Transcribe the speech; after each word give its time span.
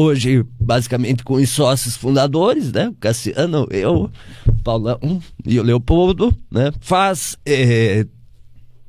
Hoje 0.00 0.44
basicamente 0.58 1.22
com 1.22 1.34
os 1.34 1.48
sócios 1.50 1.96
fundadores, 1.96 2.72
né? 2.72 2.88
O 2.88 2.94
Cassiano, 2.94 3.66
eu, 3.70 4.10
Paulão 4.64 5.20
e 5.44 5.60
o 5.60 5.62
Leopoldo, 5.62 6.34
né? 6.50 6.72
Faz 6.80 7.36
é, 7.44 8.06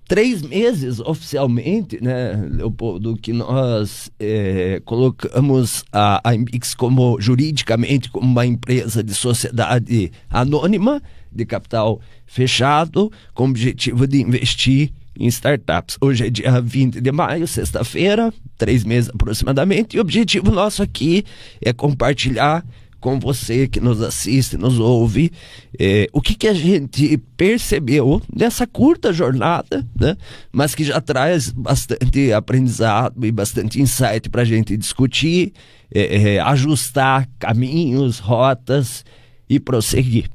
três 0.08 0.42
meses 0.42 1.00
oficialmente, 1.00 2.02
né, 2.04 2.34
Leopoldo, 2.52 3.16
que 3.16 3.32
nós 3.32 4.12
é, 4.20 4.82
colocamos 4.84 5.86
a, 5.92 6.22
a 6.30 6.36
Imbix 6.36 6.76
como 6.76 7.20
juridicamente 7.20 8.10
como 8.10 8.28
uma 8.28 8.46
empresa 8.46 9.04
de 9.04 9.14
sociedade 9.14 10.12
anônima 10.30 11.02
de 11.32 11.46
capital 11.46 12.02
fechado, 12.26 13.12
com 13.34 13.44
o 13.46 13.50
objetivo 13.50 14.06
de 14.06 14.22
investir 14.22 14.92
em 15.18 15.28
startups. 15.28 15.98
Hoje 16.02 16.28
é 16.28 16.30
dia 16.30 16.62
20 16.62 17.02
de 17.02 17.12
maio, 17.12 17.48
sexta-feira, 17.48 18.34
três 18.58 18.84
meses 18.84 19.10
aproximadamente, 19.10 19.96
e 19.96 20.00
o 20.00 20.02
objetivo 20.02 20.52
nosso 20.52 20.82
aqui 20.82 21.24
é 21.62 21.74
compartilhar 21.74 22.66
com 23.02 23.20
você 23.20 23.68
que 23.68 23.80
nos 23.80 24.00
assiste, 24.00 24.56
nos 24.56 24.80
ouve, 24.80 25.32
é, 25.78 26.08
o 26.14 26.22
que, 26.22 26.36
que 26.36 26.48
a 26.48 26.54
gente 26.54 27.18
percebeu 27.36 28.22
nessa 28.34 28.68
curta 28.68 29.12
jornada, 29.12 29.86
né? 30.00 30.16
mas 30.52 30.76
que 30.76 30.84
já 30.84 31.02
traz 31.02 31.50
bastante 31.50 32.32
aprendizado 32.32 33.26
e 33.26 33.32
bastante 33.32 33.82
insight 33.82 34.30
para 34.30 34.44
a 34.44 34.46
gente 34.46 34.78
discutir, 34.78 35.52
é, 35.94 36.36
é, 36.36 36.40
ajustar 36.40 37.28
caminhos, 37.40 38.20
rotas 38.20 39.04
e 39.50 39.60
prosseguir. 39.60 40.30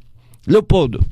Leopoldo, 0.44 1.04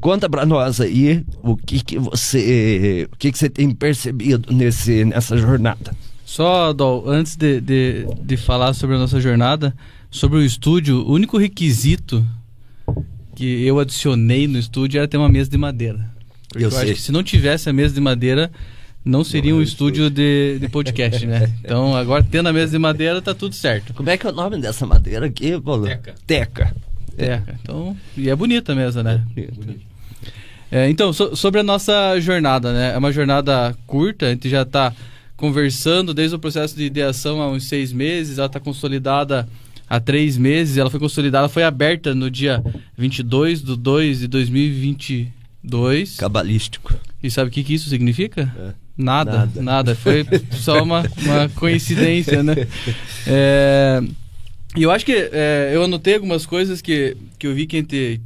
Conta 0.00 0.28
para 0.28 0.46
nós 0.46 0.80
aí 0.80 1.24
o 1.42 1.56
que, 1.56 1.82
que 1.82 1.98
você 1.98 3.08
o 3.12 3.16
que, 3.16 3.32
que 3.32 3.38
você 3.38 3.48
tem 3.48 3.70
percebido 3.70 4.52
nesse, 4.52 5.04
nessa 5.04 5.36
jornada. 5.36 5.92
Só, 6.24 6.72
Dol, 6.72 7.08
antes 7.08 7.36
de, 7.36 7.60
de, 7.60 8.06
de 8.20 8.36
falar 8.36 8.74
sobre 8.74 8.96
a 8.96 8.98
nossa 8.98 9.20
jornada, 9.20 9.74
sobre 10.10 10.38
o 10.38 10.42
estúdio, 10.42 10.98
o 11.06 11.12
único 11.12 11.38
requisito 11.38 12.26
que 13.34 13.64
eu 13.64 13.78
adicionei 13.78 14.48
no 14.48 14.58
estúdio 14.58 14.98
era 14.98 15.06
ter 15.06 15.16
uma 15.16 15.28
mesa 15.28 15.50
de 15.50 15.58
madeira. 15.58 16.10
Eu, 16.54 16.62
eu 16.62 16.70
sei. 16.70 16.82
acho 16.82 16.94
que 16.94 17.00
se 17.00 17.12
não 17.12 17.22
tivesse 17.22 17.68
a 17.68 17.72
mesa 17.72 17.94
de 17.94 18.00
madeira, 18.00 18.50
não 19.04 19.22
seria 19.22 19.52
não, 19.52 19.60
um 19.60 19.62
estúdio 19.62 20.10
de, 20.10 20.58
de 20.58 20.68
podcast, 20.68 21.24
né? 21.24 21.52
Então, 21.62 21.94
agora 21.94 22.26
tendo 22.28 22.48
a 22.48 22.52
mesa 22.52 22.72
de 22.72 22.78
madeira, 22.78 23.22
tá 23.22 23.34
tudo 23.34 23.54
certo. 23.54 23.94
Como 23.94 24.10
é 24.10 24.16
que 24.16 24.26
é 24.26 24.30
o 24.30 24.32
nome 24.32 24.58
dessa 24.58 24.84
madeira 24.84 25.26
aqui, 25.26 25.60
Paulo? 25.60 25.84
Teca. 25.86 26.14
Teca. 26.26 26.74
É, 27.18 27.40
então, 27.62 27.96
e 28.16 28.28
é 28.28 28.36
bonita 28.36 28.74
mesmo, 28.74 29.02
né? 29.02 29.22
É, 30.70 30.90
então, 30.90 31.12
so, 31.12 31.34
sobre 31.36 31.60
a 31.60 31.62
nossa 31.62 32.18
jornada, 32.20 32.72
né? 32.72 32.94
É 32.94 32.98
uma 32.98 33.12
jornada 33.12 33.76
curta, 33.86 34.26
a 34.26 34.30
gente 34.30 34.48
já 34.48 34.62
está 34.62 34.92
conversando 35.36 36.14
desde 36.14 36.34
o 36.34 36.38
processo 36.38 36.74
de 36.76 36.84
ideação 36.84 37.40
há 37.40 37.48
uns 37.48 37.64
seis 37.64 37.92
meses, 37.92 38.38
ela 38.38 38.46
está 38.46 38.58
consolidada 38.58 39.48
há 39.88 40.00
três 40.00 40.36
meses, 40.36 40.76
ela 40.76 40.90
foi 40.90 40.98
consolidada, 40.98 41.48
foi 41.48 41.62
aberta 41.62 42.14
no 42.14 42.30
dia 42.30 42.62
22 42.96 43.62
de 43.62 43.76
2 43.76 44.18
de 44.20 44.28
2022. 44.28 46.16
Cabalístico. 46.16 46.94
E 47.22 47.30
sabe 47.30 47.48
o 47.48 47.52
que, 47.52 47.62
que 47.62 47.74
isso 47.74 47.88
significa? 47.88 48.52
É. 48.58 48.86
Nada, 48.98 49.32
nada, 49.32 49.62
nada, 49.62 49.94
Foi 49.94 50.24
só 50.52 50.82
uma, 50.82 51.04
uma 51.22 51.48
coincidência, 51.54 52.42
né? 52.42 52.54
É... 53.28 54.00
E 54.76 54.82
eu 54.82 54.90
acho 54.90 55.06
que 55.06 55.30
é, 55.32 55.70
eu 55.72 55.82
anotei 55.82 56.14
algumas 56.14 56.44
coisas 56.44 56.82
que, 56.82 57.16
que 57.38 57.46
eu 57.46 57.54
vi 57.54 57.66
que 57.66 57.76
a 57.76 57.80
gente 57.80 58.20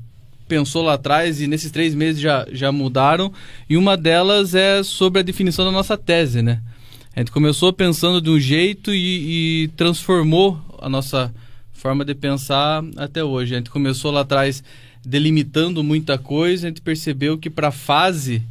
pensou 0.49 0.83
lá 0.83 0.95
atrás 0.95 1.41
e 1.41 1.47
nesses 1.47 1.71
três 1.71 1.95
meses 1.95 2.21
já, 2.21 2.45
já 2.51 2.73
mudaram. 2.73 3.33
E 3.69 3.77
uma 3.77 3.97
delas 3.97 4.53
é 4.53 4.83
sobre 4.83 5.21
a 5.21 5.23
definição 5.23 5.65
da 5.65 5.71
nossa 5.71 5.97
tese, 5.97 6.43
né? 6.43 6.61
A 7.15 7.21
gente 7.21 7.31
começou 7.31 7.73
pensando 7.73 8.21
de 8.21 8.31
um 8.31 8.39
jeito 8.39 8.93
e, 8.93 9.65
e 9.65 9.69
transformou 9.77 10.61
a 10.81 10.89
nossa 10.89 11.33
forma 11.73 12.05
de 12.05 12.17
pensar 12.17 12.83
até 12.97 13.23
hoje. 13.23 13.55
A 13.55 13.59
gente 13.59 13.71
começou 13.71 14.11
lá 14.11 14.23
atrás 14.23 14.63
delimitando 15.07 15.85
muita 15.85 16.19
coisa, 16.19 16.67
a 16.67 16.71
gente 16.71 16.83
percebeu 16.83 17.39
que 17.39 17.49
para 17.49 17.69
a 17.69 17.73
fase 17.73 18.43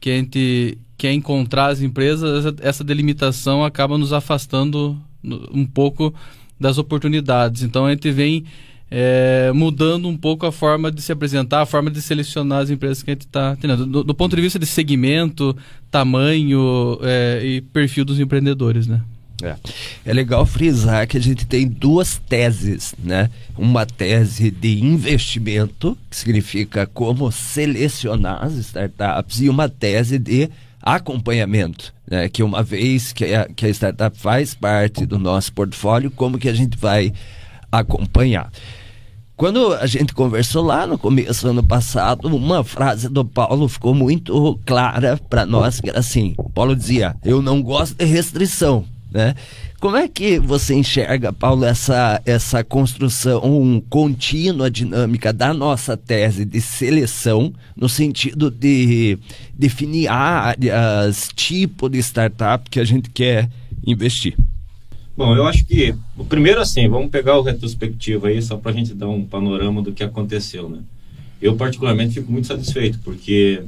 que 0.00 0.10
a 0.10 0.16
gente 0.16 0.78
quer 0.96 1.12
encontrar 1.12 1.66
as 1.66 1.82
empresas, 1.82 2.46
essa, 2.46 2.56
essa 2.60 2.84
delimitação 2.84 3.62
acaba 3.62 3.98
nos 3.98 4.12
afastando 4.12 4.98
um 5.22 5.64
pouco 5.64 6.12
das 6.62 6.78
oportunidades. 6.78 7.62
Então 7.62 7.84
a 7.84 7.90
gente 7.90 8.10
vem 8.10 8.44
é, 8.94 9.50
mudando 9.54 10.06
um 10.06 10.16
pouco 10.16 10.46
a 10.46 10.52
forma 10.52 10.92
de 10.92 11.00
se 11.00 11.10
apresentar, 11.10 11.62
a 11.62 11.66
forma 11.66 11.90
de 11.90 12.00
selecionar 12.00 12.60
as 12.60 12.70
empresas 12.70 13.02
que 13.02 13.10
a 13.10 13.14
gente 13.14 13.26
está 13.26 13.56
tendo. 13.56 13.86
Do, 13.86 14.04
do, 14.04 14.14
ponto 14.14 14.36
de 14.36 14.42
vista 14.42 14.58
de 14.58 14.66
segmento, 14.66 15.56
tamanho 15.90 16.98
é, 17.02 17.40
e 17.42 17.60
perfil 17.60 18.04
dos 18.04 18.20
empreendedores, 18.20 18.86
né? 18.86 19.02
É. 19.42 19.56
é 20.04 20.12
legal 20.12 20.46
frisar 20.46 21.04
que 21.08 21.16
a 21.16 21.20
gente 21.20 21.44
tem 21.44 21.66
duas 21.66 22.20
teses, 22.28 22.94
né? 23.02 23.28
Uma 23.58 23.84
tese 23.84 24.52
de 24.52 24.84
investimento, 24.84 25.98
que 26.08 26.16
significa 26.16 26.86
como 26.86 27.32
selecionar 27.32 28.44
as 28.44 28.52
startups, 28.54 29.40
e 29.40 29.48
uma 29.48 29.68
tese 29.68 30.18
de 30.18 30.48
acompanhamento, 30.82 31.94
né? 32.10 32.28
Que 32.28 32.42
uma 32.42 32.62
vez 32.62 33.12
que 33.12 33.24
a, 33.34 33.46
que 33.46 33.66
a 33.66 33.68
startup 33.68 34.18
faz 34.18 34.54
parte 34.54 35.06
do 35.06 35.18
nosso 35.18 35.52
portfólio, 35.52 36.10
como 36.10 36.38
que 36.38 36.48
a 36.48 36.54
gente 36.54 36.76
vai 36.76 37.12
acompanhar. 37.70 38.50
Quando 39.36 39.72
a 39.74 39.86
gente 39.86 40.12
conversou 40.12 40.62
lá 40.62 40.86
no 40.86 40.98
começo 40.98 41.42
do 41.42 41.50
ano 41.50 41.62
passado, 41.62 42.28
uma 42.28 42.62
frase 42.62 43.08
do 43.08 43.24
Paulo 43.24 43.66
ficou 43.68 43.94
muito 43.94 44.58
clara 44.66 45.18
para 45.30 45.46
nós, 45.46 45.80
que 45.80 45.88
era 45.88 46.00
assim: 46.00 46.34
Paulo 46.54 46.76
dizia, 46.76 47.16
eu 47.24 47.40
não 47.40 47.62
gosto 47.62 47.96
de 47.96 48.04
restrição, 48.04 48.84
né? 49.10 49.34
Como 49.82 49.96
é 49.96 50.06
que 50.06 50.38
você 50.38 50.76
enxerga, 50.76 51.32
Paulo, 51.32 51.64
essa, 51.64 52.22
essa 52.24 52.62
construção 52.62 53.82
contínua, 53.90 54.70
dinâmica 54.70 55.32
da 55.32 55.52
nossa 55.52 55.96
tese 55.96 56.44
de 56.44 56.60
seleção, 56.60 57.52
no 57.74 57.88
sentido 57.88 58.48
de 58.48 59.18
definir 59.52 60.06
áreas, 60.06 61.30
tipo 61.34 61.88
de 61.88 61.98
startup 61.98 62.70
que 62.70 62.78
a 62.78 62.84
gente 62.84 63.10
quer 63.10 63.50
investir? 63.84 64.36
Bom, 65.16 65.34
eu 65.34 65.48
acho 65.48 65.64
que, 65.64 65.92
primeiro 66.28 66.60
assim, 66.60 66.88
vamos 66.88 67.10
pegar 67.10 67.36
o 67.36 67.42
retrospectivo 67.42 68.28
aí, 68.28 68.40
só 68.40 68.56
para 68.56 68.70
a 68.70 68.74
gente 68.74 68.94
dar 68.94 69.08
um 69.08 69.24
panorama 69.24 69.82
do 69.82 69.90
que 69.90 70.04
aconteceu, 70.04 70.68
né? 70.68 70.78
Eu, 71.40 71.56
particularmente, 71.56 72.14
fico 72.14 72.30
muito 72.30 72.46
satisfeito, 72.46 73.00
porque 73.02 73.64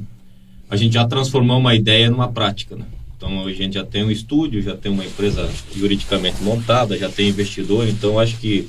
a 0.69 0.77
gente 0.77 0.93
já 0.93 1.05
transformou 1.05 1.59
uma 1.59 1.75
ideia 1.75 2.09
numa 2.09 2.31
prática, 2.31 2.73
né? 2.77 2.85
Então, 3.17 3.45
a 3.45 3.53
gente 3.53 3.75
já 3.75 3.85
tem 3.85 4.03
um 4.03 4.11
estúdio, 4.11 4.61
já 4.61 4.75
tem 4.75 4.91
uma 4.91 5.05
empresa 5.05 5.49
juridicamente 5.75 6.41
montada, 6.43 6.97
já 6.97 7.09
tem 7.09 7.29
investidor, 7.29 7.87
então 7.87 8.19
acho 8.19 8.37
que 8.37 8.67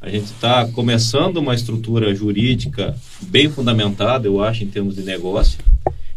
a 0.00 0.10
gente 0.10 0.26
está 0.26 0.66
começando 0.68 1.38
uma 1.38 1.54
estrutura 1.54 2.14
jurídica 2.14 2.94
bem 3.22 3.48
fundamentada, 3.48 4.26
eu 4.26 4.42
acho, 4.42 4.64
em 4.64 4.66
termos 4.66 4.96
de 4.96 5.02
negócio, 5.02 5.58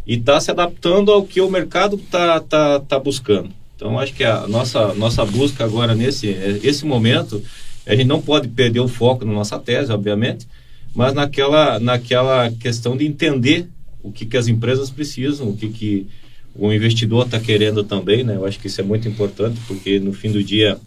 e 0.06 0.16
está 0.16 0.40
se 0.40 0.52
adaptando 0.52 1.12
ao 1.12 1.24
que 1.24 1.40
o 1.40 1.50
mercado 1.50 1.96
está 1.96 2.40
tá, 2.40 2.80
tá 2.80 3.00
buscando. 3.00 3.50
Então, 3.76 4.00
acho 4.00 4.14
que 4.14 4.24
a 4.24 4.48
nossa, 4.48 4.94
nossa 4.96 5.24
busca 5.24 5.64
agora, 5.64 5.94
nesse 5.94 6.28
esse 6.64 6.86
momento, 6.86 7.42
a 7.86 7.96
gente 7.96 8.08
não 8.08 8.22
pode 8.22 8.48
perder 8.48 8.80
o 8.80 8.88
foco 8.88 9.24
na 9.24 9.32
nossa 9.32 9.60
tese, 9.60 9.92
obviamente, 9.92 10.48
mas 10.96 11.14
naquela, 11.14 11.80
naquela 11.80 12.52
questão 12.52 12.98
de 12.98 13.06
entender 13.06 13.70
o 14.02 14.12
que, 14.12 14.26
que 14.26 14.36
as 14.36 14.48
empresas 14.48 14.90
precisam, 14.90 15.50
o 15.50 15.56
que, 15.56 15.70
que 15.70 16.08
o 16.58 16.72
investidor 16.74 17.26
está 17.26 17.40
querendo 17.40 17.84
também, 17.84 18.24
né? 18.24 18.36
Eu 18.36 18.46
acho 18.46 18.60
que 18.60 18.68
isso 18.68 18.82
é 18.82 18.84
muito 18.84 19.08
importante, 19.08 19.60
porque 19.68 20.00
no 20.00 20.12
fim 20.14 20.32
do 20.32 20.44
dia 20.44 20.78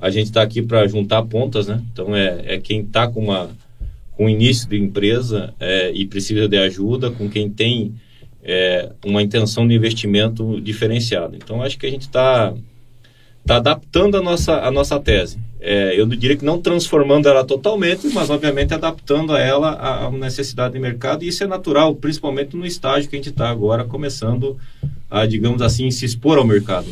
a 0.00 0.10
gente 0.10 0.26
está 0.26 0.42
aqui 0.42 0.62
para 0.62 0.86
juntar 0.86 1.22
pontas, 1.22 1.66
né? 1.66 1.82
Então, 1.92 2.14
é, 2.14 2.54
é 2.54 2.58
quem 2.58 2.80
está 2.80 3.06
com, 3.06 3.20
uma, 3.20 3.50
com 4.16 4.28
início 4.28 4.68
de 4.68 4.78
empresa 4.78 5.54
é, 5.60 5.92
e 5.92 6.06
precisa 6.06 6.48
de 6.48 6.56
ajuda, 6.56 7.10
com 7.10 7.28
quem 7.28 7.48
tem 7.50 7.94
é, 8.42 8.90
uma 9.04 9.22
intenção 9.22 9.66
de 9.66 9.74
investimento 9.74 10.60
diferenciado. 10.60 11.36
Então, 11.36 11.62
acho 11.62 11.78
que 11.78 11.86
a 11.86 11.90
gente 11.90 12.02
está 12.02 12.54
tá 13.46 13.56
adaptando 13.56 14.16
a 14.16 14.22
nossa, 14.22 14.60
a 14.60 14.70
nossa 14.70 14.98
tese. 14.98 15.38
É, 15.60 15.98
eu 15.98 16.06
diria 16.06 16.36
que 16.36 16.44
não 16.44 16.60
transformando 16.60 17.26
ela 17.26 17.42
totalmente, 17.42 18.06
mas 18.08 18.28
obviamente 18.28 18.74
adaptando 18.74 19.32
a 19.32 19.40
ela 19.40 20.06
a 20.06 20.10
necessidade 20.10 20.74
de 20.74 20.80
mercado, 20.80 21.24
e 21.24 21.28
isso 21.28 21.42
é 21.42 21.46
natural, 21.46 21.94
principalmente 21.94 22.54
no 22.54 22.66
estágio 22.66 23.08
que 23.08 23.16
a 23.16 23.18
gente 23.18 23.30
está 23.30 23.48
agora, 23.48 23.84
começando 23.84 24.58
a, 25.14 25.26
digamos 25.26 25.62
assim, 25.62 25.92
se 25.92 26.04
expor 26.04 26.38
ao 26.38 26.44
mercado. 26.44 26.88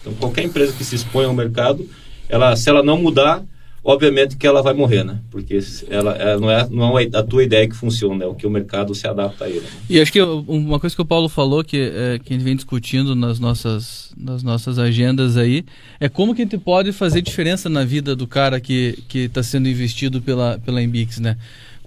Então, 0.00 0.14
qualquer 0.14 0.44
empresa 0.44 0.72
que 0.72 0.82
se 0.82 0.94
expõe 0.94 1.26
ao 1.26 1.34
mercado, 1.34 1.86
ela, 2.26 2.56
se 2.56 2.70
ela 2.70 2.82
não 2.82 2.96
mudar, 2.96 3.44
obviamente 3.84 4.34
que 4.34 4.46
ela 4.46 4.62
vai 4.62 4.72
morrer, 4.72 5.04
né? 5.04 5.18
Porque 5.30 5.58
ela, 5.90 6.12
ela 6.12 6.40
não, 6.40 6.50
é, 6.50 6.68
não 6.70 6.98
é 6.98 7.06
a 7.12 7.22
tua 7.22 7.44
ideia 7.44 7.68
que 7.68 7.76
funciona, 7.76 8.24
é 8.24 8.26
o 8.26 8.34
que 8.34 8.46
o 8.46 8.50
mercado 8.50 8.94
se 8.94 9.06
adapta 9.06 9.44
a 9.44 9.50
ele. 9.50 9.66
E 9.90 10.00
acho 10.00 10.10
que 10.10 10.22
uma 10.22 10.80
coisa 10.80 10.96
que 10.96 11.02
o 11.02 11.04
Paulo 11.04 11.28
falou, 11.28 11.62
que, 11.62 11.76
é, 11.76 12.18
que 12.18 12.32
a 12.32 12.36
gente 12.36 12.44
vem 12.44 12.56
discutindo 12.56 13.14
nas 13.14 13.38
nossas, 13.38 14.10
nas 14.16 14.42
nossas 14.42 14.78
agendas 14.78 15.36
aí, 15.36 15.62
é 16.00 16.08
como 16.08 16.34
que 16.34 16.40
a 16.40 16.44
gente 16.46 16.56
pode 16.56 16.92
fazer 16.92 17.20
diferença 17.20 17.68
na 17.68 17.84
vida 17.84 18.16
do 18.16 18.26
cara 18.26 18.58
que 18.58 18.96
está 19.12 19.42
sendo 19.42 19.68
investido 19.68 20.22
pela, 20.22 20.58
pela 20.64 20.82
Embix, 20.82 21.20
né? 21.20 21.36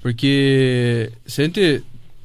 Porque 0.04 1.12
se 1.26 1.42
a 1.42 1.46
gente 1.46 1.84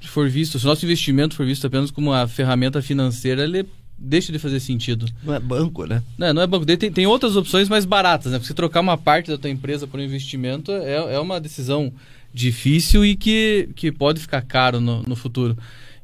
for 0.09 0.29
visto, 0.29 0.59
se 0.59 0.65
o 0.65 0.69
nosso 0.69 0.85
investimento 0.85 1.35
for 1.35 1.47
visto 1.47 1.67
apenas 1.67 1.91
como 1.91 2.11
uma 2.11 2.27
ferramenta 2.27 2.81
financeira, 2.83 3.45
ele 3.45 3.67
deixa 3.97 4.33
de 4.33 4.39
fazer 4.39 4.61
sentido. 4.61 5.07
Não 5.23 5.35
é 5.35 5.41
banco, 5.41 5.87
né? 5.87 6.03
Não, 6.19 6.35
não 6.35 6.43
é 6.43 6.47
banco. 6.47 6.67
Tem, 6.67 6.91
tem 6.91 7.07
outras 7.07 7.37
opções 7.37 7.69
mais 7.69 7.85
baratas, 7.85 8.33
né? 8.33 8.39
Porque 8.39 8.49
você 8.49 8.55
trocar 8.55 8.81
uma 8.81 8.99
parte 8.99 9.31
da 9.31 9.39
tua 9.39 9.51
empresa 9.51 9.87
por 9.87 9.99
um 9.99 10.03
investimento 10.03 10.73
é, 10.73 11.15
é 11.15 11.21
uma 11.21 11.41
decisão 11.41 11.93
difícil 12.33 13.05
e 13.05 13.15
que, 13.15 13.69
que 13.77 13.93
pode 13.93 14.21
ficar 14.21 14.43
caro 14.43 14.81
no, 14.81 15.03
no 15.03 15.15
futuro. 15.15 15.57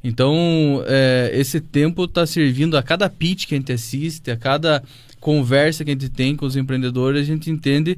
Então, 0.03 0.83
é, 0.87 1.31
esse 1.33 1.59
tempo 1.59 2.05
está 2.05 2.25
servindo 2.25 2.75
a 2.75 2.81
cada 2.81 3.09
pitch 3.09 3.45
que 3.45 3.53
a 3.53 3.57
gente 3.57 3.71
assiste, 3.71 4.31
a 4.31 4.37
cada 4.37 4.81
conversa 5.19 5.85
que 5.85 5.91
a 5.91 5.93
gente 5.93 6.09
tem 6.09 6.35
com 6.35 6.45
os 6.45 6.55
empreendedores, 6.55 7.21
a 7.21 7.23
gente 7.23 7.51
entende, 7.51 7.95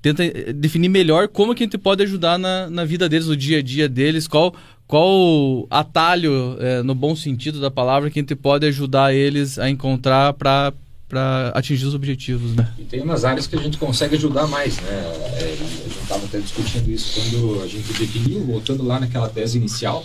tenta 0.00 0.24
eh, 0.24 0.52
definir 0.52 0.88
melhor 0.88 1.26
como 1.26 1.52
que 1.54 1.64
a 1.64 1.66
gente 1.66 1.76
pode 1.76 2.04
ajudar 2.04 2.38
na, 2.38 2.70
na 2.70 2.84
vida 2.84 3.08
deles, 3.08 3.26
no 3.26 3.36
dia 3.36 3.58
a 3.58 3.62
dia 3.62 3.88
deles, 3.88 4.28
qual 4.28 4.54
qual 4.92 5.66
atalho, 5.70 6.58
é, 6.60 6.82
no 6.82 6.94
bom 6.94 7.16
sentido 7.16 7.58
da 7.58 7.70
palavra, 7.70 8.10
que 8.10 8.18
a 8.18 8.22
gente 8.22 8.36
pode 8.36 8.66
ajudar 8.66 9.14
eles 9.14 9.58
a 9.58 9.70
encontrar 9.70 10.34
para 10.34 10.70
para 11.08 11.50
atingir 11.54 11.84
os 11.84 11.94
objetivos, 11.94 12.54
né? 12.54 12.72
E 12.78 12.84
tem 12.84 13.02
umas 13.02 13.22
áreas 13.22 13.46
que 13.46 13.54
a 13.54 13.58
gente 13.58 13.76
consegue 13.76 14.16
ajudar 14.16 14.46
mais, 14.46 14.78
né? 14.80 14.90
É, 14.90 15.56
a 15.60 15.88
gente 15.88 15.98
estava 16.02 16.24
até 16.24 16.38
discutindo 16.40 16.90
isso 16.90 17.20
quando 17.20 17.62
a 17.62 17.66
gente 17.66 17.90
definiu, 17.92 18.44
voltando 18.44 18.82
lá 18.82 18.98
naquela 18.98 19.28
tese 19.28 19.58
inicial, 19.58 20.04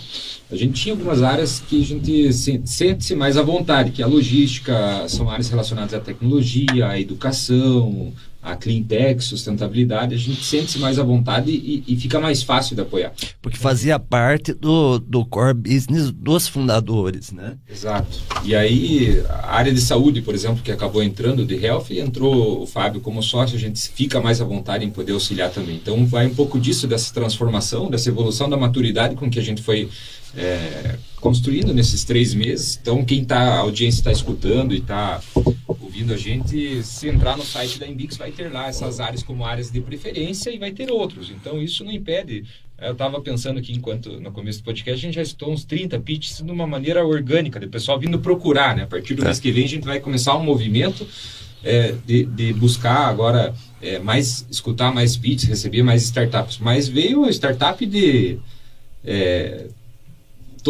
a 0.52 0.56
gente 0.56 0.82
tinha 0.82 0.94
algumas 0.94 1.22
áreas 1.22 1.62
que 1.66 1.82
a 1.82 1.86
gente 1.86 2.34
sente-se 2.34 3.16
mais 3.16 3.38
à 3.38 3.42
vontade, 3.42 3.92
que 3.92 4.02
é 4.02 4.06
a 4.06 4.08
logística, 4.08 5.06
são 5.08 5.30
áreas 5.30 5.50
relacionadas 5.50 5.94
à 5.94 6.00
tecnologia, 6.00 6.88
à 6.88 7.00
educação, 7.00 8.14
a 8.52 8.56
cleantech, 8.56 9.24
sustentabilidade, 9.24 10.16
a 10.16 10.18
gente 10.18 10.44
sente-se 10.44 10.80
mais 10.80 10.98
à 10.98 11.04
vontade 11.04 11.52
e, 11.52 11.84
e, 11.88 11.96
fica 11.98 12.20
mais 12.20 12.44
fácil 12.44 12.76
de 12.76 12.82
apoiar. 12.82 13.12
Porque 13.42 13.58
fazia 13.58 14.00
parte 14.00 14.54
do, 14.54 15.00
do 15.00 15.26
core 15.26 15.54
business 15.54 16.12
dos 16.12 16.48
fundadores, 16.48 17.32
né? 17.32 17.58
Exato. 17.70 18.20
E 18.44 18.56
aí, 18.56 19.22
a 19.30 19.56
área 19.56 19.74
de 19.74 19.82
saúde, 19.82 20.22
por 20.22 20.34
exemplo, 20.34 20.64
que 20.64 20.72
acabou 20.72 21.04
entrando 21.04 21.46
de 21.46 21.56
health, 21.56 21.88
entrou 21.92 22.62
o 22.62 22.66
Fábio 22.66 23.02
como 23.02 23.22
sócio, 23.22 23.58
a 23.58 23.60
gente 23.60 23.90
fica 23.90 24.22
mais 24.22 24.40
à 24.40 24.46
vontade 24.46 24.86
em 24.86 24.90
poder 24.90 25.12
auxiliar 25.12 25.52
também. 25.52 25.76
Então, 25.76 26.06
vai 26.06 26.28
um 26.28 26.34
pouco 26.34 26.60
disso, 26.60 26.88
dessa 26.88 27.14
transformação, 27.14 27.90
dessa 27.90 28.10
evolução 28.10 28.50
da 28.50 28.56
maturidade 28.56 29.16
com 29.16 29.30
que 29.30 29.40
a 29.40 29.44
gente 29.44 29.62
foi 29.62 29.90
é, 30.38 30.98
construindo 31.20 31.74
nesses 31.74 32.04
três 32.04 32.34
meses. 32.34 32.78
Então, 32.80 33.04
quem 33.04 33.24
está, 33.24 33.40
a 33.40 33.60
audiência 33.60 34.00
está 34.00 34.12
escutando 34.12 34.74
e 34.74 34.78
está 34.78 35.20
ouvindo 35.68 36.14
a 36.14 36.18
gente, 36.18 36.84
se 36.84 37.10
entrar 37.10 37.36
no 37.36 37.44
site 37.44 37.80
da 37.80 37.88
Embix, 37.88 38.18
vai 38.18 38.32
ter 38.32 38.52
lá 38.52 38.68
essas 38.68 39.00
áreas 39.00 39.24
como 39.24 39.44
áreas 39.44 39.72
de 39.72 39.82
preferência 39.82 40.52
e 40.52 40.60
vai 40.60 40.72
ter 40.72 40.92
outros. 40.92 41.32
Então, 41.32 41.62
isso 41.62 41.84
não 41.84 41.92
impede. 41.92 42.46
Eu 42.80 42.92
estava 42.92 43.20
pensando 43.20 43.58
aqui, 43.58 43.74
enquanto 43.74 44.20
no 44.20 44.32
começo 44.32 44.60
do 44.60 44.66
podcast, 44.66 45.04
a 45.04 45.08
gente 45.08 45.16
já 45.16 45.24
estou 45.24 45.52
uns 45.52 45.66
30 45.66 46.00
pitches 46.00 46.38
de 46.38 46.52
uma 46.52 46.68
maneira 46.68 47.04
orgânica, 47.04 47.60
do 47.60 47.68
pessoal 47.68 48.00
vindo 48.00 48.20
procurar, 48.20 48.76
né? 48.76 48.84
A 48.84 48.88
partir 48.88 49.16
do 49.16 49.24
é. 49.24 49.26
mês 49.26 49.40
que 49.40 49.52
vem, 49.52 49.66
a 49.66 49.68
gente 49.68 49.86
vai 49.86 50.00
começar 50.00 50.38
um 50.38 50.44
movimento 50.44 51.08
é, 51.64 51.96
de, 52.06 52.26
de, 52.26 52.54
buscar 52.54 53.08
agora 53.08 53.56
é, 53.82 53.98
mais, 53.98 54.46
escutar 54.52 54.94
mais 54.94 55.18
pitches, 55.18 55.50
receber 55.50 55.82
mais 55.82 56.04
startups. 56.04 56.60
Mas 56.60 56.88
veio 56.88 57.26
a 57.26 57.32
startup 57.32 57.84
de 57.84 58.38
é, 59.04 59.66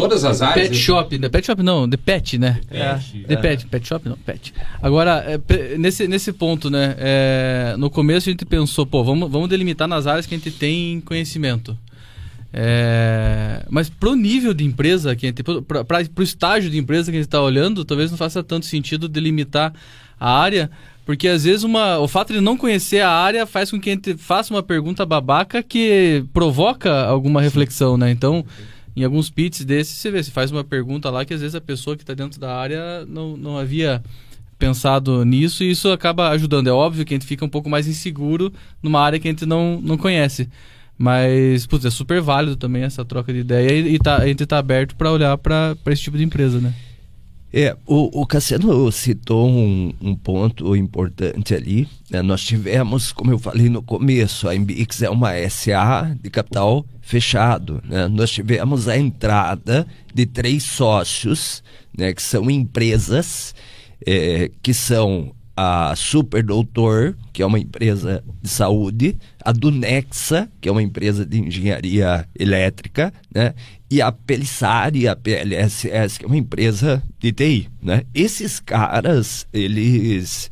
todas 0.02 0.24
as 0.24 0.42
áreas. 0.42 0.70
Pet 0.70 0.78
shop, 0.80 1.18
né? 1.18 1.30
Pet 1.30 1.46
shop 1.46 1.64
não, 1.64 1.88
de 1.88 1.98
pet, 1.98 2.38
né? 2.38 2.60
Pet, 2.70 3.24
é. 3.26 3.28
De 3.28 3.42
pet, 3.42 3.66
pet 3.68 3.88
shop 3.88 4.08
não, 4.08 4.18
pet. 4.18 4.54
Agora, 4.82 5.24
é, 5.28 5.78
nesse, 5.78 6.08
nesse 6.08 6.32
ponto, 6.32 6.70
né? 6.70 6.96
É, 6.98 7.76
no 7.78 7.90
começo 7.90 8.30
a 8.30 8.32
gente 8.32 8.46
pensou, 8.46 8.86
pô, 8.86 9.04
vamos, 9.04 9.30
vamos 9.30 9.50
delimitar 9.50 9.88
nas 9.88 10.08
áreas 10.08 10.26
que 10.26 10.36
a 10.36 10.38
gente 10.38 10.52
tem 10.52 11.02
conhecimento. 11.02 11.78
É, 12.54 13.66
mas 13.70 13.90
pro 13.90 14.16
nível 14.16 14.54
de 14.54 14.64
empresa 14.64 15.16
que 15.16 15.26
a 15.26 15.30
gente, 15.30 15.44
para 15.44 16.06
o 16.18 16.24
estágio 16.24 16.70
de 16.70 16.78
empresa 16.78 17.12
que 17.12 17.18
a 17.18 17.20
gente 17.20 17.28
está 17.28 17.42
olhando, 17.42 17.84
talvez 17.84 18.10
não 18.10 18.18
faça 18.18 18.42
tanto 18.42 18.66
sentido 18.66 19.10
delimitar 19.10 19.74
a 20.20 20.40
área, 20.40 20.72
porque 21.06 21.28
às 21.28 21.44
vezes 21.44 21.64
uma, 21.64 22.00
o 22.00 22.08
fato 22.08 22.34
de 22.34 22.42
não 22.42 22.58
conhecer 22.58 23.02
a 23.02 23.10
área 23.10 23.46
faz 23.46 23.70
com 23.70 23.80
que 23.80 23.90
a 23.90 23.94
gente 23.94 24.18
faça 24.18 24.54
uma 24.54 24.64
pergunta 24.64 25.06
babaca 25.06 25.62
que 25.62 26.24
provoca 26.34 27.06
alguma 27.06 27.42
reflexão, 27.42 27.98
né? 27.98 28.12
Então, 28.12 28.46
em 28.98 29.04
alguns 29.04 29.30
pits 29.30 29.64
desses, 29.64 29.96
você 29.96 30.10
vê, 30.10 30.24
você 30.24 30.32
faz 30.32 30.52
uma 30.52 30.64
pergunta 30.64 31.12
lá 31.12 31.24
que 31.24 31.32
às 31.32 31.42
vezes 31.42 31.54
a 31.54 31.62
pessoa 31.62 31.96
que 31.96 32.02
está 32.02 32.16
dentro 32.16 32.40
da 32.40 32.56
área 32.56 33.06
não, 33.06 33.38
não 33.38 33.56
havia 33.56 34.02
pensado 34.58 35.24
nisso 35.24 35.64
e 35.64 35.70
isso 35.70 35.92
acaba 35.92 36.30
ajudando. 36.30 36.68
É 36.68 36.72
óbvio 36.72 37.06
que 37.06 37.14
a 37.14 37.16
gente 37.18 37.28
fica 37.28 37.46
um 37.46 37.50
pouco 37.50 37.70
mais 37.70 37.88
inseguro 37.88 38.52
numa 38.82 39.00
área 39.00 39.20
que 39.20 39.28
a 39.28 39.32
gente 39.32 39.46
não, 39.46 39.80
não 39.80 39.98
conhece. 39.98 40.50
Mas, 40.98 41.68
putz, 41.68 41.86
é 41.86 41.92
super 41.92 42.20
válido 42.22 42.56
também 42.56 42.82
essa 42.82 43.06
troca 43.06 43.32
de 43.32 43.40
ideia 43.40 43.72
e, 43.72 43.94
e 43.94 44.00
tá, 44.00 44.18
a 44.18 44.26
gente 44.26 44.44
tá 44.48 44.58
aberto 44.58 44.96
para 44.96 45.12
olhar 45.12 45.38
para 45.38 45.78
esse 45.86 46.02
tipo 46.02 46.18
de 46.18 46.24
empresa, 46.24 46.60
né? 46.60 46.74
É, 47.52 47.76
o, 47.86 48.22
o 48.22 48.26
Cassiano 48.26 48.92
citou 48.92 49.48
um, 49.50 49.94
um 50.02 50.16
ponto 50.16 50.76
importante 50.76 51.56
ali. 51.56 51.88
Né? 52.10 52.22
Nós 52.22 52.44
tivemos, 52.44 53.12
como 53.12 53.32
eu 53.32 53.40
falei 53.40 53.70
no 53.70 53.82
começo, 53.82 54.50
a 54.50 54.56
Embix 54.56 55.02
é 55.02 55.10
uma 55.10 55.32
SA 55.50 56.16
de 56.22 56.30
capital 56.30 56.86
fechado. 57.02 57.82
Né? 57.86 58.08
Nós 58.10 58.32
tivemos 58.32 58.88
a 58.88 58.98
entrada 58.98 59.88
de 60.14 60.26
três 60.26 60.64
sócios, 60.64 61.64
né, 61.98 62.14
que 62.14 62.22
são 62.22 62.52
empresas 62.52 63.56
é, 64.06 64.52
que 64.62 64.74
são 64.74 65.32
a 65.58 65.96
Super 65.96 66.44
Doutor, 66.44 67.18
que 67.34 67.42
é 67.42 67.46
uma 67.46 67.58
empresa 67.58 68.24
de 68.44 68.48
saúde, 68.48 69.18
a 69.44 69.52
Dunexa, 69.52 70.48
que 70.62 70.70
é 70.70 70.72
uma 70.72 70.84
empresa 70.84 71.26
de 71.26 71.40
engenharia 71.40 72.30
elétrica, 72.38 73.12
né? 73.34 73.56
e 73.90 74.00
a 74.00 74.12
Pelissari, 74.12 75.08
a 75.08 75.16
PLSS, 75.16 76.20
que 76.20 76.26
é 76.26 76.28
uma 76.28 76.38
empresa 76.38 77.02
de 77.20 77.32
TI. 77.32 77.70
Né? 77.82 78.04
Esses 78.14 78.60
caras, 78.60 79.48
eles 79.52 80.52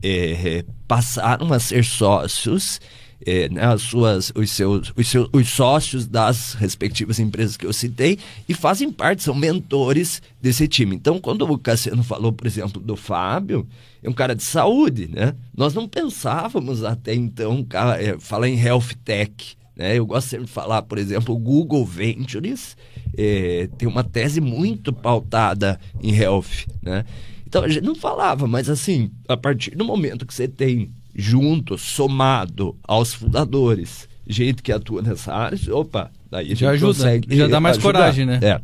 é, 0.00 0.64
passaram 0.86 1.52
a 1.52 1.58
ser 1.58 1.84
sócios 1.84 2.80
é, 3.24 3.48
né, 3.48 3.64
as 3.64 3.82
suas, 3.82 4.32
os, 4.34 4.50
seus, 4.50 4.92
os, 4.96 5.08
seus, 5.08 5.28
os 5.32 5.48
sócios 5.48 6.06
das 6.06 6.54
respectivas 6.54 7.18
empresas 7.18 7.56
que 7.56 7.66
eu 7.66 7.72
citei 7.72 8.18
e 8.48 8.54
fazem 8.54 8.90
parte, 8.90 9.22
são 9.22 9.34
mentores 9.34 10.22
desse 10.40 10.68
time. 10.68 10.96
Então, 10.96 11.18
quando 11.18 11.42
o 11.42 11.58
Cassiano 11.58 12.02
falou, 12.02 12.32
por 12.32 12.46
exemplo, 12.46 12.80
do 12.80 12.96
Fábio, 12.96 13.66
é 14.02 14.08
um 14.08 14.12
cara 14.12 14.34
de 14.34 14.42
saúde, 14.42 15.08
né? 15.08 15.34
Nós 15.56 15.72
não 15.74 15.88
pensávamos 15.88 16.84
até 16.84 17.14
então 17.14 17.66
é, 17.98 18.18
falar 18.18 18.48
em 18.48 18.60
health 18.60 18.94
tech. 19.04 19.56
Né? 19.74 19.98
Eu 19.98 20.06
gosto 20.06 20.28
sempre 20.28 20.46
de 20.46 20.52
falar, 20.52 20.82
por 20.82 20.98
exemplo, 20.98 21.34
o 21.34 21.38
Google 21.38 21.84
Ventures 21.84 22.76
é, 23.16 23.68
tem 23.78 23.88
uma 23.88 24.04
tese 24.04 24.40
muito 24.40 24.92
pautada 24.92 25.80
em 26.02 26.14
health. 26.14 26.66
Né? 26.82 27.04
Então 27.46 27.64
a 27.64 27.68
gente 27.68 27.84
não 27.84 27.94
falava, 27.94 28.46
mas 28.46 28.68
assim, 28.68 29.10
a 29.28 29.36
partir 29.36 29.70
do 29.70 29.84
momento 29.84 30.26
que 30.26 30.34
você 30.34 30.46
tem 30.46 30.90
junto, 31.14 31.78
somado 31.78 32.76
aos 32.82 33.14
fundadores, 33.14 34.08
gente 34.26 34.62
que 34.62 34.72
atua 34.72 35.02
nessa 35.02 35.32
área, 35.32 35.58
opa, 35.74 36.10
daí 36.30 36.54
já 36.54 36.70
ajuda, 36.70 36.94
consegue 36.94 37.36
já 37.36 37.46
dá 37.46 37.60
mais 37.60 37.76
ajudar. 37.76 37.92
coragem, 37.92 38.26
né? 38.26 38.40
É. 38.42 38.60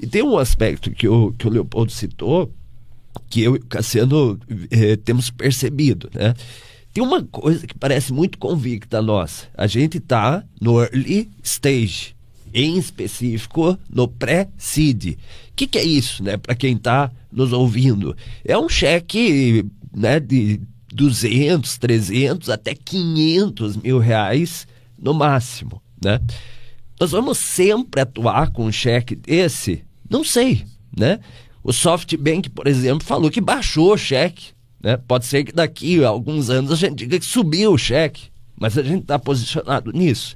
E 0.00 0.06
tem 0.06 0.22
um 0.22 0.36
aspecto 0.36 0.90
que 0.90 1.08
o, 1.08 1.32
que 1.32 1.46
o 1.46 1.50
Leopoldo 1.50 1.92
citou, 1.92 2.52
que 3.30 3.42
eu 3.42 3.56
e 3.56 3.58
o 3.58 3.64
Cassiano 3.66 4.38
eh, 4.70 4.96
temos 4.96 5.30
percebido, 5.30 6.10
né? 6.14 6.34
Tem 6.92 7.04
uma 7.04 7.22
coisa 7.22 7.66
que 7.66 7.76
parece 7.76 8.10
muito 8.12 8.38
convicta 8.38 9.02
nossa. 9.02 9.48
A 9.54 9.66
gente 9.66 9.98
está 9.98 10.42
no 10.58 10.80
early 10.80 11.28
stage, 11.42 12.16
em 12.54 12.78
específico 12.78 13.78
no 13.90 14.08
pré-seed. 14.08 15.12
O 15.12 15.18
que, 15.54 15.66
que, 15.66 15.78
é 15.78 15.84
isso, 15.84 16.22
né? 16.22 16.38
Para 16.38 16.54
quem 16.54 16.74
está 16.74 17.10
nos 17.30 17.52
ouvindo, 17.52 18.16
é 18.42 18.56
um 18.56 18.66
cheque, 18.66 19.66
né, 19.94 20.18
de 20.18 20.58
200, 20.92 21.78
300, 21.78 22.50
até 22.50 22.74
500 22.74 23.76
mil 23.76 23.98
reais 23.98 24.66
no 24.98 25.12
máximo, 25.12 25.82
né? 26.02 26.20
Nós 26.98 27.10
vamos 27.10 27.38
sempre 27.38 28.00
atuar 28.00 28.50
com 28.50 28.64
um 28.64 28.72
cheque 28.72 29.14
desse? 29.14 29.84
Não 30.08 30.24
sei, 30.24 30.64
né? 30.96 31.20
O 31.62 31.72
SoftBank, 31.72 32.48
por 32.50 32.66
exemplo, 32.66 33.06
falou 33.06 33.30
que 33.30 33.40
baixou 33.40 33.92
o 33.92 33.98
cheque, 33.98 34.52
né? 34.82 34.96
Pode 34.96 35.26
ser 35.26 35.44
que 35.44 35.52
daqui 35.52 36.02
a 36.04 36.08
alguns 36.08 36.48
anos 36.48 36.72
a 36.72 36.76
gente 36.76 36.96
diga 36.96 37.18
que 37.18 37.26
subiu 37.26 37.72
o 37.72 37.78
cheque, 37.78 38.28
mas 38.58 38.78
a 38.78 38.82
gente 38.82 39.02
está 39.02 39.18
posicionado 39.18 39.92
nisso. 39.92 40.34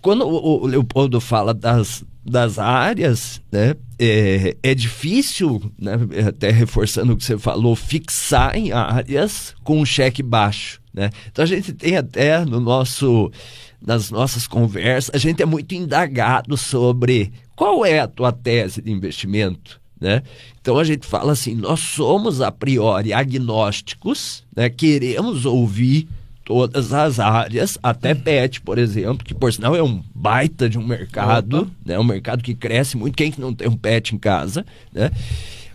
Quando 0.00 0.26
o, 0.26 0.62
o 0.62 0.66
Leopoldo 0.66 1.20
fala 1.20 1.52
das, 1.52 2.04
das 2.26 2.58
áreas, 2.58 3.40
né? 3.50 3.74
É, 3.98 4.56
é 4.62 4.74
difícil, 4.74 5.72
né? 5.78 5.92
até 6.28 6.50
reforçando 6.50 7.12
o 7.12 7.16
que 7.16 7.24
você 7.24 7.38
falou, 7.38 7.74
fixar 7.74 8.54
em 8.56 8.72
áreas 8.72 9.54
com 9.64 9.80
um 9.80 9.86
cheque 9.86 10.22
baixo. 10.22 10.80
Né? 10.92 11.10
Então 11.30 11.42
a 11.42 11.46
gente 11.46 11.72
tem 11.72 11.96
até 11.96 12.44
no 12.44 12.60
nosso, 12.60 13.30
nas 13.80 14.10
nossas 14.10 14.46
conversas, 14.46 15.14
a 15.14 15.18
gente 15.18 15.42
é 15.42 15.46
muito 15.46 15.74
indagado 15.74 16.56
sobre 16.56 17.32
qual 17.54 17.86
é 17.86 18.00
a 18.00 18.08
tua 18.08 18.32
tese 18.32 18.82
de 18.82 18.90
investimento. 18.90 19.80
Né? 19.98 20.22
Então 20.60 20.76
a 20.78 20.84
gente 20.84 21.06
fala 21.06 21.32
assim: 21.32 21.54
nós 21.54 21.80
somos 21.80 22.42
a 22.42 22.52
priori 22.52 23.14
agnósticos, 23.14 24.44
né? 24.54 24.68
queremos 24.68 25.46
ouvir 25.46 26.06
todas 26.46 26.92
as 26.92 27.18
áreas, 27.18 27.76
até 27.82 28.14
pet, 28.14 28.60
por 28.60 28.78
exemplo, 28.78 29.26
que 29.26 29.34
por 29.34 29.52
sinal 29.52 29.74
é 29.74 29.82
um 29.82 30.00
baita 30.14 30.70
de 30.70 30.78
um 30.78 30.86
mercado, 30.86 31.62
Opa. 31.62 31.70
né? 31.84 31.98
Um 31.98 32.04
mercado 32.04 32.42
que 32.42 32.54
cresce 32.54 32.96
muito. 32.96 33.16
Quem 33.16 33.32
que 33.32 33.40
não 33.40 33.52
tem 33.52 33.68
um 33.68 33.76
pet 33.76 34.14
em 34.14 34.18
casa, 34.18 34.64
né? 34.94 35.10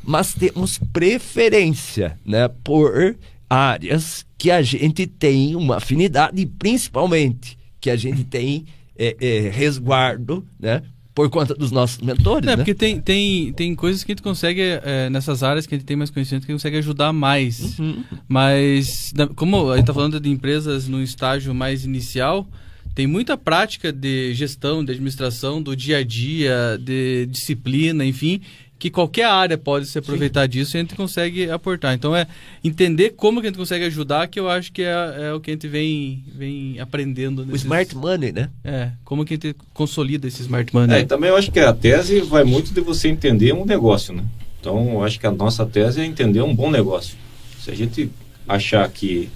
Mas 0.01 0.34
temos 0.34 0.80
preferência, 0.94 2.18
né? 2.25 2.48
Por 2.63 3.18
áreas 3.50 4.25
que 4.38 4.50
a 4.50 4.62
gente 4.62 5.06
tem 5.06 5.58
uma 5.58 5.75
afinidade 5.75 6.42
e 6.42 6.46
principalmente 6.46 7.58
que 7.82 7.90
a 7.90 7.98
gente 7.98 8.24
tem 8.24 8.66
é, 8.98 9.18
é, 9.20 9.50
resguardo, 9.50 10.48
né? 10.58 10.82
Por 11.13 11.30
conta 11.30 11.53
dos 11.53 11.72
nossos 11.72 12.00
mentores, 12.00 12.48
é, 12.48 12.51
né? 12.51 12.56
porque 12.56 12.74
tem, 12.74 13.00
tem, 13.00 13.51
tem 13.53 13.75
coisas 13.75 14.03
que 14.03 14.12
a 14.12 14.13
gente 14.13 14.24
consegue, 14.24 14.62
é, 14.62 15.10
nessas 15.10 15.44
áreas 15.44 15.68
que 15.68 15.75
a 15.75 15.77
gente 15.77 15.86
tem 15.86 15.98
mais 15.98 16.10
conhecimento, 16.10 16.46
que 16.46 16.51
a 16.51 16.53
gente 16.53 16.62
consegue 16.62 16.77
ajudar 16.77 17.12
mais. 17.12 17.77
Uhum. 17.77 18.03
Mas, 18.27 19.13
como 19.36 19.72
a 19.72 19.75
gente 19.75 19.84
está 19.84 19.94
falando 19.94 20.20
de 20.20 20.30
empresas 20.30 20.88
no 20.88 21.01
estágio 21.01 21.53
mais 21.53 21.84
inicial, 21.84 22.48
tem 22.96 23.08
muita 23.08 23.38
prática 23.38 23.91
de 23.91 24.34
gestão, 24.34 24.84
de 24.84 24.91
administração, 24.91 25.62
do 25.62 25.75
dia 25.75 25.98
a 25.98 26.03
dia, 26.03 26.77
de 26.82 27.25
disciplina, 27.27 28.06
enfim, 28.06 28.41
que 28.82 28.90
qualquer 28.90 29.26
área 29.26 29.60
pode 29.60 29.86
se 29.86 30.00
aproveitar 30.00 30.46
Sim. 30.46 30.50
disso 30.50 30.76
e 30.76 30.78
a 30.80 30.82
gente 30.82 30.96
consegue 30.96 31.52
aportar. 31.52 31.94
Então 31.94 32.16
é 32.16 32.26
entender 32.64 33.12
como 33.12 33.40
que 33.40 33.46
a 33.46 33.50
gente 33.52 33.60
consegue 33.60 33.86
ajudar 33.86 34.28
que 34.28 34.40
eu 34.40 34.50
acho 34.50 34.72
que 34.72 34.82
é, 34.82 35.28
é 35.28 35.34
o 35.34 35.40
que 35.40 35.52
a 35.52 35.54
gente 35.54 35.68
vem, 35.68 36.24
vem 36.36 36.80
aprendendo. 36.80 37.46
Nesses... 37.46 37.62
O 37.62 37.66
smart 37.68 37.96
money, 37.96 38.32
né? 38.32 38.50
É, 38.64 38.90
como 39.06 39.24
que 39.24 39.36
a 39.36 39.38
gente 39.38 39.56
consolida 39.72 40.28
esse 40.28 40.42
smart 40.42 40.74
money. 40.74 41.02
É, 41.02 41.06
também 41.06 41.30
eu 41.30 41.38
acho 41.38 41.52
que 41.52 41.60
a 41.60 41.72
tese 41.72 42.22
vai 42.22 42.44
muito 42.44 42.74
de 42.74 42.82
você 42.82 43.08
entender 43.08 43.54
um 43.54 43.66
negócio, 43.66 44.16
né? 44.16 44.24
Então 44.60 44.94
eu 44.94 45.04
acho 45.04 45.20
que 45.20 45.28
a 45.28 45.32
nossa 45.32 45.64
tese 45.64 46.02
é 46.02 46.04
entender 46.04 46.42
um 46.42 46.56
bom 46.56 46.72
negócio. 46.72 47.16
Se 47.60 47.70
a 47.70 47.76
gente 47.76 48.10
achar 48.48 48.90
que 48.90 49.30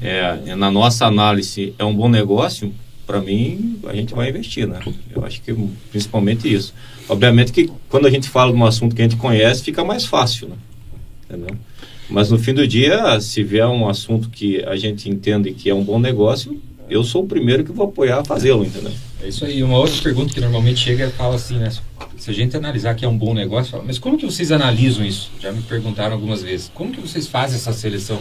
é, 0.00 0.54
na 0.54 0.70
nossa 0.70 1.04
análise 1.04 1.74
é 1.80 1.84
um 1.84 1.92
bom 1.92 2.08
negócio, 2.08 2.72
para 3.08 3.22
mim, 3.22 3.80
a 3.86 3.96
gente 3.96 4.14
vai 4.14 4.28
investir, 4.28 4.68
né? 4.68 4.80
Eu 5.16 5.24
acho 5.24 5.40
que 5.40 5.54
principalmente 5.90 6.52
isso. 6.52 6.74
Obviamente 7.08 7.50
que 7.50 7.72
quando 7.88 8.06
a 8.06 8.10
gente 8.10 8.28
fala 8.28 8.52
de 8.52 8.58
um 8.58 8.66
assunto 8.66 8.94
que 8.94 9.00
a 9.00 9.04
gente 9.08 9.16
conhece, 9.16 9.64
fica 9.64 9.82
mais 9.82 10.04
fácil, 10.04 10.48
né? 10.48 10.56
Entendeu? 11.24 11.56
Mas 12.10 12.30
no 12.30 12.38
fim 12.38 12.52
do 12.52 12.68
dia, 12.68 13.18
se 13.18 13.42
vier 13.42 13.66
um 13.66 13.88
assunto 13.88 14.28
que 14.28 14.62
a 14.62 14.76
gente 14.76 15.08
entende 15.08 15.52
que 15.54 15.70
é 15.70 15.74
um 15.74 15.82
bom 15.82 15.98
negócio, 15.98 16.60
eu 16.90 17.02
sou 17.02 17.24
o 17.24 17.26
primeiro 17.26 17.64
que 17.64 17.72
vou 17.72 17.86
apoiar 17.86 18.20
a 18.20 18.24
fazê-lo, 18.24 18.62
entendeu? 18.62 18.92
É 19.22 19.28
isso 19.28 19.42
aí. 19.46 19.62
Uma 19.62 19.78
outra 19.78 20.02
pergunta 20.02 20.34
que 20.34 20.40
normalmente 20.40 20.78
chega 20.78 21.04
é 21.04 21.08
fala 21.08 21.36
assim, 21.36 21.56
né? 21.56 21.72
Se 22.18 22.30
a 22.30 22.34
gente 22.34 22.54
analisar 22.58 22.94
que 22.94 23.06
é 23.06 23.08
um 23.08 23.16
bom 23.16 23.32
negócio, 23.32 23.70
fala, 23.70 23.84
mas 23.86 23.98
como 23.98 24.18
que 24.18 24.26
vocês 24.26 24.52
analisam 24.52 25.02
isso? 25.02 25.30
Já 25.40 25.50
me 25.50 25.62
perguntaram 25.62 26.12
algumas 26.12 26.42
vezes. 26.42 26.70
Como 26.74 26.92
que 26.92 27.00
vocês 27.00 27.26
fazem 27.26 27.56
essa 27.56 27.72
seleção? 27.72 28.20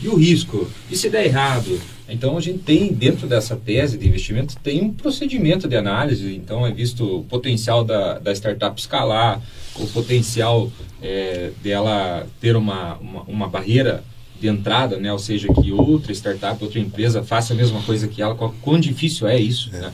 E 0.00 0.08
o 0.08 0.16
risco? 0.16 0.68
E 0.90 0.96
se 0.96 1.08
der 1.08 1.26
errado? 1.26 1.80
Então 2.08 2.36
a 2.36 2.40
gente 2.40 2.58
tem 2.58 2.92
dentro 2.92 3.26
dessa 3.26 3.56
tese 3.56 3.96
de 3.96 4.06
investimento 4.06 4.56
tem 4.62 4.82
um 4.82 4.92
procedimento 4.92 5.66
de 5.66 5.76
análise. 5.76 6.34
Então 6.34 6.66
é 6.66 6.70
visto 6.70 7.20
o 7.20 7.24
potencial 7.24 7.84
da, 7.84 8.18
da 8.18 8.32
startup 8.32 8.78
escalar, 8.78 9.40
o 9.76 9.86
potencial 9.86 10.70
é, 11.02 11.50
dela 11.62 12.26
ter 12.40 12.56
uma, 12.56 12.96
uma, 12.96 13.22
uma, 13.22 13.48
barreira 13.48 14.04
de 14.40 14.48
entrada, 14.48 14.98
né? 14.98 15.12
Ou 15.12 15.18
seja, 15.18 15.48
que 15.52 15.72
outra 15.72 16.12
startup, 16.12 16.62
outra 16.62 16.78
empresa 16.78 17.22
faça 17.22 17.54
a 17.54 17.56
mesma 17.56 17.82
coisa 17.82 18.06
que 18.06 18.20
ela. 18.20 18.34
Quão 18.34 18.78
difícil 18.78 19.26
é 19.26 19.38
isso? 19.38 19.70
Né? 19.72 19.92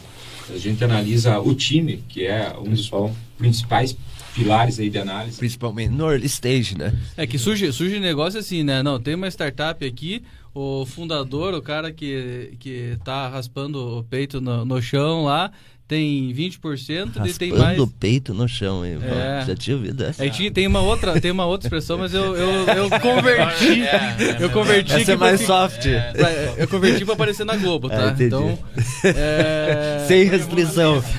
A 0.52 0.58
gente 0.58 0.82
analisa 0.82 1.38
o 1.38 1.54
time, 1.54 2.02
que 2.08 2.26
é 2.26 2.52
um 2.58 2.70
dos 2.70 2.90
principais 3.38 3.96
pilares 4.34 4.78
aí 4.78 4.90
de 4.90 4.98
análise. 4.98 5.38
Principalmente 5.38 5.90
no 5.90 6.10
early 6.10 6.26
stage, 6.26 6.76
né? 6.76 6.92
É 7.16 7.26
que 7.26 7.38
surge, 7.38 7.72
surge 7.72 7.98
negócio 7.98 8.38
assim, 8.38 8.62
né? 8.62 8.82
Não, 8.82 9.00
tem 9.00 9.14
uma 9.14 9.28
startup 9.28 9.84
aqui, 9.84 10.22
o 10.54 10.84
fundador, 10.86 11.54
o 11.54 11.62
cara 11.62 11.92
que, 11.92 12.54
que 12.58 12.98
tá 13.04 13.28
raspando 13.28 13.98
o 13.98 14.04
peito 14.04 14.40
no, 14.40 14.64
no 14.64 14.82
chão 14.82 15.24
lá, 15.24 15.50
tem 15.90 16.32
20% 16.32 17.06
Raspando 17.06 17.28
e 17.28 17.34
tem 17.34 17.52
mais. 17.52 17.76
o 17.80 17.86
peito 17.88 18.32
no 18.32 18.46
chão, 18.46 18.86
hein? 18.86 18.98
É. 19.02 19.44
Já 19.44 19.56
tinha 19.56 19.76
ouvido 19.76 20.04
essa. 20.04 20.22
Aí 20.22 20.50
tem 20.52 20.64
uma 20.68 20.80
outra, 20.80 21.20
tem 21.20 21.32
uma 21.32 21.46
outra 21.46 21.66
expressão, 21.66 21.98
mas 21.98 22.14
eu, 22.14 22.36
eu, 22.36 22.66
eu 22.68 22.90
converti. 23.02 23.82
É, 23.82 24.16
é, 24.20 24.36
eu 24.38 24.50
converti. 24.50 24.92
Essa 24.92 25.12
é 25.12 25.16
mais 25.16 25.40
soft. 25.40 25.86
É. 25.86 26.54
Eu 26.56 26.68
converti 26.68 27.04
para 27.04 27.14
aparecer 27.14 27.44
na 27.44 27.56
Globo, 27.56 27.88
tá? 27.88 28.10
Ah, 28.10 28.22
então. 28.22 28.56
É... 29.02 30.04
Sem 30.06 30.24
restrição. 30.28 31.02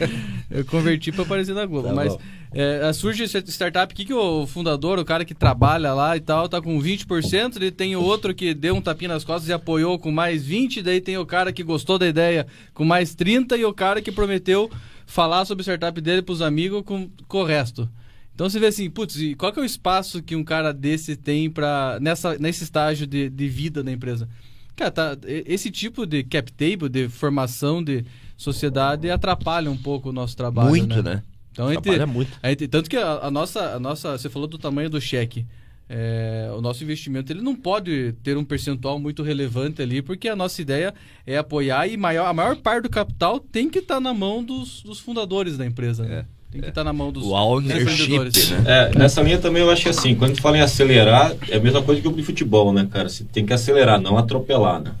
eu 0.50 0.64
converti 0.64 1.12
para 1.12 1.22
aparecer 1.22 1.54
na 1.54 1.64
Globo. 1.64 1.88
Tá 1.88 1.94
mas 1.94 2.16
É, 2.52 2.92
surge 2.92 3.24
startup, 3.24 3.92
o 3.92 3.96
que, 3.96 4.04
que 4.04 4.12
o 4.12 4.46
fundador, 4.46 4.98
o 4.98 5.04
cara 5.04 5.24
que 5.24 5.34
trabalha 5.34 5.94
lá 5.94 6.16
e 6.16 6.20
tal, 6.20 6.48
tá 6.48 6.60
com 6.60 6.76
20%, 6.80 7.56
ele 7.56 7.70
tem 7.70 7.94
o 7.94 8.02
outro 8.02 8.34
que 8.34 8.52
deu 8.52 8.74
um 8.74 8.82
tapinha 8.82 9.10
nas 9.10 9.22
costas 9.22 9.48
e 9.48 9.52
apoiou 9.52 9.98
com 9.98 10.10
mais 10.10 10.44
20%, 10.44 10.82
daí 10.82 11.00
tem 11.00 11.16
o 11.16 11.24
cara 11.24 11.52
que 11.52 11.62
gostou 11.62 11.96
da 11.96 12.08
ideia 12.08 12.46
com 12.74 12.84
mais 12.84 13.14
30% 13.14 13.56
e 13.56 13.64
o 13.64 13.72
cara 13.72 14.02
que 14.02 14.10
prometeu 14.10 14.68
falar 15.06 15.44
sobre 15.44 15.62
o 15.62 15.64
startup 15.64 16.00
dele 16.00 16.22
pros 16.22 16.42
amigos 16.42 16.82
com, 16.84 17.08
com 17.28 17.38
o 17.38 17.44
resto. 17.44 17.88
Então 18.34 18.48
você 18.48 18.58
vê 18.58 18.66
assim, 18.66 18.88
putz, 18.88 19.16
e 19.16 19.34
qual 19.34 19.52
que 19.52 19.60
é 19.60 19.62
o 19.62 19.66
espaço 19.66 20.22
que 20.22 20.34
um 20.34 20.42
cara 20.42 20.72
desse 20.72 21.14
tem 21.14 21.50
para 21.50 21.98
nessa 22.00 22.38
nesse 22.38 22.64
estágio 22.64 23.06
de, 23.06 23.28
de 23.28 23.48
vida 23.48 23.82
da 23.82 23.92
empresa? 23.92 24.28
Cara, 24.74 24.90
tá, 24.90 25.18
esse 25.26 25.70
tipo 25.70 26.06
de 26.06 26.24
cap 26.24 26.50
table, 26.52 26.88
de 26.88 27.06
formação 27.08 27.84
de 27.84 28.02
sociedade 28.40 29.10
atrapalha 29.10 29.70
um 29.70 29.76
pouco 29.76 30.08
o 30.08 30.12
nosso 30.12 30.34
trabalho, 30.34 30.70
Muito, 30.70 31.02
né? 31.02 31.16
né? 31.16 31.22
Então, 31.52 31.68
a 31.68 31.74
gente, 31.74 32.06
muito. 32.06 32.38
A 32.42 32.48
gente, 32.48 32.68
tanto 32.68 32.88
que 32.88 32.96
a, 32.96 33.26
a, 33.26 33.30
nossa, 33.30 33.74
a 33.74 33.78
nossa, 33.78 34.16
você 34.16 34.30
falou 34.30 34.48
do 34.48 34.56
tamanho 34.56 34.88
do 34.88 35.00
cheque. 35.00 35.46
É, 35.92 36.48
o 36.56 36.60
nosso 36.60 36.84
investimento 36.84 37.32
ele 37.32 37.42
não 37.42 37.54
pode 37.54 38.14
ter 38.22 38.36
um 38.36 38.44
percentual 38.44 38.98
muito 38.98 39.24
relevante 39.24 39.82
ali, 39.82 40.00
porque 40.00 40.28
a 40.28 40.36
nossa 40.36 40.62
ideia 40.62 40.94
é 41.26 41.36
apoiar 41.36 41.88
e 41.88 41.96
maior, 41.96 42.26
a 42.26 42.32
maior 42.32 42.56
parte 42.56 42.84
do 42.84 42.88
capital 42.88 43.40
tem 43.40 43.68
que 43.68 43.80
estar 43.80 43.96
tá 43.96 44.00
na 44.00 44.14
mão 44.14 44.42
dos, 44.42 44.82
dos, 44.84 45.00
fundadores 45.00 45.58
da 45.58 45.66
empresa. 45.66 46.04
Né? 46.04 46.20
É. 46.20 46.24
Tem 46.52 46.60
que 46.60 46.68
estar 46.68 46.82
tá 46.82 46.84
na 46.84 46.92
mão 46.92 47.10
dos, 47.10 47.24
o 47.26 47.60
empreendedores. 47.60 48.50
Né? 48.50 48.64
É, 48.66 48.98
nessa 48.98 49.20
linha 49.20 49.38
também 49.38 49.62
eu 49.62 49.70
acho 49.70 49.88
assim, 49.88 50.14
quando 50.14 50.40
fala 50.40 50.58
em 50.58 50.60
acelerar, 50.60 51.34
é 51.48 51.56
a 51.56 51.60
mesma 51.60 51.82
coisa 51.82 52.00
que 52.00 52.06
o 52.06 52.12
de 52.12 52.22
futebol, 52.22 52.72
né, 52.72 52.88
cara? 52.90 53.08
Você 53.08 53.24
tem 53.24 53.44
que 53.44 53.52
acelerar, 53.52 54.00
não 54.00 54.16
atropelar, 54.16 54.80
né? 54.80 54.92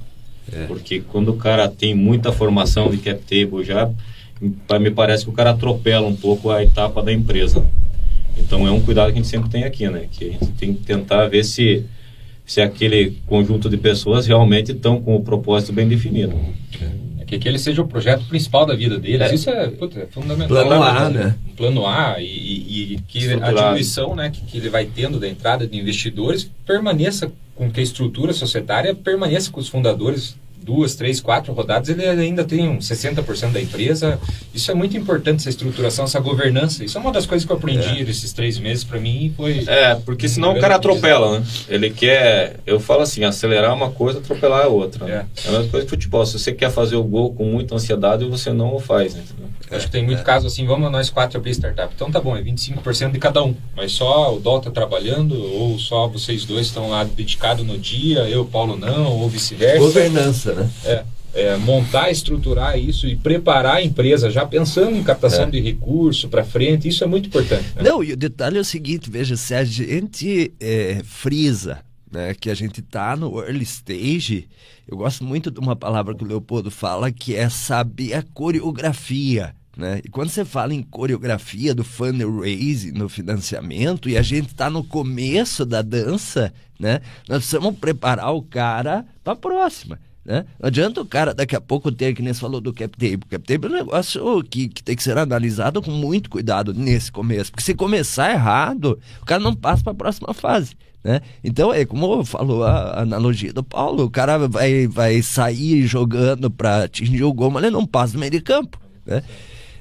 É. 0.52 0.66
Porque 0.66 1.00
quando 1.00 1.30
o 1.30 1.36
cara 1.36 1.68
tem 1.68 1.94
muita 1.94 2.32
formação 2.32 2.90
de 2.90 2.98
cap 2.98 3.20
table 3.22 3.64
já, 3.64 3.90
me 4.78 4.90
parece 4.90 5.24
que 5.24 5.30
o 5.30 5.34
cara 5.34 5.50
atropela 5.50 6.06
um 6.06 6.16
pouco 6.16 6.50
a 6.50 6.62
etapa 6.62 7.02
da 7.02 7.12
empresa. 7.12 7.64
Então 8.38 8.66
é 8.66 8.70
um 8.70 8.80
cuidado 8.80 9.12
que 9.12 9.18
a 9.18 9.22
gente 9.22 9.28
sempre 9.28 9.50
tem 9.50 9.64
aqui, 9.64 9.88
né? 9.88 10.06
Que 10.10 10.28
a 10.28 10.32
gente 10.32 10.46
tem 10.52 10.74
que 10.74 10.82
tentar 10.82 11.26
ver 11.28 11.44
se, 11.44 11.84
se 12.46 12.60
aquele 12.60 13.18
conjunto 13.26 13.68
de 13.68 13.76
pessoas 13.76 14.26
realmente 14.26 14.72
estão 14.72 15.00
com 15.00 15.14
o 15.14 15.22
propósito 15.22 15.72
bem 15.72 15.86
definido. 15.86 16.34
É 16.80 17.24
que 17.30 17.36
aquele 17.36 17.60
seja 17.60 17.80
o 17.80 17.86
projeto 17.86 18.24
principal 18.24 18.66
da 18.66 18.74
vida 18.74 18.98
deles. 18.98 19.20
É. 19.30 19.34
Isso 19.34 19.50
é, 19.50 19.68
puta, 19.68 20.00
é 20.00 20.06
fundamental. 20.06 20.48
Plano 20.48 20.82
A, 20.82 21.08
né? 21.08 21.36
Plano 21.56 21.86
A 21.86 22.16
e, 22.18 22.24
e, 22.24 22.94
e 22.94 22.98
que 23.06 23.32
a 23.34 23.52
diluição 23.52 24.16
né, 24.16 24.30
que, 24.30 24.40
que 24.40 24.58
ele 24.58 24.68
vai 24.68 24.84
tendo 24.84 25.20
da 25.20 25.28
entrada 25.28 25.64
de 25.64 25.78
investidores 25.78 26.50
permaneça 26.66 27.30
com 27.60 27.70
que 27.70 27.78
a 27.78 27.82
estrutura 27.82 28.32
societária 28.32 28.94
permaneça 28.94 29.50
com 29.50 29.60
os 29.60 29.68
fundadores 29.68 30.34
duas, 30.62 30.94
três, 30.94 31.20
quatro 31.20 31.52
rodadas, 31.52 31.88
ele 31.88 32.04
ainda 32.04 32.44
tem 32.44 32.68
um 32.68 32.78
60% 32.78 33.52
da 33.52 33.60
empresa. 33.60 34.18
Isso 34.54 34.70
é 34.70 34.74
muito 34.74 34.96
importante, 34.96 35.40
essa 35.40 35.50
estruturação, 35.50 36.04
essa 36.04 36.20
governança. 36.20 36.84
Isso 36.84 36.98
é 36.98 37.00
uma 37.00 37.12
das 37.12 37.26
coisas 37.26 37.46
que 37.46 37.52
eu 37.52 37.56
aprendi 37.56 38.00
é. 38.00 38.04
nesses 38.04 38.32
três 38.32 38.58
meses 38.58 38.84
para 38.84 39.00
mim 39.00 39.32
foi... 39.36 39.64
É, 39.66 39.94
porque 39.94 40.28
senão 40.28 40.56
o 40.56 40.60
cara 40.60 40.76
atropela, 40.76 41.38
né? 41.38 41.46
Ele 41.68 41.90
quer, 41.90 42.56
eu 42.66 42.80
falo 42.80 43.02
assim, 43.02 43.24
acelerar 43.24 43.74
uma 43.74 43.90
coisa, 43.90 44.18
atropelar 44.18 44.64
a 44.64 44.68
outra. 44.68 45.04
Né? 45.04 45.26
É. 45.44 45.46
é 45.46 45.48
a 45.48 45.52
mesma 45.52 45.68
coisa 45.68 45.86
que 45.86 45.90
futebol. 45.90 46.24
Se 46.24 46.38
você 46.38 46.52
quer 46.52 46.70
fazer 46.70 46.96
o 46.96 47.04
gol 47.04 47.34
com 47.34 47.44
muita 47.44 47.74
ansiedade, 47.74 48.24
você 48.24 48.52
não 48.52 48.74
o 48.74 48.80
faz, 48.80 49.14
né? 49.14 49.22
Acho 49.70 49.86
que 49.86 49.92
tem 49.92 50.04
muito 50.04 50.20
é. 50.20 50.24
caso 50.24 50.48
assim, 50.48 50.66
vamos 50.66 50.90
nós 50.90 51.10
quatro 51.10 51.38
abrir 51.38 51.52
startup. 51.52 51.92
Então 51.94 52.10
tá 52.10 52.20
bom, 52.20 52.36
é 52.36 52.42
25% 52.42 53.12
de 53.12 53.18
cada 53.18 53.42
um. 53.44 53.54
Mas 53.76 53.92
só 53.92 54.34
o 54.34 54.40
Dó 54.40 54.58
tá 54.58 54.70
trabalhando, 54.70 55.40
ou 55.40 55.78
só 55.78 56.08
vocês 56.08 56.44
dois 56.44 56.66
estão 56.66 56.90
lá 56.90 57.04
dedicados 57.04 57.64
no 57.64 57.78
dia, 57.78 58.28
eu, 58.28 58.44
Paulo 58.44 58.76
não, 58.76 59.12
ou 59.12 59.28
vice-versa. 59.28 59.78
Governança, 59.78 60.49
né? 60.54 60.70
É. 60.84 61.04
É, 61.32 61.56
montar, 61.58 62.10
estruturar 62.10 62.76
isso 62.76 63.06
e 63.06 63.14
preparar 63.14 63.76
a 63.76 63.82
empresa 63.82 64.28
já 64.28 64.44
pensando 64.44 64.96
em 64.96 65.04
captação 65.04 65.44
é. 65.44 65.50
de 65.50 65.60
recurso 65.60 66.28
para 66.28 66.42
frente, 66.42 66.88
isso 66.88 67.04
é 67.04 67.06
muito 67.06 67.28
importante. 67.28 67.66
Né? 67.76 67.82
Não, 67.84 68.02
e 68.02 68.12
o 68.12 68.16
detalhe 68.16 68.58
é 68.58 68.60
o 68.60 68.64
seguinte, 68.64 69.08
veja, 69.08 69.36
se 69.36 69.54
a 69.54 69.62
gente 69.62 70.52
é, 70.58 71.02
frisa 71.04 71.84
né, 72.10 72.34
que 72.34 72.50
a 72.50 72.54
gente 72.54 72.80
está 72.80 73.14
no 73.14 73.40
early 73.40 73.62
stage, 73.62 74.48
eu 74.88 74.96
gosto 74.96 75.22
muito 75.22 75.50
de 75.50 75.60
uma 75.60 75.76
palavra 75.76 76.14
que 76.14 76.24
o 76.24 76.26
Leopoldo 76.26 76.70
fala, 76.70 77.12
que 77.12 77.36
é 77.36 77.48
saber 77.48 78.14
a 78.14 78.24
coreografia. 78.34 79.54
Né? 79.76 80.00
E 80.04 80.08
quando 80.08 80.30
você 80.30 80.44
fala 80.44 80.74
em 80.74 80.82
coreografia 80.82 81.74
do 81.74 81.84
fundraising, 81.84 82.90
no 82.90 83.08
financiamento, 83.08 84.08
e 84.08 84.18
a 84.18 84.22
gente 84.22 84.48
está 84.48 84.68
no 84.68 84.82
começo 84.82 85.64
da 85.64 85.80
dança, 85.80 86.52
né? 86.78 87.00
nós 87.28 87.38
precisamos 87.38 87.78
preparar 87.78 88.34
o 88.34 88.42
cara 88.42 89.06
para 89.22 89.34
a 89.34 89.36
próxima. 89.36 89.98
Né? 90.24 90.44
Não 90.60 90.66
adianta 90.66 91.00
o 91.00 91.06
cara 91.06 91.32
daqui 91.32 91.56
a 91.56 91.60
pouco 91.60 91.90
ter, 91.90 92.14
que 92.14 92.22
nem 92.22 92.32
você 92.32 92.40
falou 92.40 92.60
do 92.60 92.72
cap 92.72 92.96
table. 92.96 93.26
Cap 93.28 93.44
table 93.46 93.66
é 93.66 93.70
um 93.70 93.78
negócio 93.84 94.42
que, 94.44 94.68
que 94.68 94.82
tem 94.82 94.94
que 94.94 95.02
ser 95.02 95.16
analisado 95.16 95.80
com 95.82 95.90
muito 95.90 96.28
cuidado 96.28 96.74
nesse 96.74 97.10
começo. 97.10 97.50
Porque 97.50 97.64
se 97.64 97.74
começar 97.74 98.30
errado, 98.30 98.98
o 99.22 99.24
cara 99.24 99.42
não 99.42 99.54
passa 99.54 99.82
para 99.82 99.92
a 99.92 99.96
próxima 99.96 100.34
fase. 100.34 100.76
Né? 101.02 101.22
Então, 101.42 101.72
é 101.72 101.86
como 101.86 102.22
falou 102.24 102.62
a 102.62 103.00
analogia 103.00 103.52
do 103.52 103.62
Paulo: 103.62 104.04
o 104.04 104.10
cara 104.10 104.46
vai, 104.46 104.86
vai 104.86 105.22
sair 105.22 105.86
jogando 105.86 106.50
para 106.50 106.84
atingir 106.84 107.24
o 107.24 107.32
gol, 107.32 107.50
mas 107.50 107.62
ele 107.62 107.72
não 107.72 107.86
passa 107.86 108.14
no 108.14 108.20
meio 108.20 108.32
de 108.32 108.40
campo. 108.40 108.78
Né? 109.06 109.22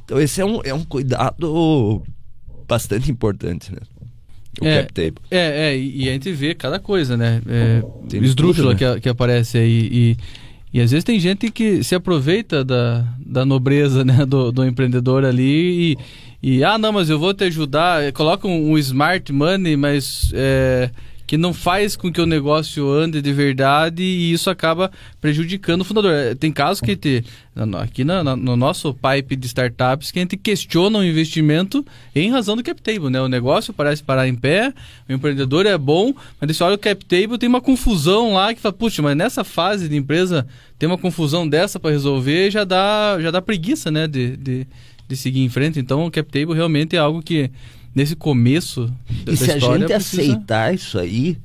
Então 0.10 0.20
esse 0.20 0.42
é 0.42 0.46
um, 0.46 0.60
é 0.64 0.74
um 0.74 0.84
cuidado 0.84 2.02
bastante 2.68 3.12
importante, 3.12 3.72
né? 3.72 3.80
O 4.62 4.66
é, 4.66 4.82
cap 4.82 4.94
table. 4.94 5.16
É, 5.32 5.72
é, 5.72 5.78
e 5.78 6.10
a 6.10 6.14
gente 6.14 6.32
vê 6.32 6.54
cada 6.54 6.80
coisa, 6.80 7.16
né? 7.16 7.42
É, 7.48 7.82
esdrúxula 8.18 8.74
né? 8.74 8.78
que, 8.78 9.02
que 9.02 9.10
aparece 9.10 9.58
aí. 9.58 9.90
E, 9.92 10.18
e 10.74 10.82
às 10.82 10.92
vezes 10.92 11.04
tem 11.04 11.20
gente 11.20 11.50
que 11.50 11.84
se 11.84 11.96
aproveita 11.96 12.64
da, 12.64 13.06
da 13.26 13.46
nobreza 13.46 14.06
né, 14.06 14.26
do, 14.26 14.52
do 14.52 14.66
empreendedor 14.66 15.26
ali 15.26 15.98
e, 16.42 16.58
e, 16.58 16.64
ah, 16.64 16.78
não, 16.78 16.94
mas 16.94 17.10
eu 17.10 17.20
vou 17.20 17.34
te 17.34 17.44
ajudar. 17.46 18.12
Coloca 18.14 18.48
um, 18.48 18.72
um 18.72 18.78
smart 18.78 19.32
money, 19.34 19.76
mas 19.76 20.32
é, 20.34 20.90
que 21.30 21.38
não 21.38 21.54
faz 21.54 21.96
com 21.96 22.12
que 22.12 22.20
o 22.20 22.26
negócio 22.26 22.90
ande 22.90 23.22
de 23.22 23.32
verdade 23.32 24.02
e 24.02 24.34
isso 24.34 24.50
acaba 24.50 24.90
prejudicando 25.22 25.82
o 25.82 25.84
fundador. 25.84 26.12
É, 26.12 26.34
tem 26.34 26.52
casos 26.52 26.82
que 26.82 26.96
te, 26.96 27.24
aqui 27.80 28.04
no, 28.04 28.36
no, 28.36 28.56
nosso 28.56 28.96
pipe 28.96 29.36
de 29.36 29.46
startups 29.46 30.10
que 30.10 30.18
a 30.18 30.24
gente 30.24 30.36
questiona 30.36 30.98
o 30.98 31.04
investimento 31.04 31.86
em 32.16 32.32
razão 32.32 32.56
do 32.56 32.64
cap 32.64 32.82
table, 32.82 33.12
né? 33.12 33.22
O 33.22 33.28
negócio 33.28 33.72
parece 33.72 34.02
parar 34.02 34.28
em 34.28 34.34
pé, 34.34 34.74
o 35.08 35.14
empreendedor 35.14 35.68
é 35.68 35.78
bom, 35.78 36.16
mas 36.42 36.58
você 36.58 36.64
olha 36.64 36.74
o 36.74 36.80
cap 36.80 37.06
table 37.06 37.38
tem 37.38 37.48
uma 37.48 37.62
confusão 37.62 38.34
lá 38.34 38.52
que 38.52 38.60
fala, 38.60 38.74
puxa, 38.74 39.04
mas 39.04 39.16
nessa 39.16 39.44
fase 39.44 39.88
de 39.88 39.96
empresa 39.96 40.48
tem 40.80 40.90
uma 40.90 40.98
confusão 40.98 41.48
dessa 41.48 41.80
para 41.80 41.92
resolver 41.92 42.50
já 42.50 42.64
dá 42.64 43.20
já 43.22 43.30
dá 43.30 43.40
preguiça, 43.40 43.92
né? 43.92 44.08
De, 44.08 44.36
de, 44.36 44.68
de 45.08 45.16
seguir 45.16 45.42
em 45.42 45.50
frente. 45.50 45.80
Então 45.80 46.08
o 46.08 46.10
cap 46.10 46.28
table 46.32 46.56
realmente 46.56 46.96
é 46.96 47.00
algo 47.00 47.22
que 47.22 47.52
nesse 47.94 48.16
começo 48.16 48.92
da, 49.24 49.32
e 49.32 49.38
se 49.38 49.52
a 49.52 49.60
gente 49.60 49.86
precisa... 49.86 49.96
aceitar 49.98 50.74
isso 50.74 50.98
aí, 50.98 51.38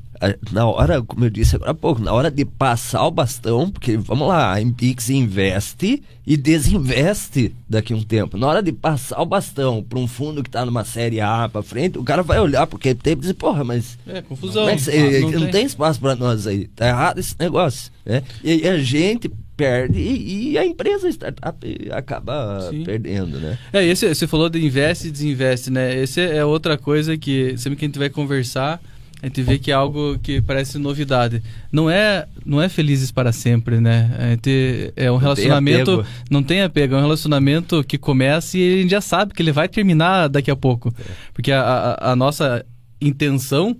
na 0.52 0.66
hora, 0.66 1.02
como 1.02 1.24
eu 1.24 1.30
disse 1.30 1.57
agora 1.57 1.72
há 1.72 1.74
pouco, 1.74 2.00
na 2.00 2.12
hora 2.12 2.30
de 2.30 2.44
passar 2.44 3.07
o 3.07 3.11
bastão, 3.11 3.70
porque 3.70 3.96
vamos 3.96 4.28
lá, 4.28 4.52
a 4.52 4.61
Impix 4.61 5.11
investe 5.11 6.02
e 6.26 6.37
desinveste 6.37 7.54
daqui 7.68 7.92
a 7.92 7.96
um 7.96 8.02
tempo. 8.02 8.38
Na 8.38 8.46
hora 8.46 8.62
de 8.62 8.72
passar 8.72 9.20
o 9.20 9.26
bastão 9.26 9.83
para 9.83 9.98
um 9.98 10.07
fundo 10.07 10.42
que 10.42 10.48
está 10.48 10.64
numa 10.64 10.85
série 10.85 11.20
A 11.20 11.48
para 11.48 11.62
frente, 11.62 11.98
o 11.98 12.04
cara 12.04 12.22
vai 12.22 12.40
olhar 12.40 12.66
porque 12.66 12.94
tem 12.94 13.12
e 13.12 13.16
dizer, 13.16 13.35
porra, 13.35 13.64
mas. 13.64 13.98
É, 14.07 14.22
confusão. 14.22 14.64
Mas, 14.64 14.88
ah, 14.88 14.92
não, 14.92 15.30
não, 15.30 15.40
tem. 15.40 15.50
tem 15.50 15.66
espaço 15.66 16.00
para 16.00 16.16
nós 16.16 16.46
aí. 16.46 16.68
Tá 16.68 16.88
errado 16.88 17.18
esse 17.18 17.35
negócio. 17.38 17.92
Né? 18.07 18.22
E, 18.42 18.62
e 18.62 18.68
a 18.68 18.78
gente 18.78 19.30
perde 19.57 20.01
e 20.01 20.59
a 20.59 20.67
empresa 20.67 21.09
startup 21.09 21.57
acaba 21.93 22.69
Sim. 22.71 22.85
perdendo, 22.85 23.38
né? 23.38 23.59
É, 23.73 23.85
esse, 23.85 24.14
você 24.14 24.27
falou 24.27 24.49
de 24.49 24.64
investe 24.64 25.09
e 25.09 25.11
desinveste, 25.11 25.71
né? 25.71 25.97
Esse 25.97 26.21
é 26.21 26.45
outra 26.45 26.77
coisa 26.77 27.17
que 27.17 27.57
sempre 27.57 27.77
que 27.77 27.85
a 27.85 27.88
gente 27.88 27.99
vai 27.99 28.11
conversar, 28.11 28.81
a 29.23 29.27
gente 29.27 29.43
vê 29.43 29.59
que 29.59 29.71
é 29.71 29.75
algo 29.75 30.19
que 30.19 30.43
parece 30.43 30.77
novidade. 30.77 31.43
Não 31.73 31.88
é, 31.88 32.27
não 32.45 32.61
é 32.61 32.69
felizes 32.69 33.11
para 33.11 33.33
sempre, 33.33 33.81
né? 33.81 34.14
A 34.19 34.31
gente, 34.31 34.93
é 34.97 35.11
um 35.11 35.14
não 35.14 35.21
relacionamento, 35.21 35.97
tem 35.97 36.07
não 36.31 36.43
tem 36.43 36.62
apego, 36.62 36.95
é 36.95 36.99
um 36.99 37.03
relacionamento 37.03 37.83
que 37.85 37.97
começa 37.97 38.59
e 38.59 38.75
a 38.75 38.83
gente 38.83 38.90
já 38.90 39.01
sabe 39.01 39.33
que 39.33 39.40
ele 39.40 39.53
vai 39.53 39.69
terminar 39.69 40.29
daqui 40.29 40.51
a 40.51 40.57
pouco. 40.57 40.93
É. 40.99 41.12
Porque 41.33 41.53
a, 41.53 41.62
a, 41.62 42.12
a 42.12 42.17
nossa 42.17 42.67
intenção 43.01 43.77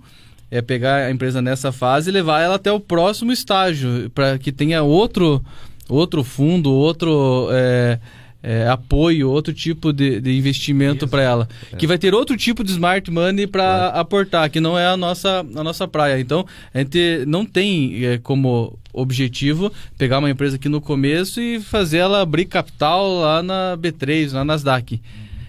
é 0.49 0.61
pegar 0.61 1.05
a 1.07 1.11
empresa 1.11 1.41
nessa 1.41 1.71
fase 1.71 2.09
e 2.09 2.13
levar 2.13 2.41
ela 2.41 2.55
até 2.55 2.71
o 2.71 2.79
próximo 2.79 3.31
estágio, 3.31 4.09
para 4.11 4.37
que 4.37 4.51
tenha 4.51 4.83
outro, 4.83 5.43
outro 5.89 6.23
fundo, 6.23 6.71
outro 6.71 7.49
é, 7.51 7.99
é, 8.45 8.69
apoio, 8.69 9.29
outro 9.29 9.51
tipo 9.51 9.91
de, 9.91 10.21
de 10.21 10.37
investimento 10.37 11.07
para 11.07 11.21
ela. 11.23 11.49
É. 11.73 11.75
Que 11.77 11.87
vai 11.87 11.97
ter 11.97 12.13
outro 12.13 12.37
tipo 12.37 12.63
de 12.63 12.71
smart 12.71 13.09
money 13.09 13.47
para 13.47 13.87
aportar, 13.87 14.49
que 14.51 14.59
não 14.59 14.77
é 14.77 14.85
a 14.87 14.95
nossa, 14.95 15.39
a 15.39 15.63
nossa 15.63 15.87
praia. 15.87 16.19
Então, 16.19 16.45
a 16.71 16.77
gente 16.77 17.25
não 17.25 17.43
tem 17.43 18.05
é, 18.05 18.17
como 18.19 18.77
objetivo 18.93 19.73
pegar 19.97 20.19
uma 20.19 20.29
empresa 20.29 20.57
aqui 20.57 20.69
no 20.69 20.79
começo 20.79 21.41
e 21.41 21.59
fazer 21.59 21.97
ela 21.97 22.21
abrir 22.21 22.45
capital 22.45 23.19
lá 23.19 23.41
na 23.41 23.75
B3, 23.77 24.31
na 24.31 24.45
Nasdaq. 24.45 25.01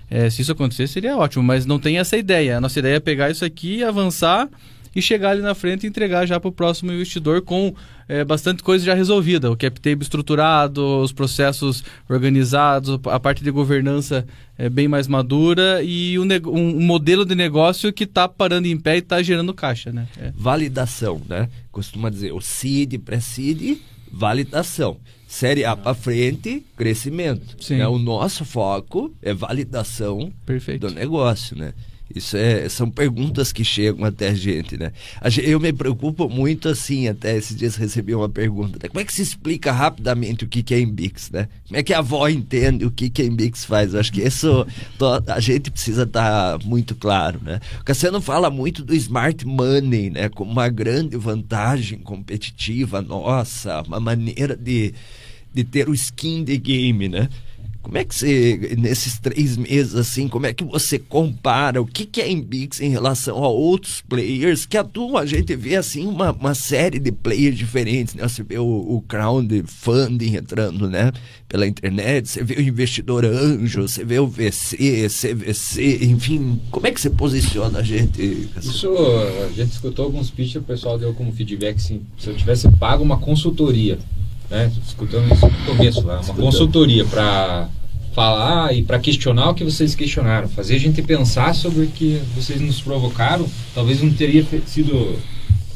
É, 0.09 0.31
se 0.31 0.41
isso 0.41 0.53
acontecer, 0.53 0.87
seria 0.87 1.17
ótimo, 1.19 1.45
mas 1.45 1.67
não 1.67 1.79
tem 1.79 1.99
essa 1.99 2.17
ideia. 2.17 2.57
A 2.57 2.61
nossa 2.61 2.79
ideia 2.79 2.97
é 2.97 3.01
pegar 3.01 3.31
isso 3.31 3.45
aqui, 3.45 3.85
avançar 3.85 4.49
e 4.97 5.03
chegar 5.03 5.33
ali 5.33 5.43
na 5.43 5.55
frente 5.55 5.85
e 5.85 5.87
entregar 5.87 6.25
já 6.25 6.41
para 6.41 6.49
o 6.49 6.53
próximo 6.53 6.91
investidor 6.91 7.43
com 7.43 7.75
é, 8.09 8.25
bastante 8.25 8.63
coisa 8.63 8.83
já 8.83 8.95
resolvida. 8.95 9.51
O 9.53 9.57
cap 9.57 9.79
table 9.79 10.03
estruturado, 10.03 11.03
os 11.03 11.13
processos 11.13 11.85
organizados, 12.09 12.99
a 13.05 13.21
parte 13.21 13.45
de 13.45 13.51
governança 13.51 14.27
é 14.57 14.71
bem 14.71 14.89
mais 14.89 15.07
madura 15.07 15.83
e 15.83 16.19
um, 16.19 16.27
um 16.47 16.81
modelo 16.81 17.27
de 17.27 17.35
negócio 17.35 17.93
que 17.93 18.05
está 18.05 18.27
parando 18.27 18.69
em 18.69 18.79
pé 18.79 18.97
e 18.97 19.01
está 19.01 19.23
gerando 19.23 19.53
caixa. 19.53 19.93
Né? 19.93 20.09
É. 20.17 20.33
Validação, 20.35 21.21
né? 21.29 21.51
Costuma 21.71 22.09
dizer 22.09 22.33
o 22.33 22.41
seed, 22.41 22.99
pré-seed, 22.99 23.77
validação. 24.11 24.97
Série 25.29 25.67
A 25.67 25.77
para 25.77 25.93
frente, 25.93 26.65
crescimento. 26.75 27.63
Sim. 27.63 27.77
Né? 27.77 27.87
O 27.87 27.99
nosso 27.99 28.47
foco 28.47 29.13
é 29.21 29.35
validação 29.35 30.33
Perfeito. 30.47 30.89
do 30.89 30.95
negócio, 30.95 31.55
né? 31.55 31.75
Isso 32.15 32.37
é, 32.37 32.69
são 32.69 32.89
perguntas 32.89 33.53
que 33.53 33.65
chegam 33.65 34.05
até 34.05 34.29
a 34.29 34.35
gente, 34.35 34.77
né? 34.77 34.93
Eu 35.43 35.59
me 35.59 35.73
preocupo 35.73 36.29
muito 36.29 36.69
assim, 36.69 37.09
até 37.09 37.37
esses 37.37 37.57
dias 37.57 37.75
recebi 37.75 38.15
uma 38.15 38.29
pergunta, 38.29 38.79
né? 38.81 38.89
como 38.89 39.01
é 39.01 39.05
que 39.05 39.13
se 39.13 39.23
explica 39.23 39.73
rapidamente 39.73 40.45
o 40.45 40.49
que, 40.49 40.73
é 40.73 40.81
Embix, 40.81 41.31
né? 41.31 41.49
Como 41.67 41.79
é 41.79 41.83
que 41.83 41.93
a 41.93 41.99
avó 41.99 42.29
entende 42.29 42.85
o 42.85 42.91
que, 42.91 43.11
a 43.21 43.25
Embix 43.25 43.65
faz? 43.65 43.93
Eu 43.93 44.01
acho 44.01 44.13
que 44.13 44.23
isso 44.23 44.67
a 45.27 45.41
gente 45.41 45.71
precisa 45.71 46.05
estar 46.05 46.59
tá 46.59 46.65
muito 46.65 46.95
claro, 46.95 47.41
né? 47.43 47.61
O 47.81 47.85
Cassiano 47.85 48.21
fala 48.21 48.51
muito 48.51 48.85
do 48.85 48.95
smart 48.95 49.45
money, 49.45 50.11
né? 50.11 50.29
Como 50.29 50.51
uma 50.51 50.69
grande 50.69 51.17
vantagem 51.17 51.99
competitiva 51.99 53.03
nossa, 53.03 53.83
uma 53.83 53.99
maneira 53.99 54.57
de, 54.57 54.95
de 55.53 55.65
ter 55.65 55.89
o 55.89 55.95
skin 55.95 56.45
de 56.45 56.57
game, 56.57 57.09
né? 57.09 57.29
Como 57.87 57.99
é 57.99 58.05
que 58.05 58.17
você, 58.17 58.75
nesses 58.77 59.17
três 59.21 59.57
meses, 59.57 59.95
assim, 59.95 60.27
como 60.27 60.45
é 60.45 60.53
que 60.53 60.65
você 60.65 60.99
compara 60.99 61.81
o 61.81 61.87
que, 61.87 62.05
que 62.05 62.21
é 62.21 62.29
Embix 62.29 62.81
em 62.81 62.91
relação 62.91 63.45
a 63.45 63.49
outros 63.49 64.03
players 64.09 64.67
que 64.67 64.77
atuam? 64.77 65.17
A 65.17 65.25
gente 65.25 65.55
vê, 65.55 65.77
assim, 65.77 66.05
uma, 66.05 66.33
uma 66.33 66.53
série 66.53 66.99
de 66.99 67.13
players 67.13 67.57
diferentes, 67.57 68.17
né? 68.17 68.27
Você 68.27 68.43
vê 68.43 68.59
o, 68.59 68.65
o 68.67 69.01
crowdfunding 69.03 70.35
entrando, 70.35 70.91
né? 70.91 71.13
Pela 71.49 71.65
internet, 71.65 72.29
você 72.29 72.43
vê 72.43 72.55
o 72.55 72.61
investidor 72.61 73.25
anjo, 73.25 73.83
você 73.83 74.05
vê 74.05 74.19
o 74.19 74.27
VC, 74.27 75.07
CVC, 75.09 76.07
enfim. 76.07 76.61
Como 76.73 76.89
é 76.89 76.91
que 76.91 77.01
você 77.01 77.09
posiciona 77.09 77.79
a 77.79 77.83
gente? 77.85 78.49
Isso, 78.61 78.93
a 79.49 79.53
gente 79.53 79.71
escutou 79.71 80.07
alguns 80.07 80.29
pitches, 80.29 80.57
o 80.57 80.63
pessoal 80.63 80.99
deu 80.99 81.15
como 81.15 81.31
feedback, 81.31 81.77
assim, 81.77 82.03
se 82.19 82.31
eu 82.31 82.37
tivesse 82.37 82.69
pago 82.81 83.05
uma 83.05 83.19
consultoria 83.19 83.97
né? 84.51 84.71
Escutando 84.87 85.33
isso 85.33 85.47
no 85.47 85.77
começo 85.77 86.07
lá, 86.07 86.21
uma 86.21 86.35
consultoria 86.35 87.05
para 87.05 87.69
falar 88.17 88.75
e 88.75 88.83
para 88.83 88.99
questionar 88.99 89.51
o 89.51 89.55
que 89.55 89.63
vocês 89.63 89.95
questionaram, 89.95 90.49
fazer 90.49 90.77
a 90.77 90.81
gente 90.81 91.03
pensar 91.03 91.55
sobre 91.55 91.85
o 91.85 91.89
que 91.89 92.19
vocês 92.35 92.59
nos 92.63 92.81
provocaram, 92.81 93.47
talvez 93.75 94.01
não 94.01 94.11
teria 94.11 94.43
sido 94.67 95.19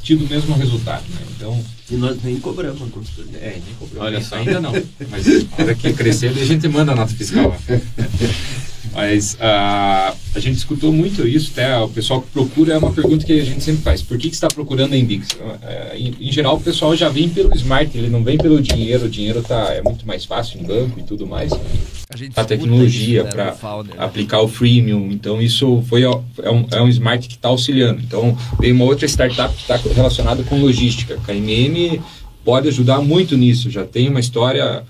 tido 0.03 0.25
o 0.25 0.29
mesmo 0.29 0.57
resultado, 0.57 1.05
né? 1.11 1.21
Então 1.37 1.63
e 1.91 1.97
nós 1.97 2.17
nem 2.23 2.41
cobramos 2.41 2.81
a 2.81 2.87
consultoria. 2.87 3.39
É, 3.41 3.61
nem 3.63 3.75
cobramos. 3.79 4.07
Olha 4.07 4.23
só, 4.23 4.37
ainda 4.37 4.59
não. 4.59 4.73
Mas 5.11 5.27
hora 5.59 5.75
que 5.75 5.93
crescer, 5.93 6.29
a 6.29 6.45
gente 6.47 6.67
manda 6.67 6.93
a 6.93 6.95
nota 6.95 7.15
fiscal. 7.15 7.55
Mas 8.93 9.35
uh, 9.35 10.17
a 10.35 10.39
gente 10.39 10.57
escutou 10.57 10.93
muito 10.93 11.27
isso, 11.27 11.53
até 11.53 11.79
o 11.79 11.89
pessoal 11.89 12.21
que 12.21 12.29
procura 12.31 12.75
é 12.75 12.79
uma 12.79 12.93
pergunta 12.93 13.25
que 13.25 13.41
a 13.41 13.45
gente 13.45 13.63
sempre 13.63 13.83
faz: 13.83 14.03
por 14.03 14.19
que, 14.19 14.29
que 14.29 14.35
está 14.35 14.49
procurando 14.49 14.95
a 14.95 14.97
Inbix? 14.97 15.29
Uh, 15.33 15.97
em, 15.97 16.15
em, 16.21 16.33
geral, 16.33 16.57
o 16.57 16.61
pessoal 16.61 16.97
já 16.97 17.09
vem 17.09 17.29
pelo 17.29 17.55
smart, 17.55 17.97
ele 17.97 18.09
não 18.09 18.25
vem 18.25 18.37
pelo 18.37 18.61
dinheiro, 18.61 19.07
o 19.07 19.09
dinheiro 19.09 19.43
tá, 19.43 19.73
é 19.73 19.83
muito 19.83 20.07
mais 20.07 20.25
fácil 20.25 20.61
em 20.61 20.65
banco 20.65 20.99
e 20.99 21.03
tudo 21.05 21.27
mais. 21.27 21.53
A, 21.53 22.41
a 22.41 22.45
tecnologia 22.45 23.23
né, 23.23 23.31
para 23.31 23.45
né? 23.85 23.95
aplicar 23.99 24.41
o 24.41 24.49
freemium, 24.49 25.11
então 25.13 25.41
isso 25.41 25.85
foi, 25.89 26.03
é, 26.03 26.51
um, 26.51 26.67
é 26.73 26.83
um 26.83 26.89
smart 26.89 27.29
que 27.29 27.37
está 27.37 27.49
auxiliando. 27.49 28.01
Então, 28.01 28.37
veio 28.59 28.75
uma 28.75 28.85
outra 28.85 29.07
startup 29.07 29.55
que 29.55 29.63
está 29.63 29.77
relacionada 29.77 30.43
com 30.43 30.61
logística. 30.61 31.15
A 31.15 31.19
KMM 31.19 32.01
pode 32.45 32.67
ajudar 32.67 33.01
muito 33.01 33.37
nisso, 33.37 33.71
já 33.71 33.85
tem 33.85 34.09
uma 34.09 34.19
história 34.19 34.83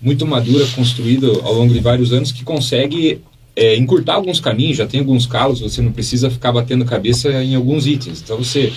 muito 0.00 0.26
madura 0.26 0.66
construída 0.68 1.26
ao 1.42 1.52
longo 1.52 1.74
de 1.74 1.80
vários 1.80 2.12
anos 2.12 2.32
que 2.32 2.42
consegue 2.42 3.20
é, 3.54 3.76
encurtar 3.76 4.14
alguns 4.14 4.40
caminhos, 4.40 4.76
já 4.76 4.86
tem 4.86 5.00
alguns 5.00 5.26
calos, 5.26 5.60
você 5.60 5.82
não 5.82 5.92
precisa 5.92 6.30
ficar 6.30 6.52
batendo 6.52 6.84
cabeça 6.84 7.30
em 7.42 7.54
alguns 7.54 7.86
itens. 7.86 8.22
Então 8.22 8.38
você 8.38 8.72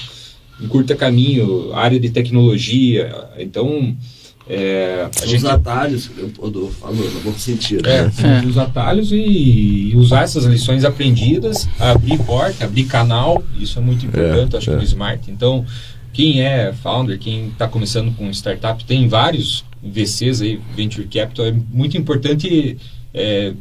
encurta 0.61 0.95
caminho, 0.95 1.73
área 1.73 1.99
de 1.99 2.09
tecnologia, 2.09 3.13
então 3.37 3.95
é, 4.47 5.07
são 5.11 5.27
gente... 5.27 5.37
os 5.37 5.45
atalhos 5.45 6.07
que 6.07 6.21
o 6.21 6.29
Podor 6.29 6.69
falou, 6.71 7.09
no 7.11 7.19
bom 7.21 7.33
sentido. 7.33 7.87
É, 7.87 8.09
são 8.11 8.29
é. 8.29 8.45
os 8.45 8.57
atalhos 8.57 9.11
e, 9.11 9.15
e, 9.91 9.95
usar 9.95 10.23
essas 10.23 10.45
lições 10.45 10.83
aprendidas, 10.83 11.67
abrir 11.79 12.17
porta, 12.19 12.65
abrir 12.65 12.85
canal, 12.85 13.41
isso 13.57 13.79
é 13.79 13.81
muito 13.81 14.05
importante, 14.05 14.55
é, 14.55 14.57
acho 14.57 14.69
que 14.69 14.75
no 14.75 14.81
é. 14.81 14.85
Smart. 14.85 15.31
Então, 15.31 15.65
quem 16.11 16.41
é 16.41 16.73
founder, 16.73 17.17
quem 17.17 17.47
está 17.47 17.67
começando 17.67 18.13
com 18.15 18.29
startup, 18.31 18.83
tem 18.85 19.07
vários 19.07 19.63
VCs 19.81 20.41
aí, 20.41 20.59
Venture 20.75 21.07
Capital, 21.07 21.45
é 21.45 21.53
muito 21.71 21.97
importante 21.97 22.77
é, 23.13 23.53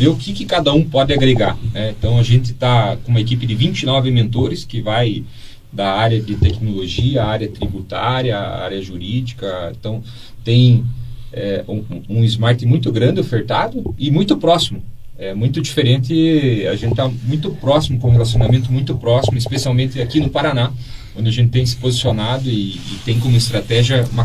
ver 0.00 0.08
o 0.08 0.16
que, 0.16 0.32
que 0.32 0.46
cada 0.46 0.72
um 0.72 0.82
pode 0.82 1.12
agregar. 1.12 1.58
Né? 1.74 1.94
Então 1.96 2.18
a 2.18 2.22
gente 2.22 2.52
está 2.52 2.96
com 2.96 3.10
uma 3.10 3.20
equipe 3.20 3.44
de 3.44 3.54
29 3.54 4.10
mentores 4.10 4.64
que 4.64 4.80
vai 4.80 5.22
da 5.70 5.92
área 5.92 6.18
de 6.18 6.36
tecnologia, 6.36 7.22
área 7.22 7.46
tributária, 7.46 8.38
área 8.38 8.80
jurídica. 8.80 9.70
Então 9.78 10.02
tem 10.42 10.86
é, 11.30 11.62
um, 11.68 11.84
um 12.08 12.24
smart 12.24 12.64
muito 12.64 12.90
grande 12.90 13.20
ofertado 13.20 13.94
e 13.98 14.10
muito 14.10 14.38
próximo. 14.38 14.82
É 15.20 15.34
muito 15.34 15.60
diferente, 15.60 16.66
a 16.66 16.74
gente 16.74 16.92
está 16.92 17.06
muito 17.24 17.50
próximo, 17.50 18.00
com 18.00 18.08
um 18.08 18.12
relacionamento 18.12 18.72
muito 18.72 18.94
próximo, 18.94 19.36
especialmente 19.36 20.00
aqui 20.00 20.18
no 20.18 20.30
Paraná, 20.30 20.72
onde 21.14 21.28
a 21.28 21.32
gente 21.32 21.50
tem 21.50 21.66
se 21.66 21.76
posicionado 21.76 22.48
e, 22.48 22.76
e 22.76 23.00
tem 23.04 23.20
como 23.20 23.36
estratégia 23.36 24.08
uma 24.10 24.24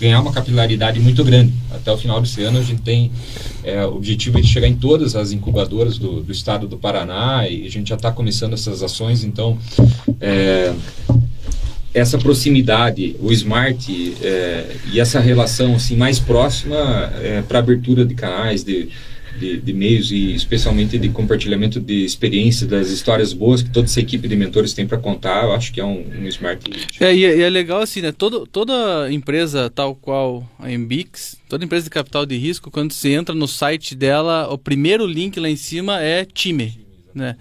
ganhar 0.00 0.20
uma 0.20 0.32
capilaridade 0.32 0.98
muito 0.98 1.22
grande. 1.22 1.52
Até 1.70 1.92
o 1.92 1.96
final 1.96 2.20
desse 2.20 2.42
ano 2.42 2.58
a 2.58 2.62
gente 2.62 2.82
tem 2.82 3.12
é, 3.62 3.86
o 3.86 3.94
objetivo 3.94 4.40
de 4.40 4.48
chegar 4.48 4.66
em 4.66 4.74
todas 4.74 5.14
as 5.14 5.30
incubadoras 5.30 5.96
do, 5.96 6.20
do 6.20 6.32
estado 6.32 6.66
do 6.66 6.76
Paraná 6.76 7.48
e 7.48 7.64
a 7.64 7.70
gente 7.70 7.90
já 7.90 7.94
está 7.94 8.10
começando 8.10 8.54
essas 8.54 8.82
ações, 8.82 9.22
então 9.22 9.56
é, 10.20 10.74
essa 11.94 12.18
proximidade, 12.18 13.14
o 13.20 13.30
smart 13.30 14.16
é, 14.20 14.76
e 14.92 14.98
essa 14.98 15.20
relação 15.20 15.76
assim 15.76 15.94
mais 15.94 16.18
próxima 16.18 17.12
é, 17.22 17.42
para 17.46 17.60
abertura 17.60 18.04
de 18.04 18.16
canais, 18.16 18.64
de 18.64 18.88
de, 19.42 19.60
de, 19.60 19.72
meios 19.72 20.12
e 20.12 20.32
especialmente 20.34 20.96
de 20.96 21.08
compartilhamento 21.08 21.80
de 21.80 22.04
experiências, 22.04 22.70
das 22.70 22.88
histórias 22.88 23.32
boas 23.32 23.60
que 23.62 23.70
toda 23.70 23.86
essa 23.86 24.00
equipe 24.00 24.28
de 24.28 24.36
mentores 24.36 24.72
tem 24.72 24.86
para 24.86 24.98
contar, 24.98 25.44
eu 25.44 25.52
acho 25.52 25.72
que 25.72 25.80
é 25.80 25.84
um, 25.84 26.04
um 26.20 26.26
smart. 26.28 26.70
É, 27.00 27.14
e, 27.14 27.24
é, 27.24 27.36
e, 27.38 27.42
é 27.42 27.50
legal 27.50 27.82
assim, 27.82 28.00
né? 28.00 28.12
Todo, 28.12 28.46
toda 28.46 29.10
empresa 29.10 29.68
tal 29.68 29.96
qual 29.96 30.48
a 30.58 30.70
Embix, 30.70 31.36
toda 31.48 31.64
empresa 31.64 31.84
de 31.84 31.90
capital 31.90 32.24
de 32.24 32.36
risco, 32.36 32.70
quando 32.70 32.92
você 32.92 33.10
entra 33.10 33.34
no 33.34 33.48
site 33.48 33.96
dela, 33.96 34.48
o 34.48 34.56
primeiro 34.56 35.04
link 35.06 35.38
lá 35.40 35.48
em 35.48 35.56
cima 35.56 36.00
é 36.00 36.24
time, 36.24 36.78
né? 37.12 37.36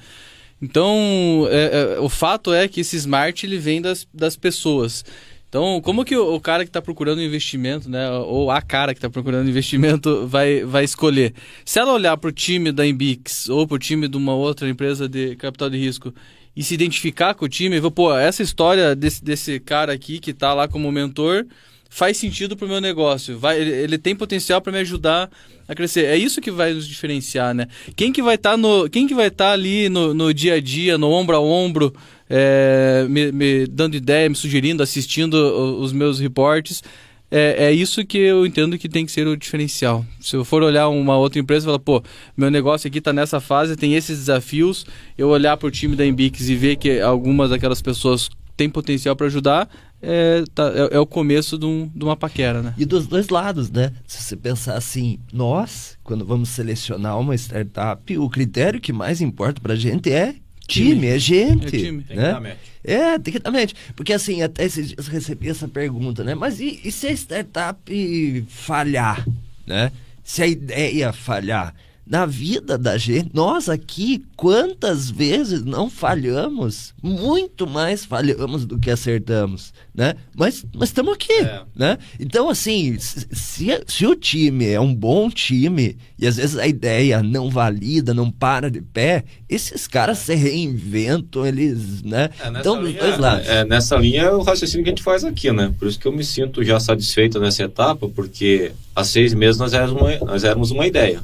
Então, 0.61 1.47
é, 1.49 1.95
é, 1.95 1.99
o 1.99 2.07
fato 2.07 2.53
é 2.53 2.67
que 2.67 2.81
esse 2.81 2.95
smart 2.95 3.45
ele 3.45 3.57
vem 3.57 3.81
das, 3.81 4.07
das 4.13 4.35
pessoas. 4.35 5.03
Então, 5.51 5.81
como 5.81 6.05
que 6.05 6.15
o, 6.15 6.39
cara 6.39 6.63
que 6.63 6.69
está 6.69 6.81
procurando 6.81 7.21
investimento, 7.21 7.89
né, 7.89 8.09
ou 8.09 8.49
a 8.49 8.61
cara 8.61 8.93
que 8.93 8.99
está 8.99 9.09
procurando 9.09 9.49
investimento 9.49 10.25
vai, 10.25 10.63
vai 10.63 10.85
escolher? 10.85 11.33
Se 11.65 11.77
ela 11.77 11.91
olhar 11.91 12.15
para 12.15 12.29
o 12.29 12.31
time 12.31 12.71
da 12.71 12.87
Embix 12.87 13.49
ou 13.49 13.67
para 13.67 13.75
o 13.75 13.79
time 13.79 14.07
de 14.07 14.15
uma 14.15 14.33
outra 14.33 14.69
empresa 14.69 15.09
de 15.09 15.35
capital 15.35 15.69
de 15.69 15.77
risco 15.77 16.13
e 16.55 16.63
se 16.63 16.73
identificar 16.73 17.33
com 17.33 17.43
o 17.43 17.49
time, 17.49 17.75
e 17.75 17.91
pô, 17.91 18.15
essa 18.17 18.41
história 18.41 18.95
desse, 18.95 19.21
desse 19.21 19.59
cara 19.59 19.91
aqui 19.91 20.19
que 20.19 20.31
está 20.31 20.53
lá 20.53 20.69
como 20.69 20.89
mentor 20.89 21.45
faz 21.93 22.15
sentido 22.15 22.55
para 22.55 22.65
o 22.65 22.69
meu 22.69 22.79
negócio, 22.79 23.37
vai, 23.37 23.59
ele, 23.59 23.69
ele 23.69 23.97
tem 23.97 24.15
potencial 24.15 24.61
para 24.61 24.71
me 24.71 24.79
ajudar 24.79 25.29
a 25.67 25.75
crescer. 25.75 26.05
É 26.05 26.17
isso 26.17 26.39
que 26.39 26.49
vai 26.49 26.73
nos 26.73 26.87
diferenciar, 26.87 27.53
né? 27.53 27.67
Quem 27.97 28.13
que 28.13 28.23
vai 28.23 28.35
estar 28.35 28.51
tá 28.51 28.57
no, 28.57 28.89
quem 28.89 29.05
que 29.05 29.13
vai 29.13 29.27
estar 29.27 29.47
tá 29.47 29.51
ali 29.51 29.89
no, 29.89 30.13
no 30.13 30.33
dia 30.33 30.53
a 30.53 30.61
dia, 30.61 30.97
no 30.97 31.11
ombro 31.11 31.35
a 31.35 31.41
ombro, 31.41 31.93
é, 32.29 33.05
me, 33.09 33.33
me, 33.33 33.67
dando 33.67 33.95
ideia, 33.95 34.29
me 34.29 34.35
sugerindo, 34.35 34.81
assistindo 34.81 35.33
os 35.81 35.91
meus 35.91 36.17
reportes. 36.17 36.81
É, 37.29 37.65
é, 37.65 37.71
isso 37.73 38.05
que 38.05 38.17
eu 38.17 38.45
entendo 38.45 38.77
que 38.77 38.87
tem 38.87 39.05
que 39.05 39.11
ser 39.11 39.27
o 39.27 39.35
diferencial. 39.35 40.05
Se 40.21 40.37
eu 40.37 40.45
for 40.45 40.63
olhar 40.63 40.87
uma 40.87 41.17
outra 41.17 41.39
empresa 41.41 41.65
e 41.65 41.67
falar, 41.67 41.79
pô, 41.79 42.01
meu 42.37 42.49
negócio 42.49 42.87
aqui 42.87 42.99
está 42.99 43.11
nessa 43.11 43.41
fase, 43.41 43.75
tem 43.75 43.95
esses 43.95 44.17
desafios, 44.17 44.85
eu 45.17 45.27
olhar 45.27 45.57
para 45.57 45.67
o 45.67 45.71
time 45.71 45.95
da 45.97 46.05
Embix 46.05 46.47
e 46.47 46.55
ver 46.55 46.77
que 46.77 47.01
algumas 47.01 47.49
daquelas 47.49 47.81
pessoas 47.81 48.29
têm 48.55 48.69
potencial 48.69 49.15
para 49.15 49.27
ajudar, 49.27 49.69
é, 50.01 50.43
tá, 50.55 50.71
é, 50.73 50.95
é, 50.95 50.99
o 50.99 51.05
começo 51.05 51.57
de, 51.57 51.65
um, 51.65 51.89
de, 51.93 52.03
uma 52.03 52.17
paquera, 52.17 52.61
né? 52.61 52.73
E 52.77 52.85
dos 52.85 53.05
dois 53.05 53.29
lados, 53.29 53.69
né? 53.69 53.91
Se 54.07 54.23
você 54.23 54.35
pensar 54.35 54.75
assim, 54.75 55.19
nós, 55.31 55.97
quando 56.03 56.25
vamos 56.25 56.49
selecionar 56.49 57.19
uma 57.19 57.35
startup, 57.35 58.17
o 58.17 58.29
critério 58.29 58.81
que 58.81 58.91
mais 58.91 59.21
importa 59.21 59.61
para 59.61 59.73
a 59.73 59.77
gente 59.77 60.11
é 60.11 60.35
time, 60.67 61.07
é 61.07 61.19
gente. 61.19 61.67
É 61.67 61.79
time. 61.79 62.03
Tem 62.03 62.17
né? 62.17 62.25
que 62.25 62.31
dar 62.31 62.41
match. 62.41 62.57
É, 62.83 63.19
tem 63.19 63.33
que 63.33 63.39
dar 63.39 63.51
match. 63.51 63.73
Porque 63.95 64.13
assim, 64.13 64.41
até 64.41 64.65
esses 64.65 64.87
dias 64.87 65.07
eu 65.07 65.13
recebi 65.13 65.49
essa 65.49 65.67
pergunta, 65.67 66.23
né? 66.23 66.33
Mas 66.33 66.59
e, 66.59 66.79
e 66.83 66.91
se 66.91 67.07
a 67.07 67.11
startup 67.11 68.45
falhar, 68.47 69.25
né? 69.67 69.91
Se 70.23 70.41
a 70.41 70.47
ideia 70.47 71.13
falhar, 71.13 71.75
na 72.11 72.25
vida 72.25 72.77
da 72.77 72.97
gente. 72.97 73.29
Nós 73.33 73.69
aqui, 73.69 74.21
quantas 74.35 75.09
vezes 75.09 75.63
não 75.63 75.89
falhamos? 75.89 76.93
Muito 77.01 77.65
mais 77.65 78.03
falhamos 78.03 78.65
do 78.65 78.77
que 78.77 78.91
acertamos, 78.91 79.73
né? 79.95 80.15
Mas 80.35 80.65
mas 80.75 80.89
estamos 80.89 81.13
aqui, 81.13 81.31
é. 81.31 81.61
né? 81.73 81.97
Então, 82.19 82.49
assim, 82.49 82.97
se, 82.99 83.81
se 83.87 84.05
o 84.05 84.13
time 84.13 84.67
é 84.67 84.79
um 84.79 84.93
bom 84.93 85.29
time 85.29 85.95
e 86.19 86.27
às 86.27 86.35
vezes 86.35 86.57
a 86.57 86.67
ideia 86.67 87.23
não 87.23 87.49
valida, 87.49 88.13
não 88.13 88.29
para 88.29 88.69
de 88.69 88.81
pé, 88.81 89.23
esses 89.47 89.87
caras 89.87 90.17
se 90.17 90.35
reinventam, 90.35 91.47
eles, 91.47 92.03
né? 92.03 92.29
É, 92.41 92.49
então, 92.49 92.81
dos 92.81 92.93
dois 92.93 93.17
lados. 93.17 93.47
É, 93.47 93.63
nessa 93.63 93.95
linha 93.95 94.23
é 94.23 94.33
o 94.33 94.41
raciocínio 94.41 94.83
que 94.83 94.89
a 94.89 94.91
gente 94.91 95.03
faz 95.03 95.23
aqui, 95.23 95.49
né? 95.53 95.73
Por 95.79 95.87
isso 95.87 95.97
que 95.97 96.09
eu 96.09 96.11
me 96.11 96.25
sinto 96.25 96.61
já 96.61 96.77
satisfeito 96.77 97.39
nessa 97.39 97.63
etapa, 97.63 98.09
porque 98.09 98.73
há 98.93 99.01
seis 99.05 99.33
meses 99.33 99.57
nós 99.57 99.71
éramos 99.71 99.93
uma, 99.93 100.17
nós 100.29 100.43
éramos 100.43 100.71
uma 100.71 100.85
ideia. 100.85 101.23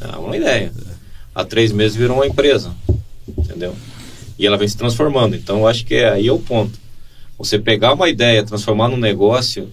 É 0.00 0.16
uma 0.16 0.36
ideia. 0.36 0.72
Há 1.34 1.44
três 1.44 1.72
meses 1.72 1.96
virou 1.96 2.16
uma 2.16 2.26
empresa. 2.26 2.74
Entendeu? 3.28 3.74
E 4.38 4.46
ela 4.46 4.56
vem 4.56 4.68
se 4.68 4.76
transformando. 4.76 5.36
Então, 5.36 5.60
eu 5.60 5.66
acho 5.66 5.84
que 5.84 5.94
é, 5.94 6.10
aí 6.10 6.26
é 6.26 6.32
o 6.32 6.38
ponto. 6.38 6.78
Você 7.38 7.58
pegar 7.58 7.92
uma 7.92 8.08
ideia, 8.08 8.44
transformar 8.44 8.88
num 8.88 8.96
negócio 8.96 9.68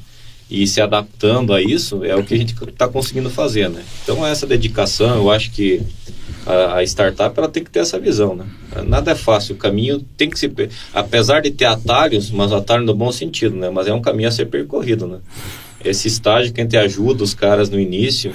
e 0.49 0.65
se 0.65 0.79
adaptando 0.79 1.53
a 1.53 1.61
isso, 1.61 2.03
é 2.05 2.15
o 2.15 2.23
que 2.23 2.33
a 2.33 2.37
gente 2.37 2.55
está 2.63 2.87
conseguindo 2.87 3.29
fazer, 3.29 3.69
né? 3.69 3.83
Então, 4.03 4.25
essa 4.25 4.47
dedicação, 4.47 5.15
eu 5.17 5.29
acho 5.29 5.51
que 5.51 5.81
a, 6.45 6.77
a, 6.77 6.83
startup 6.83 7.37
ela 7.37 7.49
tem 7.49 7.63
que 7.63 7.69
ter 7.69 7.79
essa 7.79 7.99
visão, 7.99 8.33
né? 8.35 8.45
Nada 8.85 9.11
é 9.11 9.15
fácil, 9.15 9.55
o 9.55 9.57
caminho 9.57 9.99
tem 10.15 10.29
que 10.29 10.39
se... 10.39 10.49
Apesar 10.93 11.41
de 11.41 11.51
ter 11.51 11.65
atalhos, 11.65 12.31
mas 12.31 12.53
atalhos 12.53 12.85
no 12.85 12.93
bom 12.93 13.11
sentido, 13.11 13.55
né? 13.57 13.69
Mas 13.69 13.87
é 13.87 13.93
um 13.93 14.01
caminho 14.01 14.29
a 14.29 14.31
ser 14.31 14.45
percorrido, 14.45 15.05
né? 15.07 15.17
Esse 15.83 16.07
estágio 16.07 16.53
que 16.53 16.61
a 16.61 16.63
gente 16.63 16.77
ajuda 16.77 17.23
os 17.23 17.33
caras 17.33 17.69
no 17.69 17.79
início 17.79 18.33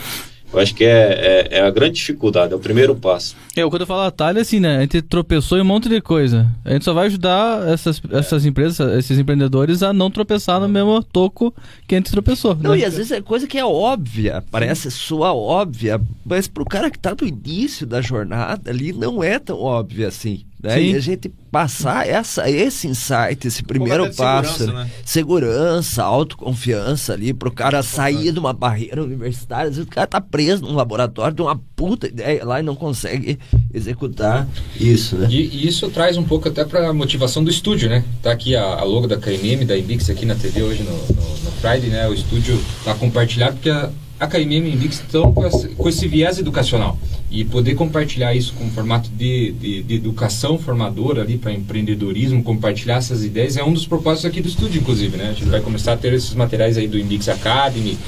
eu 0.52 0.60
acho 0.60 0.74
que 0.74 0.84
é, 0.84 1.48
é, 1.50 1.58
é, 1.58 1.60
a 1.60 1.70
grande 1.70 1.94
dificuldade, 1.94 2.52
é 2.52 2.56
o 2.56 2.58
primeiro 2.58 2.94
passo. 2.94 3.34
É, 3.56 3.62
quando 3.68 3.82
eu 3.82 3.86
falo 3.86 4.02
atalho, 4.02 4.40
assim, 4.40 4.60
né? 4.60 4.78
A 4.78 4.80
gente 4.82 5.02
tropeçou 5.02 5.58
em 5.58 5.62
um 5.62 5.64
monte 5.64 5.88
de 5.88 6.00
coisa. 6.00 6.46
A 6.64 6.72
gente 6.72 6.84
só 6.84 6.92
vai 6.92 7.06
ajudar 7.06 7.68
essas, 7.68 8.00
essas 8.10 8.44
empresas, 8.44 8.78
esses 8.98 9.18
empreendedores 9.18 9.82
a 9.82 9.92
não 9.92 10.10
tropeçar 10.10 10.60
no 10.60 10.68
mesmo 10.68 11.02
toco 11.02 11.54
que 11.86 11.94
a 11.94 11.98
gente 11.98 12.10
tropeçou. 12.10 12.54
Não, 12.54 12.72
né? 12.72 12.78
e 12.78 12.84
às 12.84 12.96
vezes 12.96 13.12
é 13.12 13.20
coisa 13.20 13.46
que 13.46 13.58
é 13.58 13.64
óbvia, 13.64 14.44
parece 14.50 14.90
sua 14.90 15.32
óbvia, 15.32 16.00
mas 16.24 16.46
pro 16.48 16.64
cara 16.64 16.90
que 16.90 16.98
tá 16.98 17.16
no 17.18 17.26
início 17.26 17.86
da 17.86 18.00
jornada 18.00 18.70
ali, 18.70 18.92
não 18.92 19.22
é 19.22 19.38
tão 19.38 19.58
óbvia 19.58 20.08
assim. 20.08 20.44
Né? 20.62 20.80
E 20.80 20.94
a 20.94 21.00
gente 21.00 21.28
passar 21.50 22.08
essa, 22.08 22.48
esse 22.48 22.86
insight, 22.86 23.48
esse 23.48 23.64
primeiro 23.64 24.04
passo, 24.14 24.58
segurança, 24.58 24.72
né? 24.72 24.90
segurança, 25.04 26.02
autoconfiança 26.04 27.12
ali, 27.14 27.34
pro 27.34 27.50
cara 27.50 27.82
sair 27.82 28.30
de 28.30 28.38
uma 28.38 28.52
barreira 28.52 29.02
universitária. 29.02 29.68
Às 29.70 29.76
vezes 29.76 29.88
o 29.88 29.90
cara 29.92 30.06
tá 30.06 30.20
preso 30.20 30.62
num 30.62 30.74
laboratório, 30.74 31.34
tem 31.34 31.44
uma 31.44 31.60
puta 31.74 32.06
ideia 32.06 32.44
lá 32.44 32.60
e 32.60 32.62
não 32.62 32.76
consegue 32.76 33.40
executar 33.74 34.46
isso, 34.78 35.16
né? 35.16 35.26
E, 35.28 35.40
e 35.48 35.66
isso 35.66 35.90
traz 35.90 36.16
um 36.16 36.22
pouco 36.22 36.48
até 36.48 36.64
pra 36.64 36.92
motivação 36.92 37.42
do 37.42 37.50
estúdio, 37.50 37.88
né? 37.88 38.04
Tá 38.22 38.30
aqui 38.30 38.54
a, 38.54 38.62
a 38.62 38.84
logo 38.84 39.08
da 39.08 39.16
KMM, 39.16 39.64
da 39.64 39.76
Ibix 39.76 40.08
aqui 40.08 40.24
na 40.24 40.36
TV 40.36 40.62
hoje 40.62 40.84
no, 40.84 40.92
no, 40.92 41.30
no 41.44 41.50
Friday, 41.60 41.90
né? 41.90 42.08
O 42.08 42.14
estúdio 42.14 42.56
tá 42.84 42.94
compartilhado 42.94 43.54
porque 43.54 43.70
a, 43.70 43.90
a 44.22 44.26
KMM 44.28 44.68
e 44.68 44.72
Invix 44.72 45.00
estão 45.00 45.32
com 45.32 45.42
com 45.50 45.88
esse 45.88 46.06
viés 46.06 46.38
educacional 46.38 46.96
e 47.28 47.44
poder 47.44 47.74
compartilhar 47.74 48.34
isso 48.34 48.52
com 48.52 48.70
formato 48.70 49.08
de, 49.08 49.52
de, 49.52 49.82
de 49.82 49.94
educação 49.94 50.58
formadora 50.58 51.22
ali 51.22 51.38
para 51.38 51.50
empreendedorismo, 51.50 52.42
compartilhar 52.42 52.96
essas 52.96 53.24
ideias 53.24 53.56
é 53.56 53.64
um 53.64 53.72
dos 53.72 53.86
propósitos 53.86 54.26
aqui 54.26 54.40
do 54.40 54.48
estúdio, 54.48 54.80
inclusive, 54.80 55.16
né? 55.16 55.30
A 55.30 55.32
gente 55.32 55.46
vai 55.46 55.60
começar 55.60 55.94
a 55.94 55.96
ter 55.96 56.12
esses 56.12 56.34
materiais 56.34 56.76
aí 56.76 56.86
do 56.86 56.98
Invix 56.98 57.28
Academy, 57.28 57.98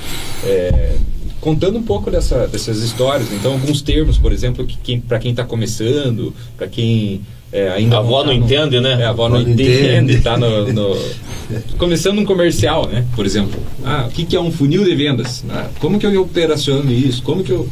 é, 0.44 0.96
contando 1.44 1.78
um 1.78 1.82
pouco 1.82 2.10
dessa, 2.10 2.46
dessas 2.46 2.78
histórias. 2.78 3.30
Então, 3.30 3.52
alguns 3.52 3.82
termos, 3.82 4.16
por 4.16 4.32
exemplo, 4.32 4.64
que 4.66 4.78
quem, 4.78 4.98
para 4.98 5.18
quem 5.18 5.32
está 5.32 5.44
começando, 5.44 6.34
para 6.56 6.66
quem 6.66 7.20
é, 7.52 7.68
ainda 7.68 7.96
a 7.96 7.98
avó 7.98 8.24
não, 8.24 8.32
tá 8.32 8.38
não 8.38 8.46
entende, 8.46 8.80
né? 8.80 9.02
É, 9.02 9.04
a 9.04 9.10
avó 9.10 9.28
não, 9.28 9.42
não 9.42 9.48
entende, 9.48 10.14
está 10.14 10.38
no, 10.38 10.72
no, 10.72 10.96
começando 11.76 12.18
um 12.18 12.24
comercial, 12.24 12.88
né? 12.88 13.04
Por 13.14 13.26
exemplo, 13.26 13.60
ah, 13.84 14.06
o 14.08 14.10
que, 14.10 14.24
que 14.24 14.34
é 14.34 14.40
um 14.40 14.50
funil 14.50 14.84
de 14.84 14.94
vendas? 14.96 15.44
Ah, 15.50 15.68
como 15.80 15.98
que 15.98 16.06
eu 16.06 16.22
operaciono 16.22 16.90
isso? 16.90 17.22
Como 17.22 17.44
que 17.44 17.52
eu 17.52 17.68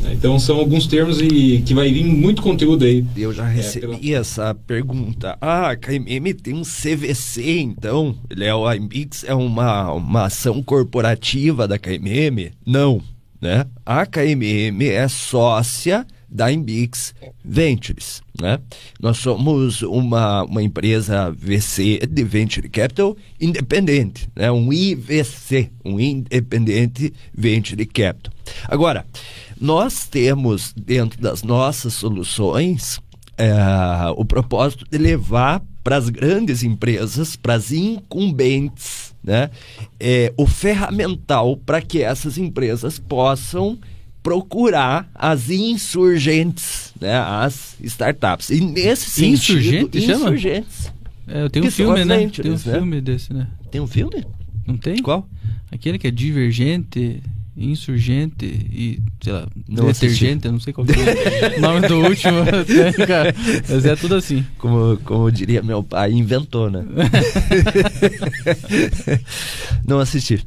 né? 0.00 0.12
então 0.12 0.38
são 0.38 0.56
alguns 0.56 0.86
termos 0.86 1.20
e 1.20 1.62
que 1.66 1.74
vai 1.74 1.92
vir 1.92 2.04
muito 2.04 2.42
conteúdo 2.42 2.84
aí. 2.84 3.04
Eu 3.16 3.32
já 3.32 3.44
recebi 3.44 3.86
é, 3.86 3.98
pela... 3.98 4.20
essa 4.20 4.54
pergunta. 4.54 5.36
Ah, 5.40 5.70
a 5.70 5.76
KMM 5.76 6.32
tem 6.32 6.54
um 6.54 6.62
CVC, 6.62 7.58
então? 7.58 8.14
Ele 8.30 8.44
é 8.44 8.54
o 8.54 8.72
IMBIX, 8.72 9.24
é 9.24 9.34
uma, 9.34 9.92
uma 9.92 10.26
ação 10.26 10.62
corporativa 10.62 11.66
da 11.66 11.76
KMM? 11.76 12.52
Não, 12.64 13.02
né? 13.40 13.66
A 13.84 14.06
KMM 14.06 14.88
é 14.88 15.08
sócia 15.08 16.06
da 16.28 16.50
Imbix 16.50 17.14
Ventures. 17.44 18.22
Né? 18.40 18.58
Nós 19.00 19.18
somos 19.18 19.82
uma, 19.82 20.42
uma 20.44 20.62
empresa 20.62 21.30
VC 21.30 22.00
de 22.06 22.24
Venture 22.24 22.68
Capital 22.68 23.16
independente, 23.40 24.28
né? 24.34 24.50
um 24.50 24.72
IVC, 24.72 25.70
um 25.84 25.98
Independente 26.00 27.12
Venture 27.32 27.86
Capital. 27.86 28.32
Agora, 28.68 29.06
nós 29.58 30.06
temos 30.06 30.72
dentro 30.76 31.20
das 31.20 31.42
nossas 31.42 31.94
soluções 31.94 33.00
é, 33.38 33.52
o 34.16 34.24
propósito 34.24 34.86
de 34.90 34.98
levar 34.98 35.62
para 35.82 35.96
as 35.96 36.08
grandes 36.08 36.62
empresas, 36.62 37.36
para 37.36 37.54
as 37.54 37.70
incumbentes, 37.70 39.05
né, 39.26 39.50
é, 39.98 40.32
o 40.36 40.46
ferramental 40.46 41.56
para 41.56 41.82
que 41.82 42.00
essas 42.00 42.38
empresas 42.38 42.98
possam 42.98 43.76
procurar 44.22 45.10
as 45.14 45.50
insurgentes, 45.50 46.92
né, 47.00 47.18
as 47.18 47.76
startups. 47.82 48.50
E 48.50 48.60
nesse 48.60 49.10
sentido, 49.10 49.32
insurgentes, 49.32 50.04
insurgentes. 50.04 50.92
É, 51.28 51.42
eu 51.42 51.50
tenho 51.50 51.66
um 51.66 51.70
filme, 51.70 52.04
né? 52.04 52.28
Tem 52.28 52.50
um 52.50 52.54
né? 52.54 52.58
filme 52.58 53.00
desse, 53.00 53.32
né? 53.32 53.48
Tem 53.70 53.80
um 53.80 53.86
filme? 53.86 54.24
Não 54.66 54.76
tem? 54.76 55.02
Qual? 55.02 55.28
Aquele 55.70 55.98
que 55.98 56.06
é 56.06 56.10
divergente 56.10 57.20
insurgente 57.56 58.44
e, 58.44 59.00
sei 59.22 59.32
lá, 59.32 59.46
não 59.68 59.86
detergente, 59.86 60.48
não 60.48 60.60
sei 60.60 60.72
qual 60.72 60.86
é 60.86 61.56
o 61.56 61.60
nome 61.60 61.88
do 61.88 62.00
último, 62.00 62.44
né, 62.44 62.92
cara. 63.06 63.34
Mas 63.68 63.86
é 63.86 63.96
tudo 63.96 64.16
assim. 64.16 64.44
Como, 64.58 64.98
como 64.98 65.32
diria 65.32 65.62
meu 65.62 65.82
pai, 65.82 66.12
inventou, 66.12 66.70
né? 66.70 66.84
não 69.86 69.98
assisti. 69.98 70.44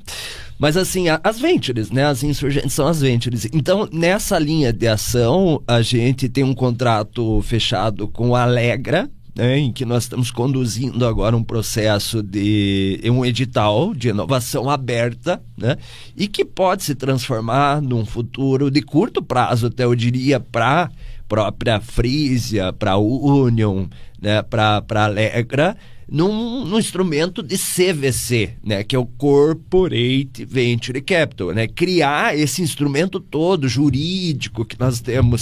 Mas 0.59 0.75
assim, 0.75 1.05
as 1.23 1.39
ventures, 1.39 1.89
né? 1.89 2.05
As 2.05 2.21
insurgentes 2.21 2.73
são 2.73 2.85
as 2.85 2.99
ventures. 2.99 3.47
Então, 3.53 3.87
nessa 3.93 4.37
linha 4.37 4.73
de 4.73 4.87
ação, 4.87 5.63
a 5.65 5.81
gente 5.81 6.27
tem 6.27 6.43
um 6.43 6.53
contrato 6.53 7.41
fechado 7.41 8.09
com 8.09 8.35
a 8.35 8.43
Alegra, 8.43 9.09
em 9.39 9.71
que 9.71 9.85
nós 9.85 10.03
estamos 10.03 10.31
conduzindo 10.31 11.05
agora 11.05 11.35
um 11.35 11.43
processo 11.43 12.21
de 12.21 12.99
um 13.05 13.25
edital 13.25 13.93
de 13.93 14.09
inovação 14.09 14.69
aberta, 14.69 15.41
né, 15.57 15.77
e 16.15 16.27
que 16.27 16.43
pode 16.43 16.83
se 16.83 16.93
transformar 16.93 17.81
num 17.81 18.05
futuro 18.05 18.69
de 18.69 18.81
curto 18.81 19.21
prazo, 19.21 19.67
até 19.67 19.85
eu 19.85 19.95
diria, 19.95 20.39
para 20.39 20.91
própria 21.29 21.79
Frisia, 21.79 22.73
para 22.73 22.97
Union, 22.97 23.85
né, 24.19 24.41
para 24.41 25.05
Alegra, 25.05 25.77
num, 26.11 26.65
num, 26.65 26.79
instrumento 26.79 27.43
de 27.43 27.55
CVC, 27.55 28.51
né, 28.65 28.83
que 28.83 28.95
é 28.95 28.99
o 28.99 29.05
Corporate 29.05 30.43
Venture 30.43 31.01
Capital, 31.01 31.51
né, 31.51 31.67
criar 31.67 32.37
esse 32.37 32.61
instrumento 32.61 33.19
todo 33.19 33.69
jurídico 33.69 34.65
que 34.65 34.79
nós 34.79 34.99
temos, 34.99 35.41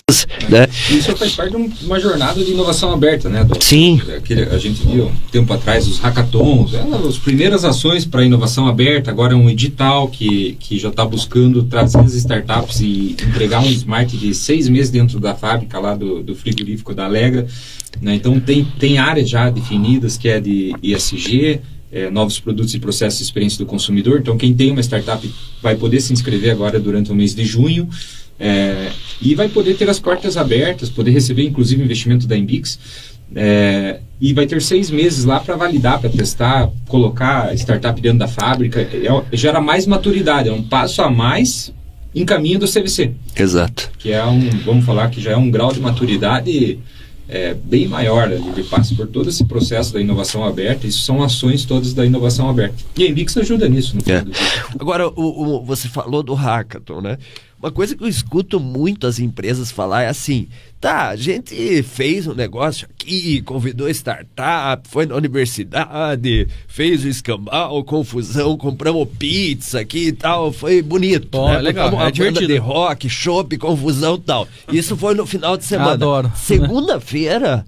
né? 0.49 0.67
Isso 0.89 1.15
faz 1.15 1.35
parte 1.35 1.55
de 1.55 1.85
uma 1.85 1.99
jornada 1.99 2.43
de 2.43 2.51
inovação 2.51 2.91
aberta, 2.91 3.29
né? 3.29 3.43
Do, 3.43 3.61
Sim. 3.63 4.01
Aquele, 4.17 4.43
a 4.43 4.57
gente 4.57 4.85
viu 4.85 5.05
um 5.05 5.15
tempo 5.31 5.53
atrás 5.53 5.87
os 5.87 5.99
hackathons, 5.99 6.73
é, 6.73 6.81
as 7.07 7.17
primeiras 7.17 7.63
ações 7.63 8.05
para 8.05 8.23
inovação 8.23 8.67
aberta, 8.67 9.09
agora 9.09 9.33
é 9.33 9.35
um 9.35 9.49
edital 9.49 10.07
que, 10.09 10.57
que 10.59 10.77
já 10.77 10.89
está 10.89 11.05
buscando 11.05 11.63
trazer 11.63 11.99
as 11.99 12.13
startups 12.13 12.81
e 12.81 13.15
entregar 13.27 13.61
um 13.61 13.69
smart 13.69 14.17
de 14.17 14.33
seis 14.33 14.67
meses 14.67 14.89
dentro 14.89 15.19
da 15.19 15.33
fábrica 15.33 15.76
lá 15.79 15.95
do, 15.95 16.23
do 16.23 16.35
frigorífico 16.35 16.93
da 16.93 17.05
Alegra 17.05 17.47
né? 18.01 18.15
Então, 18.15 18.39
tem, 18.39 18.65
tem 18.79 18.97
áreas 18.97 19.29
já 19.29 19.49
definidas 19.49 20.17
que 20.17 20.29
é 20.29 20.39
de 20.39 20.73
ISG, 20.81 21.59
é, 21.91 22.09
novos 22.09 22.39
produtos 22.39 22.73
e 22.73 22.79
processos 22.79 23.19
de 23.19 23.25
experiência 23.25 23.57
do 23.57 23.65
consumidor. 23.65 24.19
Então, 24.19 24.37
quem 24.37 24.53
tem 24.53 24.71
uma 24.71 24.81
startup 24.81 25.29
vai 25.61 25.75
poder 25.75 26.01
se 26.01 26.13
inscrever 26.13 26.51
agora 26.51 26.79
durante 26.79 27.11
o 27.11 27.15
mês 27.15 27.33
de 27.33 27.45
junho 27.45 27.89
é, 28.39 28.91
e 29.21 29.33
vai 29.33 29.47
poder 29.47 29.75
ter 29.75 29.89
as 29.89 29.99
portas 29.99 30.37
abertas, 30.37 30.89
poder 30.89 31.11
receber 31.11 31.43
inclusive 31.43 31.81
investimento 31.81 32.27
da 32.27 32.37
Embix. 32.37 32.77
É, 33.35 33.99
e 34.21 34.33
vai 34.33 34.47
ter 34.47 34.61
seis 34.61 34.89
meses 34.89 35.25
lá 35.25 35.39
para 35.39 35.55
validar, 35.55 35.99
para 35.99 36.09
testar, 36.09 36.69
colocar 36.87 37.53
startup 37.55 37.99
dentro 37.99 38.19
da 38.19 38.27
fábrica. 38.27 38.81
É, 38.81 39.35
gera 39.35 39.59
mais 39.59 39.85
maturidade, 39.85 40.49
é 40.49 40.53
um 40.53 40.63
passo 40.63 41.01
a 41.01 41.09
mais 41.09 41.73
em 42.21 42.25
caminho 42.25 42.59
do 42.59 42.67
CVC. 42.67 43.11
Exato. 43.35 43.91
Que 43.97 44.11
é 44.11 44.25
um, 44.25 44.49
vamos 44.65 44.85
falar 44.85 45.09
que 45.09 45.21
já 45.21 45.31
é 45.31 45.37
um 45.37 45.49
grau 45.51 45.71
de 45.71 45.79
maturidade 45.79 46.79
é, 47.29 47.53
bem 47.53 47.87
maior, 47.87 48.29
né? 48.29 48.35
ele 48.35 48.63
passa 48.63 48.95
por 48.95 49.07
todo 49.07 49.29
esse 49.29 49.43
processo 49.45 49.93
da 49.93 49.99
inovação 49.99 50.43
aberta, 50.45 50.87
isso 50.87 51.01
são 51.01 51.21
ações 51.21 51.65
todas 51.65 51.93
da 51.93 52.05
inovação 52.05 52.49
aberta. 52.49 52.75
E 52.97 53.03
a 53.03 53.09
Embix 53.09 53.35
ajuda 53.37 53.67
nisso. 53.67 53.97
É. 54.07 54.23
Agora, 54.79 55.09
o, 55.09 55.13
o, 55.57 55.65
você 55.65 55.87
falou 55.89 56.23
do 56.23 56.33
hackathon, 56.33 57.01
né? 57.01 57.17
Uma 57.67 57.71
coisa 57.73 57.97
que 57.97 58.03
eu 58.03 58.07
escuto 58.07 58.61
muito 58.61 59.05
as 59.05 59.19
empresas 59.19 59.69
falar 59.69 60.03
é 60.03 60.07
assim: 60.07 60.47
tá, 60.79 61.09
a 61.09 61.17
gente 61.17 61.83
fez 61.83 62.25
um 62.25 62.33
negócio 62.33 62.87
aqui, 62.89 63.41
convidou 63.41 63.89
startup, 63.89 64.87
foi 64.87 65.05
na 65.05 65.13
universidade, 65.15 66.47
fez 66.65 67.03
o 67.03 67.09
escambau, 67.09 67.83
confusão, 67.83 68.55
compramos 68.55 69.05
pizza 69.19 69.81
aqui 69.81 70.07
e 70.07 70.11
tal, 70.13 70.53
foi 70.53 70.81
bonito. 70.81 71.27
Bom, 71.29 71.49
né? 71.49 71.59
legal, 71.59 72.01
é 72.01 72.09
divertido. 72.09 72.47
de 72.47 72.57
rock, 72.57 73.09
chopp, 73.09 73.57
confusão 73.57 74.15
e 74.15 74.21
tal. 74.21 74.47
Isso 74.71 74.95
foi 74.95 75.13
no 75.13 75.25
final 75.25 75.57
de 75.57 75.65
semana. 75.65 75.91
Adoro. 76.07 76.31
Segunda-feira, 76.37 77.65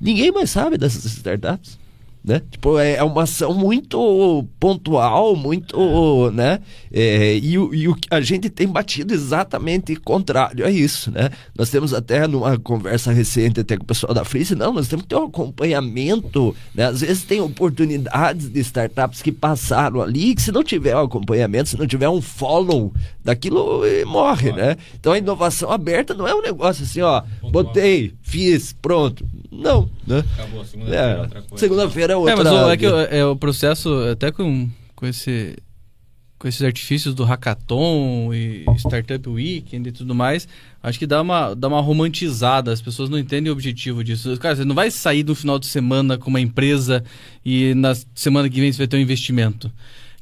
ninguém 0.00 0.30
mais 0.30 0.50
sabe 0.50 0.78
dessas 0.78 1.04
startups. 1.04 1.81
Né? 2.24 2.40
Tipo, 2.52 2.78
é 2.78 2.92
é 2.94 3.02
uma 3.02 3.24
ação 3.24 3.52
muito 3.52 4.46
pontual, 4.60 5.34
muito, 5.34 6.30
né? 6.32 6.60
É, 6.92 7.36
e, 7.36 7.58
o- 7.58 7.74
e 7.74 7.88
o 7.88 7.96
que 7.96 8.06
a 8.12 8.20
gente 8.20 8.48
tem 8.48 8.68
batido 8.68 9.12
exatamente 9.12 9.96
contrário 9.96 10.64
a 10.64 10.70
isso, 10.70 11.10
né? 11.10 11.30
Nós 11.58 11.68
temos 11.68 11.92
até 11.92 12.28
numa 12.28 12.56
conversa 12.58 13.10
recente 13.12 13.58
até 13.58 13.76
com 13.76 13.82
o 13.82 13.86
pessoal 13.86 14.14
da 14.14 14.24
Freeze, 14.24 14.54
não, 14.54 14.72
nós 14.72 14.86
temos 14.86 15.02
que 15.02 15.08
ter 15.08 15.16
um 15.16 15.24
acompanhamento, 15.24 16.54
né? 16.74 16.84
Às 16.86 17.00
vezes 17.00 17.24
tem 17.24 17.40
oportunidades 17.40 18.48
de 18.48 18.60
startups 18.60 19.20
que 19.22 19.32
passaram 19.32 20.00
ali, 20.00 20.34
que 20.34 20.42
se 20.42 20.52
não 20.52 20.62
tiver 20.62 20.96
um 20.96 21.00
acompanhamento, 21.04 21.70
se 21.70 21.78
não 21.78 21.86
tiver 21.86 22.08
um 22.08 22.20
follow 22.22 22.92
daquilo, 23.24 23.84
eh, 23.84 24.04
morre, 24.04 24.52
né? 24.52 24.76
Então 24.94 25.12
a 25.12 25.18
inovação 25.18 25.70
aberta 25.70 26.14
não 26.14 26.26
é 26.28 26.34
um 26.34 26.42
negócio 26.42 26.84
assim, 26.84 27.00
ó, 27.00 27.22
botei, 27.50 28.14
fiz, 28.22 28.72
pronto. 28.72 29.26
Não, 29.50 29.88
né? 30.06 30.24
Acabou, 30.34 30.64
segunda-feira 30.64 31.02
É, 31.04 31.20
outra 31.20 31.42
coisa. 31.42 31.58
segunda-feira 31.58 32.11
é 32.12 32.30
É, 32.30 32.34
outra. 32.34 32.36
mas 32.44 32.52
o, 32.52 32.70
é 32.70 32.76
que 32.76 32.86
o- 32.86 33.00
é 33.00 33.24
o 33.26 33.36
processo, 33.36 33.92
até 34.10 34.30
com, 34.30 34.68
com, 34.94 35.06
esse, 35.06 35.56
com 36.38 36.46
esses 36.48 36.62
artifícios 36.62 37.14
do 37.14 37.24
hackathon 37.24 38.32
e 38.34 38.64
Startup 38.78 39.28
Weekend 39.28 39.88
e 39.88 39.92
tudo 39.92 40.14
mais, 40.14 40.46
acho 40.82 40.98
que 40.98 41.06
dá 41.06 41.20
uma, 41.22 41.54
dá 41.54 41.68
uma 41.68 41.80
romantizada. 41.80 42.72
As 42.72 42.80
pessoas 42.82 43.08
não 43.08 43.18
entendem 43.18 43.50
o 43.50 43.52
objetivo 43.52 44.02
disso. 44.04 44.36
Cara, 44.38 44.56
você 44.56 44.64
não 44.64 44.74
vai 44.74 44.90
sair 44.90 45.22
do 45.22 45.34
final 45.34 45.58
de 45.58 45.66
semana 45.66 46.18
com 46.18 46.28
uma 46.30 46.40
empresa 46.40 47.02
e 47.44 47.74
na 47.74 47.94
semana 48.14 48.48
que 48.48 48.60
vem 48.60 48.72
você 48.72 48.78
vai 48.78 48.86
ter 48.86 48.96
um 48.96 49.00
investimento. 49.00 49.70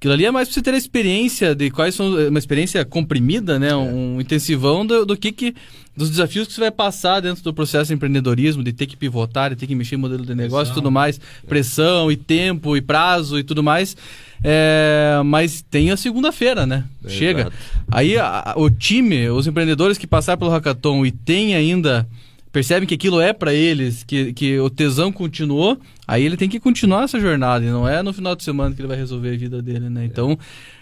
Aquilo 0.01 0.15
ali 0.15 0.25
é 0.25 0.31
mais 0.31 0.49
pra 0.49 0.55
você 0.55 0.63
ter 0.63 0.73
a 0.73 0.79
experiência 0.79 1.55
de 1.55 1.71
quais 1.71 1.95
são. 1.95 2.15
Uma 2.29 2.39
experiência 2.39 2.83
comprimida, 2.87 3.59
né? 3.59 3.77
Um 3.77 4.19
intensivão 4.19 4.85
do, 4.87 5.05
do 5.05 5.15
que, 5.15 5.31
que. 5.31 5.55
dos 5.95 6.09
desafios 6.09 6.49
que 6.49 6.55
você 6.55 6.61
vai 6.63 6.71
passar 6.71 7.21
dentro 7.21 7.45
do 7.45 7.53
processo 7.53 7.89
de 7.89 7.95
empreendedorismo, 7.95 8.65
de 8.65 8.73
ter 8.73 8.87
que 8.87 8.97
pivotar, 8.97 9.51
de 9.51 9.57
ter 9.57 9.67
que 9.67 9.75
mexer 9.75 9.97
em 9.97 9.99
modelo 9.99 10.25
de 10.25 10.35
negócio 10.35 10.73
e 10.73 10.75
tudo 10.75 10.91
mais. 10.91 11.21
Pressão 11.47 12.11
e 12.11 12.17
tempo 12.17 12.75
e 12.79 12.81
prazo 12.81 13.39
e 13.39 13.45
tudo 13.45 13.63
mais. 13.63 13.95
É, 14.43 15.21
mas 15.23 15.61
tem 15.71 15.91
a 15.91 15.99
segunda-feira, 15.99 16.65
né? 16.67 16.85
É, 17.05 17.09
Chega. 17.11 17.41
exato. 17.43 17.57
Aí 17.91 18.17
a- 18.17 18.55
o 18.57 18.71
time, 18.71 19.29
os 19.29 19.47
empreendedores 19.47 19.99
que 19.99 20.07
passaram 20.07 20.39
pelo 20.39 20.51
hackathon 20.51 21.05
e 21.05 21.11
tem 21.11 21.55
ainda 21.55 22.09
percebem 22.53 22.87
que 22.87 22.95
aquilo 22.95 23.21
é 23.21 23.33
para 23.33 23.55
eles, 23.55 24.03
que, 24.03 24.33
que 24.33 24.59
o 24.59 24.69
tesão 24.69 25.13
continuou, 25.13 25.79
aí 26.07 26.25
ele 26.25 26.37
tem 26.37 26.49
que 26.49 26.59
continuar 26.59 27.05
essa 27.05 27.21
jornada, 27.21 27.65
e 27.65 27.69
não 27.69 27.89
é 27.89 28.03
no 28.03 28.13
final 28.13 28.35
de 28.35 28.43
semana 28.43 28.75
que 28.75 28.81
ele 28.81 28.89
vai 28.89 28.97
resolver 28.97 29.35
a 29.35 29.37
vida 29.37 29.63
dele, 29.63 29.89
né? 29.89 30.05
Então, 30.05 30.39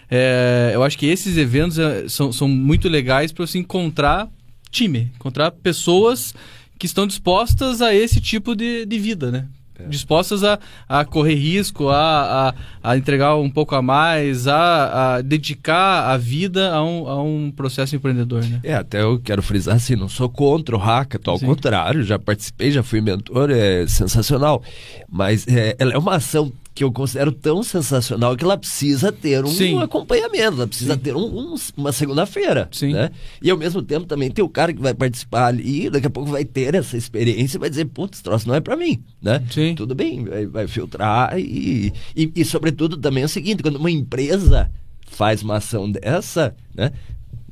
é, 0.09 0.71
eu 0.73 0.83
acho 0.83 0.97
que 0.97 1.05
esses 1.05 1.37
eventos 1.37 1.77
é, 1.77 2.07
são, 2.07 2.31
são 2.31 2.47
muito 2.47 2.89
legais 2.89 3.31
para 3.31 3.45
você 3.45 3.59
encontrar 3.59 4.27
time, 4.71 5.11
encontrar 5.15 5.51
pessoas 5.51 6.33
que 6.77 6.85
estão 6.85 7.05
dispostas 7.05 7.81
a 7.81 7.93
esse 7.93 8.19
tipo 8.21 8.55
de, 8.55 8.85
de 8.85 8.99
vida, 8.99 9.31
né? 9.31 9.47
Dispostas 9.87 10.43
a, 10.43 10.59
a 10.87 11.05
correr 11.05 11.35
risco, 11.35 11.89
a, 11.89 12.49
a, 12.49 12.91
a 12.91 12.97
entregar 12.97 13.35
um 13.35 13.49
pouco 13.49 13.75
a 13.75 13.81
mais, 13.81 14.47
a, 14.47 15.15
a 15.15 15.21
dedicar 15.21 16.11
a 16.11 16.17
vida 16.17 16.73
a 16.73 16.83
um, 16.83 17.07
a 17.07 17.23
um 17.23 17.51
processo 17.51 17.95
empreendedor, 17.95 18.43
né? 18.43 18.59
É, 18.63 18.73
até 18.73 19.01
eu 19.01 19.19
quero 19.19 19.41
frisar 19.41 19.75
assim, 19.75 19.95
não 19.95 20.09
sou 20.09 20.29
contra 20.29 20.75
o 20.75 20.79
hackathon, 20.79 21.31
ao 21.31 21.37
Sim. 21.37 21.45
contrário, 21.45 22.03
já 22.03 22.17
participei, 22.17 22.71
já 22.71 22.83
fui 22.83 23.01
mentor, 23.01 23.49
é 23.51 23.85
sensacional. 23.87 24.63
Mas 25.09 25.47
é, 25.47 25.75
ela 25.79 25.93
é 25.93 25.97
uma 25.97 26.15
ação 26.15 26.51
que 26.79 26.83
eu 26.85 26.93
considero 26.93 27.29
tão 27.33 27.61
sensacional 27.61 28.37
que 28.37 28.43
ela 28.45 28.57
precisa 28.57 29.11
ter 29.11 29.43
um 29.43 29.49
Sim. 29.49 29.81
acompanhamento, 29.81 30.55
ela 30.59 30.65
precisa 30.67 30.95
ter 30.95 31.13
um- 31.13 31.25
um- 31.53 31.55
uma 31.75 31.91
segunda-feira. 31.91 32.69
Sim. 32.71 32.93
Né? 32.93 33.11
E 33.41 33.51
ao 33.51 33.57
mesmo 33.57 33.81
tempo 33.81 34.05
também 34.05 34.31
tem 34.31 34.45
o 34.45 34.47
cara 34.47 34.71
que 34.71 34.81
vai 34.81 34.93
participar 34.93 35.47
ali, 35.47 35.89
daqui 35.89 36.07
a 36.07 36.09
pouco 36.09 36.31
vai 36.31 36.45
ter 36.45 36.75
essa 36.75 36.95
experiência 36.95 37.57
e 37.57 37.59
vai 37.59 37.69
dizer, 37.69 37.83
putz, 37.83 38.21
troço 38.21 38.47
não 38.47 38.55
é 38.55 38.61
pra 38.61 38.77
mim, 38.77 39.03
né? 39.21 39.43
Sim. 39.51 39.75
Tudo 39.75 39.93
bem, 39.93 40.23
vai, 40.23 40.45
vai 40.45 40.67
filtrar 40.69 41.37
e, 41.37 41.91
e, 42.15 42.31
e, 42.33 42.45
sobretudo, 42.45 42.95
também 42.95 43.23
é 43.23 43.25
o 43.25 43.29
seguinte, 43.29 43.61
quando 43.61 43.75
uma 43.75 43.91
empresa 43.91 44.71
faz 45.05 45.41
uma 45.43 45.57
ação 45.57 45.91
dessa, 45.91 46.55
né? 46.73 46.93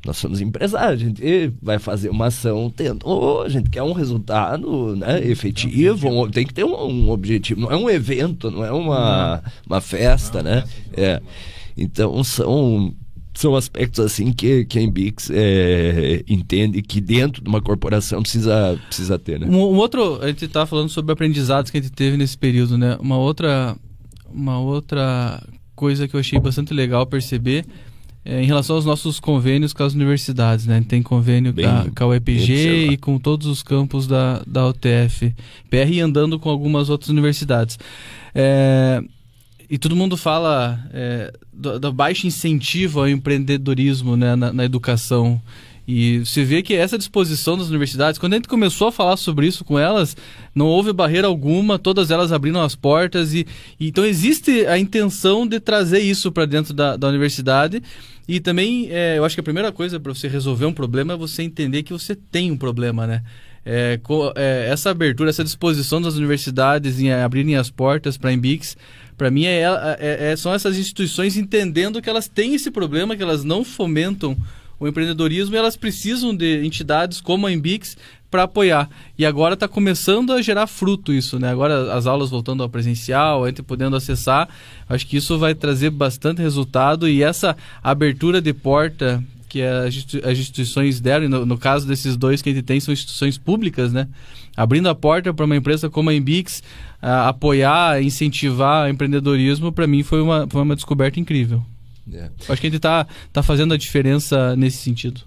Nós 0.07 0.17
somos 0.17 0.39
empresários, 0.39 1.01
a 1.01 1.05
gente 1.05 1.53
vai 1.61 1.77
fazer 1.77 2.09
uma 2.09 2.27
ação 2.27 2.71
tendo, 2.73 3.05
oh, 3.05 3.41
a 3.41 3.49
gente 3.49 3.69
quer 3.69 3.83
um 3.83 3.91
resultado 3.91 4.95
né, 4.95 5.21
efetivo, 5.27 6.07
um- 6.07 6.31
tem 6.31 6.45
que 6.47 6.53
ter 6.53 6.63
um, 6.63 6.73
um 6.75 7.09
objetivo, 7.09 7.59
não 7.59 7.71
é 7.71 7.75
um 7.75 7.89
evento, 7.89 8.49
não 8.49 8.63
é 8.63 8.71
uma, 8.71 9.43
uma 9.65 9.81
festa, 9.81 10.41
né? 10.41 10.63
É. 10.93 11.21
Então 11.75 12.23
são 12.23 12.93
são 13.35 13.55
aspectos 13.55 13.99
assim 14.03 14.31
que, 14.31 14.65
que 14.65 14.79
a 14.79 14.81
Embix 14.81 15.29
é, 15.31 16.23
entende 16.27 16.81
que 16.81 16.99
dentro 16.99 17.43
de 17.43 17.47
uma 17.47 17.61
corporação 17.61 18.21
precisa, 18.23 18.79
precisa 18.87 19.19
ter, 19.19 19.39
né? 19.39 19.45
Um, 19.47 19.57
um 19.57 19.75
outro, 19.75 20.19
a 20.23 20.27
gente 20.27 20.45
estava 20.45 20.65
falando 20.65 20.89
sobre 20.89 21.11
aprendizados 21.11 21.69
que 21.69 21.77
a 21.77 21.81
gente 21.81 21.91
teve 21.93 22.17
nesse 22.17 22.35
período, 22.35 22.77
né? 22.79 22.97
Uma 22.99 23.17
outra, 23.17 23.75
uma 24.33 24.57
outra 24.59 25.39
coisa 25.75 26.07
que 26.07 26.15
eu 26.15 26.19
achei 26.19 26.39
bastante 26.39 26.73
legal 26.73 27.05
perceber 27.05 27.63
é 28.29 28.43
em 28.43 28.45
relação 28.45 28.75
aos 28.75 28.83
nossos 28.85 29.19
convênios 29.19 29.71
com 29.71 29.83
as 29.83 29.93
universidades, 29.93 30.65
né? 30.65 30.75
A 30.75 30.77
gente 30.79 30.87
tem 30.89 31.01
convênio 31.01 31.53
Bem- 31.53 31.65
com 31.65 31.71
a- 31.71 31.85
com 31.95 32.03
a 32.03 32.07
UEPG 32.07 32.87
e 32.91 32.97
com 32.97 33.17
todos 33.17 33.47
os 33.47 33.63
campos 33.63 34.05
da, 34.05 34.41
da 34.45 34.67
UTF, 34.67 35.33
PR 35.69 35.89
e 35.91 36.01
andando 36.01 36.37
com 36.37 36.49
algumas 36.49 36.89
outras 36.89 37.09
universidades. 37.09 37.79
É, 38.35 39.01
e 39.69 39.77
todo 39.77 39.95
mundo 39.95 40.15
fala 40.17 40.79
é, 40.93 41.33
do, 41.53 41.79
do 41.79 41.93
baixo 41.93 42.27
incentivo 42.27 42.99
ao 42.99 43.07
empreendedorismo 43.09 44.15
né, 44.17 44.35
na, 44.35 44.51
na 44.51 44.65
educação. 44.65 45.41
E 45.87 46.19
você 46.19 46.43
vê 46.43 46.61
que 46.61 46.73
essa 46.73 46.97
disposição 46.97 47.57
das 47.57 47.69
universidades, 47.69 48.19
quando 48.19 48.33
a 48.33 48.35
gente 48.35 48.49
começou 48.49 48.89
a 48.89 48.91
falar 48.91 49.15
sobre 49.15 49.47
isso 49.47 49.63
com 49.63 49.79
elas, 49.79 50.17
não 50.53 50.65
houve 50.65 50.91
barreira 50.91 51.27
alguma, 51.27 51.79
todas 51.79 52.11
elas 52.11 52.33
abriram 52.33 52.61
as 52.61 52.75
portas. 52.75 53.33
E, 53.33 53.47
e 53.79 53.87
então 53.87 54.05
existe 54.05 54.67
a 54.67 54.77
intenção 54.77 55.47
de 55.47 55.61
trazer 55.61 55.99
isso 55.99 56.29
para 56.29 56.45
dentro 56.45 56.73
da, 56.73 56.97
da 56.97 57.07
universidade. 57.07 57.81
E 58.27 58.41
também, 58.41 58.89
é, 58.91 59.17
eu 59.17 59.23
acho 59.23 59.35
que 59.35 59.39
a 59.39 59.43
primeira 59.43 59.71
coisa 59.71 59.97
para 59.97 60.13
você 60.13 60.27
resolver 60.27 60.65
um 60.65 60.73
problema 60.73 61.13
é 61.13 61.17
você 61.17 61.43
entender 61.43 61.83
que 61.83 61.93
você 61.93 62.13
tem 62.15 62.51
um 62.51 62.57
problema, 62.57 63.07
né? 63.07 63.23
É, 63.65 63.99
é, 64.35 64.67
essa 64.69 64.89
abertura, 64.89 65.29
essa 65.29 65.43
disposição 65.43 66.01
das 66.01 66.15
universidades 66.15 66.99
em 66.99 67.11
abrirem 67.11 67.55
as 67.55 67.69
portas 67.69 68.17
para 68.17 68.29
a 68.29 68.33
Embix, 68.33 68.75
para 69.17 69.31
mim 69.31 69.45
é, 69.45 69.61
é- 69.61 70.31
é- 70.31 70.35
são 70.35 70.53
essas 70.53 70.77
instituições 70.77 71.35
entendendo 71.35 72.01
que 72.01 72.09
elas 72.09 72.27
têm 72.27 72.55
esse 72.55 72.71
problema, 72.71 73.15
que 73.15 73.23
elas 73.23 73.43
não 73.43 73.63
fomentam 73.65 74.37
o 74.79 74.87
empreendedorismo 74.87 75.55
elas 75.55 75.75
precisam 75.75 76.35
de 76.35 76.65
entidades 76.65 77.19
como 77.21 77.47
a 77.47 77.51
Embix 77.51 77.97
para 78.29 78.43
apoiar. 78.43 78.89
E 79.17 79.25
agora 79.25 79.53
está 79.53 79.67
começando 79.67 80.33
a 80.33 80.41
gerar 80.41 80.67
fruto 80.67 81.13
isso, 81.13 81.39
né? 81.39 81.49
Agora 81.49 81.93
as 81.93 82.05
aulas 82.05 82.29
voltando 82.29 82.61
ao 82.61 82.69
presencial, 82.69 83.43
a 83.43 83.47
gente 83.47 83.63
podendo 83.63 83.95
acessar, 83.95 84.49
acho 84.87 85.07
que 85.07 85.17
isso 85.17 85.37
vai 85.39 85.55
trazer 85.55 85.89
bastante 85.89 86.41
resultado 86.41 87.07
e 87.07 87.23
essa 87.23 87.55
abertura 87.81 88.41
de 88.41 88.53
porta 88.53 89.23
que 89.47 89.61
as 89.61 89.95
institui- 89.95 90.21
as 90.29 90.37
instituições 90.37 90.99
deram, 90.99 91.29
no, 91.29 91.45
no 91.45 91.57
caso 91.57 91.87
desses 91.87 92.17
dois 92.17 92.41
que 92.41 92.49
a 92.49 92.53
gente 92.53 92.65
tem, 92.65 92.79
são 92.79 92.93
instituições 92.93 93.37
públicas, 93.37 93.93
né? 93.93 94.07
Abrindo 94.57 94.89
a 94.89 94.95
porta 94.95 95.33
para 95.33 95.45
uma 95.45 95.55
empresa 95.55 95.89
como 95.89 96.09
a 96.09 96.13
Embix 96.13 96.61
ah, 97.01 97.29
apoiar, 97.29 98.03
incentivar 98.03 98.87
o 98.87 98.89
empreendedorismo, 98.89 99.71
para 99.71 99.87
mim 99.87 100.03
foi 100.03 100.21
uma, 100.21 100.47
foi 100.49 100.61
uma 100.61 100.75
descoberta 100.75 101.19
incrível. 101.19 101.63
É. 102.13 102.29
Acho 102.47 102.61
que 102.61 102.67
a 102.67 102.69
gente 102.69 102.77
está 102.77 103.05
tá 103.33 103.43
fazendo 103.43 103.73
a 103.73 103.77
diferença 103.77 104.55
nesse 104.55 104.77
sentido. 104.77 105.21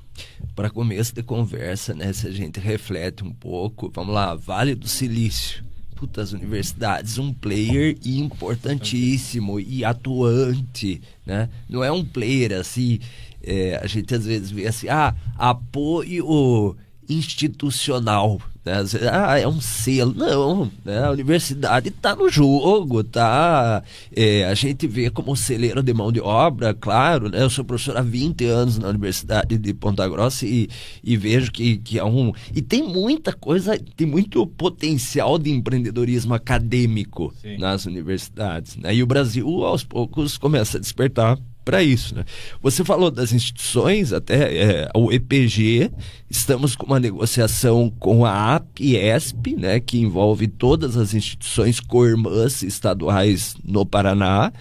Para 0.55 0.71
começo 0.71 1.14
de 1.14 1.23
conversa, 1.23 1.95
né? 1.95 2.12
Se 2.12 2.27
a 2.27 2.31
gente 2.31 2.61
reflete 2.61 3.25
um 3.25 3.33
pouco, 3.33 3.90
vamos 3.95 4.14
lá, 4.14 4.35
Vale 4.35 4.75
do 4.75 4.88
Silício. 4.88 5.64
Puta, 5.95 6.23
as 6.23 6.33
universidades, 6.33 7.19
um 7.19 7.33
player 7.33 7.97
importantíssimo 8.05 9.61
e 9.61 9.85
atuante, 9.85 11.03
né? 11.27 11.51
Não 11.69 11.85
é 11.85 11.93
um 11.93 12.03
player 12.03 12.53
assim, 12.53 12.99
é, 13.43 13.79
a 13.83 13.87
gente 13.87 14.14
às 14.14 14.25
vezes 14.25 14.51
vê 14.51 14.66
assim, 14.66 14.88
ah, 14.88 15.14
apoio 15.37 16.75
institucional. 17.09 18.40
Né? 18.64 18.75
Ah, 19.11 19.38
é 19.38 19.49
um 19.49 19.61
selo. 19.61 20.14
Não, 20.14 20.70
né? 20.85 21.05
a 21.05 21.11
universidade 21.11 21.88
está 21.88 22.14
no 22.14 22.29
jogo, 22.29 23.03
tá? 23.03 23.83
É, 24.14 24.44
a 24.44 24.55
gente 24.55 24.87
vê 24.87 25.11
como 25.11 25.35
celeiro 25.37 25.83
de 25.83 25.92
mão 25.94 26.12
de 26.12 26.20
obra, 26.20 26.75
claro, 26.75 27.29
né? 27.29 27.42
Eu 27.42 27.51
sou 27.51 27.64
professor 27.64 27.96
há 27.96 28.03
20 28.03 28.44
anos 28.44 28.79
na 28.79 28.88
Universidade 28.88 29.57
de 29.57 29.75
Ponta 29.75 30.07
Grossa 30.09 30.46
e, 30.46 30.68
e 31.03 31.16
vejo 31.16 31.51
que, 31.51 31.79
que 31.79 31.99
é 31.99 32.05
um. 32.05 32.33
E 32.55 32.61
tem 32.61 32.83
muita 32.83 33.33
coisa, 33.33 33.79
tem 33.96 34.06
muito 34.06 34.46
potencial 34.46 35.38
de 35.38 35.50
empreendedorismo 35.50 36.35
acadêmico 36.35 37.33
Sim. 37.40 37.56
nas 37.58 37.87
universidades. 37.87 38.77
Né? 38.77 38.94
E 38.94 39.02
o 39.02 39.06
Brasil, 39.06 39.65
aos 39.65 39.85
poucos, 39.85 40.37
começa 40.37 40.77
a 40.77 40.81
despertar 40.81 41.38
para 41.65 41.83
isso. 41.83 42.15
Né? 42.15 42.25
Você 42.63 42.85
falou 42.85 43.11
das 43.11 43.33
instituições, 43.33 44.13
até 44.13 44.54
é, 44.54 44.90
o 44.94 45.13
EPG, 45.13 45.90
estamos 46.29 46.75
com 46.75 46.87
uma 46.87 47.00
negociação 47.00 47.92
com 47.98 48.25
a 48.25 48.56
APESP, 48.56 49.56
né, 49.56 49.81
que 49.81 49.98
envolve 49.98 50.48
todas 50.48 50.96
as 50.96 51.15
instituições 51.15 51.81
co-irmãs 51.81 52.63
estaduais 52.63 53.54
no 53.65 53.85
Paraná. 53.85 54.52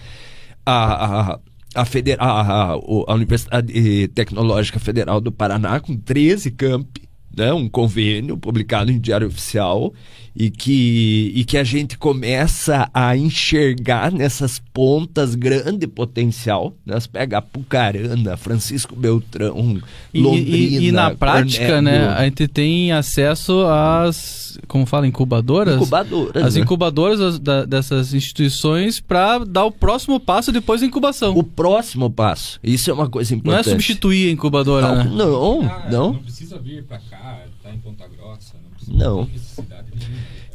A, 0.64 1.32
a, 1.32 1.40
a, 1.74 1.84
Federa 1.84 2.22
a, 2.22 2.40
a, 2.40 2.72
a 2.72 3.14
Universidade 3.14 4.08
Tecnológica 4.08 4.78
Federal 4.78 5.20
do 5.20 5.32
Paraná, 5.32 5.80
com 5.80 5.96
13 5.96 6.50
campi, 6.52 7.08
né, 7.36 7.52
um 7.52 7.68
convênio 7.68 8.36
publicado 8.36 8.90
em 8.90 8.98
Diário 8.98 9.28
Oficial 9.28 9.92
e 10.34 10.50
que, 10.50 11.32
e 11.34 11.44
que 11.44 11.56
a 11.58 11.64
gente 11.64 11.98
começa 11.98 12.88
a 12.94 13.16
enxergar 13.16 14.12
nessas 14.12 14.60
pontas 14.72 15.34
grande 15.34 15.86
potencial. 15.86 16.74
Né? 16.86 16.98
Você 16.98 17.08
pega 17.08 17.38
Apucarana, 17.38 18.36
Francisco 18.36 18.94
Beltrão, 18.94 19.80
Londrina... 20.14 20.56
E, 20.56 20.78
e, 20.78 20.88
e 20.88 20.92
na 20.92 21.14
prática, 21.14 21.82
né, 21.82 22.08
a 22.08 22.24
gente 22.24 22.46
tem 22.48 22.92
acesso 22.92 23.64
às, 23.66 24.58
como 24.68 24.86
fala, 24.86 25.06
incubadoras? 25.06 25.76
Incubadoras. 25.76 26.42
As 26.44 26.54
né? 26.54 26.60
incubadoras 26.60 27.38
da, 27.38 27.64
dessas 27.64 28.14
instituições 28.14 29.00
para 29.00 29.38
dar 29.38 29.64
o 29.64 29.72
próximo 29.72 30.20
passo 30.20 30.52
depois 30.52 30.80
da 30.80 30.86
incubação. 30.86 31.36
O 31.36 31.42
próximo 31.42 32.10
passo. 32.10 32.58
Isso 32.62 32.90
é 32.90 32.94
uma 32.94 33.08
coisa 33.08 33.34
importante. 33.34 33.66
Não 33.66 33.72
é 33.72 33.76
substituir 33.76 34.28
a 34.28 34.32
incubadora, 34.32 34.88
não, 34.88 35.04
né? 35.04 35.10
Não, 35.10 35.62
ah, 35.62 35.88
não. 35.90 36.12
Não 36.12 36.22
precisa 36.22 36.58
vir 36.58 36.84
para 36.84 36.98
cá, 36.98 37.42
tá 37.62 37.72
em 37.72 37.78
Ponta 37.78 38.06
Grossa, 38.08 38.54
não 38.62 38.69
não. 38.90 39.28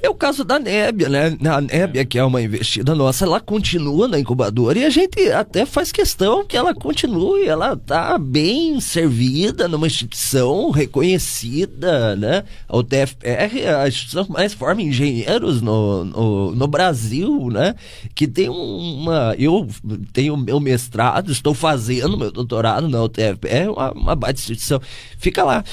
É 0.06 0.10
o 0.10 0.14
caso 0.14 0.44
da 0.44 0.60
Nébia, 0.60 1.10
né? 1.10 1.36
A 1.50 1.60
Nébia, 1.60 2.06
que 2.06 2.20
é 2.20 2.24
uma 2.24 2.40
investida 2.40 2.94
nossa, 2.94 3.26
ela 3.26 3.40
continua 3.40 4.08
na 4.08 4.20
incubadora 4.20 4.78
e 4.78 4.86
a 4.86 4.90
gente 4.92 5.32
até 5.32 5.66
faz 5.66 5.92
questão 5.92 6.46
que 6.46 6.56
ela 6.56 6.76
continue, 6.76 7.48
ela 7.48 7.76
tá 7.76 8.16
bem 8.20 8.80
servida 8.80 9.68
numa 9.68 9.88
instituição 9.88 10.70
reconhecida, 10.70 12.16
né? 12.18 12.44
A 12.70 12.78
UTFR 12.78 13.58
é 13.58 13.74
a 13.74 13.88
instituição 13.88 14.26
que 14.26 14.32
mais 14.32 14.54
forma 14.54 14.84
engenheiros 14.84 15.60
no, 15.60 16.06
no, 16.06 16.52
no 16.52 16.68
Brasil, 16.68 17.50
né? 17.50 17.74
Que 18.14 18.28
tem 18.28 18.48
uma... 18.48 19.34
Eu 19.40 19.68
tenho 20.14 20.38
meu 20.38 20.60
mestrado, 20.60 21.32
estou 21.32 21.56
fazendo 21.56 22.16
meu 22.16 22.32
doutorado 22.32 22.88
na 22.88 23.02
UTFR, 23.02 23.48
é 23.48 23.68
uma, 23.68 23.92
uma 23.92 24.16
baita 24.16 24.40
instituição. 24.40 24.80
Fica 25.18 25.44
lá. 25.44 25.64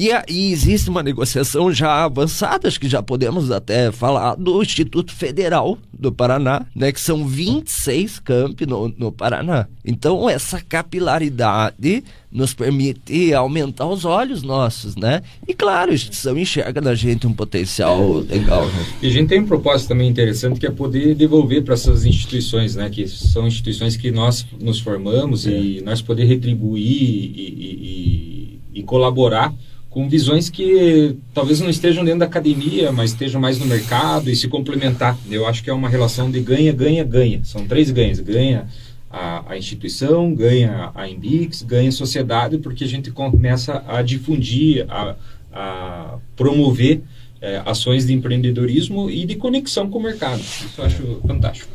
E, 0.00 0.08
e, 0.30 0.50
existe 0.50 0.88
uma 0.88 1.02
negociação 1.02 1.70
já 1.70 2.06
avançada, 2.06 2.66
acho 2.66 2.80
que 2.80 2.88
já 2.88 3.02
podemos 3.02 3.50
até 3.50 3.92
falar, 3.92 4.34
do 4.34 4.62
Instituto 4.62 5.12
Federal 5.12 5.76
do 5.92 6.10
Paraná, 6.10 6.64
né, 6.74 6.90
que 6.90 6.98
são 6.98 7.28
26 7.28 8.18
campi 8.20 8.64
no, 8.64 8.88
no 8.96 9.12
Paraná. 9.12 9.66
Então, 9.84 10.26
essa 10.26 10.58
capilaridade 10.58 12.02
nos 12.32 12.54
permite 12.54 13.34
aumentar 13.34 13.88
os 13.88 14.06
olhos 14.06 14.42
nossos, 14.42 14.96
né? 14.96 15.20
E 15.46 15.52
claro, 15.52 15.90
a 15.90 15.94
instituição 15.94 16.38
enxerga 16.38 16.80
na 16.80 16.94
gente 16.94 17.26
um 17.26 17.34
potencial 17.34 18.20
legal. 18.20 18.64
Né? 18.68 18.86
E 19.02 19.06
a 19.08 19.10
gente 19.10 19.28
tem 19.28 19.40
um 19.40 19.46
propósito 19.46 19.88
também 19.88 20.08
interessante 20.08 20.58
que 20.58 20.66
é 20.66 20.70
poder 20.70 21.14
devolver 21.14 21.62
para 21.62 21.74
essas 21.74 22.06
instituições, 22.06 22.74
né? 22.74 22.88
Que 22.88 23.06
são 23.06 23.46
instituições 23.46 23.98
que 23.98 24.10
nós 24.10 24.46
nos 24.58 24.80
formamos 24.80 25.46
é. 25.46 25.50
e 25.50 25.82
nós 25.82 26.00
poder 26.00 26.24
retribuir 26.24 26.86
e, 26.86 27.34
e, 27.36 28.60
e, 28.74 28.80
e 28.80 28.82
colaborar 28.82 29.52
com 29.90 30.08
visões 30.08 30.48
que 30.48 31.16
talvez 31.34 31.60
não 31.60 31.68
estejam 31.68 32.04
dentro 32.04 32.20
da 32.20 32.26
academia, 32.26 32.92
mas 32.92 33.10
estejam 33.10 33.40
mais 33.40 33.58
no 33.58 33.66
mercado 33.66 34.30
e 34.30 34.36
se 34.36 34.46
complementar. 34.46 35.18
Eu 35.28 35.46
acho 35.46 35.64
que 35.64 35.68
é 35.68 35.72
uma 35.72 35.88
relação 35.88 36.30
de 36.30 36.40
ganha, 36.40 36.72
ganha, 36.72 37.02
ganha. 37.02 37.40
São 37.44 37.66
três 37.66 37.90
ganhos. 37.90 38.20
Ganha 38.20 38.68
a, 39.10 39.52
a 39.52 39.58
instituição, 39.58 40.32
ganha 40.32 40.92
a 40.94 41.08
Embix, 41.08 41.62
ganha 41.62 41.88
a 41.88 41.92
sociedade, 41.92 42.58
porque 42.58 42.84
a 42.84 42.86
gente 42.86 43.10
começa 43.10 43.84
a 43.88 44.00
difundir, 44.00 44.86
a, 44.88 45.16
a 45.52 46.18
promover 46.36 47.02
é, 47.40 47.60
ações 47.66 48.06
de 48.06 48.12
empreendedorismo 48.12 49.10
e 49.10 49.24
de 49.24 49.34
conexão 49.34 49.90
com 49.90 49.98
o 49.98 50.02
mercado. 50.02 50.40
Isso 50.40 50.70
eu 50.78 50.84
acho 50.84 51.20
fantástico. 51.26 51.72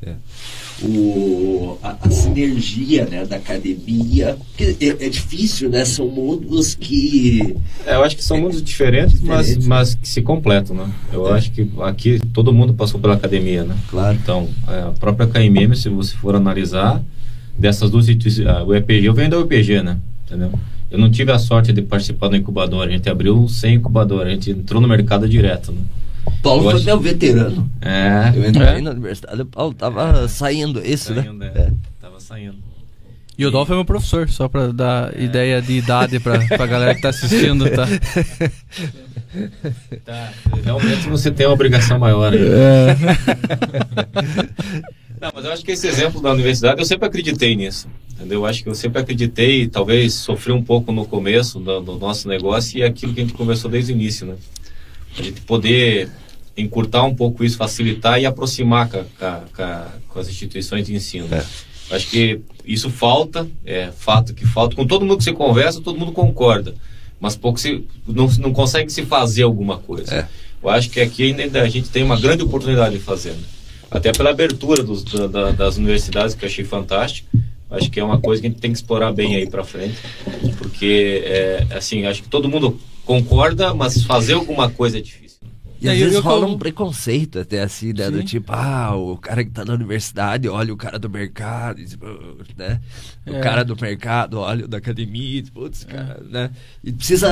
É 0.00 0.14
o, 0.84 1.78
a, 1.82 1.96
a, 2.00 2.10
sinergia 2.10 3.06
né, 3.06 3.24
da 3.24 3.36
academia. 3.36 4.36
É, 4.58 5.06
é, 5.06 5.08
difícil, 5.08 5.70
né? 5.70 5.84
São 5.84 6.08
mundos 6.08 6.74
que. 6.74 7.56
É, 7.86 7.94
eu 7.94 8.04
acho 8.04 8.16
que 8.16 8.24
são 8.24 8.38
mundos 8.38 8.62
diferentes, 8.62 9.20
diferentes 9.20 9.66
mas, 9.66 9.66
mas 9.66 9.94
que 9.94 10.08
se 10.08 10.22
completam, 10.22 10.76
né? 10.76 10.90
Eu 11.12 11.28
é. 11.28 11.38
acho 11.38 11.50
que 11.52 11.68
aqui 11.80 12.20
todo 12.32 12.52
mundo 12.52 12.74
passou 12.74 13.00
pela 13.00 13.14
academia, 13.14 13.64
né? 13.64 13.76
Claro. 13.88 14.18
Então, 14.20 14.48
é, 14.68 14.82
a 14.82 14.92
própria 14.98 15.26
KMM, 15.26 15.74
se 15.76 15.88
você 15.88 16.14
for 16.14 16.34
analisar, 16.34 17.02
dessas 17.58 17.90
duas 17.90 18.08
instituições, 18.08 18.46
o 18.66 18.74
EPG, 18.74 19.06
eu 19.06 19.14
venho 19.14 19.30
da 19.30 19.38
UPG, 19.38 19.82
né? 19.82 19.98
Entendeu? 20.26 20.52
Eu 20.90 20.98
não 20.98 21.10
tive 21.10 21.32
a 21.32 21.38
sorte 21.38 21.72
de 21.72 21.80
participar 21.80 22.28
do 22.28 22.36
incubador, 22.36 22.86
a 22.86 22.90
gente 22.90 23.08
abriu 23.08 23.48
sem 23.48 23.76
incubador, 23.76 24.26
a 24.26 24.30
gente 24.30 24.50
entrou 24.50 24.80
no 24.80 24.88
mercado 24.88 25.28
direto, 25.28 25.72
né? 25.72 25.80
Paulo 26.42 26.70
foi 26.70 26.80
até 26.80 26.94
o 26.94 27.00
veterano. 27.00 27.70
É. 27.80 28.32
Eu 28.34 28.48
entrei 28.48 28.66
é. 28.66 28.80
na 28.80 28.90
universidade, 28.90 29.42
o 29.42 29.46
Paulo 29.46 29.74
tava 29.74 30.24
é. 30.24 30.28
saindo, 30.28 30.80
esse, 30.84 31.12
né? 31.12 31.22
saindo, 31.22 31.38
né? 31.38 31.52
É. 31.54 31.72
Tava 32.00 32.20
saindo. 32.20 32.56
E 33.38 33.46
o 33.46 33.50
Dolph 33.50 33.70
é 33.70 33.74
meu 33.74 33.84
professor, 33.84 34.28
só 34.28 34.48
pra 34.48 34.68
dar 34.68 35.18
é. 35.18 35.24
ideia 35.24 35.62
de 35.62 35.72
idade 35.72 36.20
pra, 36.20 36.38
pra 36.46 36.66
galera 36.66 36.94
que 36.94 37.00
tá 37.00 37.08
assistindo, 37.08 37.68
tá? 37.70 37.86
tá. 40.04 40.32
Realmente 40.62 41.08
você 41.08 41.30
tem 41.30 41.46
uma 41.46 41.54
obrigação 41.54 41.98
maior 41.98 42.32
aí. 42.32 42.38
É. 42.38 42.96
Não, 45.20 45.30
mas 45.34 45.44
eu 45.44 45.52
acho 45.52 45.64
que 45.64 45.72
esse 45.72 45.86
exemplo 45.86 46.20
da 46.20 46.32
universidade, 46.32 46.80
eu 46.80 46.84
sempre 46.84 47.06
acreditei 47.06 47.54
nisso. 47.54 47.88
Entendeu? 48.12 48.40
Eu 48.40 48.46
acho 48.46 48.62
que 48.62 48.68
eu 48.68 48.74
sempre 48.74 49.00
acreditei, 49.00 49.66
talvez 49.66 50.14
sofri 50.14 50.52
um 50.52 50.62
pouco 50.62 50.92
no 50.92 51.06
começo 51.06 51.58
do, 51.58 51.80
do 51.80 51.98
nosso 51.98 52.28
negócio 52.28 52.78
e 52.78 52.82
é 52.82 52.86
aquilo 52.86 53.14
que 53.14 53.20
a 53.20 53.24
gente 53.24 53.34
conversou 53.34 53.70
desde 53.70 53.92
o 53.92 53.94
início, 53.94 54.26
né? 54.26 54.34
A 55.18 55.22
gente 55.22 55.40
poder 55.42 56.08
encurtar 56.56 57.04
um 57.04 57.14
pouco 57.14 57.44
isso, 57.44 57.56
facilitar 57.56 58.20
e 58.20 58.26
aproximar 58.26 58.88
com, 58.88 59.04
com, 59.04 59.84
com 60.08 60.18
as 60.20 60.28
instituições 60.28 60.86
de 60.86 60.94
ensino. 60.94 61.28
É. 61.32 61.44
Acho 61.94 62.08
que 62.08 62.40
isso 62.64 62.90
falta, 62.90 63.46
é 63.64 63.90
fato 63.90 64.34
que 64.34 64.46
falta. 64.46 64.76
Com 64.76 64.86
todo 64.86 65.04
mundo 65.04 65.18
que 65.18 65.24
se 65.24 65.32
conversa, 65.32 65.80
todo 65.80 65.98
mundo 65.98 66.12
concorda, 66.12 66.74
mas 67.20 67.36
pouco 67.36 67.58
se 67.58 67.84
não, 68.06 68.26
não 68.38 68.52
consegue 68.52 68.90
se 68.90 69.04
fazer 69.04 69.42
alguma 69.42 69.78
coisa. 69.78 70.14
É. 70.14 70.28
Eu 70.62 70.70
acho 70.70 70.90
que 70.90 71.00
aqui 71.00 71.24
ainda 71.24 71.62
a 71.62 71.68
gente 71.68 71.90
tem 71.90 72.02
uma 72.02 72.18
grande 72.18 72.42
oportunidade 72.42 72.96
de 72.96 73.00
fazer. 73.02 73.32
Né? 73.32 73.42
Até 73.90 74.12
pela 74.12 74.30
abertura 74.30 74.82
dos, 74.82 75.02
da, 75.02 75.50
das 75.50 75.76
universidades, 75.76 76.34
que 76.34 76.44
eu 76.44 76.48
achei 76.48 76.64
fantástico. 76.64 77.28
Acho 77.70 77.90
que 77.90 77.98
é 77.98 78.04
uma 78.04 78.20
coisa 78.20 78.40
que 78.40 78.46
a 78.46 78.50
gente 78.50 78.60
tem 78.60 78.70
que 78.70 78.76
explorar 78.76 79.12
bem 79.12 79.34
aí 79.34 79.48
para 79.48 79.64
frente, 79.64 79.96
porque 80.58 81.22
é, 81.24 81.66
assim, 81.70 82.04
acho 82.04 82.22
que 82.22 82.28
todo 82.28 82.46
mundo 82.46 82.78
concorda, 83.04 83.74
mas 83.74 84.02
fazer 84.04 84.34
alguma 84.34 84.70
coisa 84.70 84.98
é 84.98 85.00
difícil. 85.00 85.22
E 85.82 85.88
às 85.88 85.98
vezes 85.98 86.18
rola 86.20 86.46
um 86.46 86.56
preconceito 86.56 87.40
até 87.40 87.60
assim, 87.60 87.92
né? 87.92 88.08
Do 88.08 88.22
tipo, 88.22 88.52
ah, 88.52 88.94
o 88.94 89.16
cara 89.16 89.42
que 89.42 89.50
tá 89.50 89.64
na 89.64 89.74
universidade 89.74 90.48
olha 90.48 90.72
o 90.72 90.76
cara 90.76 90.96
do 90.96 91.10
mercado, 91.10 91.82
né? 92.56 92.80
O 93.26 93.34
é. 93.34 93.40
cara 93.40 93.64
do 93.64 93.74
mercado 93.74 94.38
olha 94.38 94.64
o 94.64 94.68
da 94.68 94.78
academia, 94.78 95.42
putz, 95.52 95.84
é. 95.88 95.92
cara, 95.92 96.22
né? 96.30 96.50
E 96.84 96.92
precisa. 96.92 97.28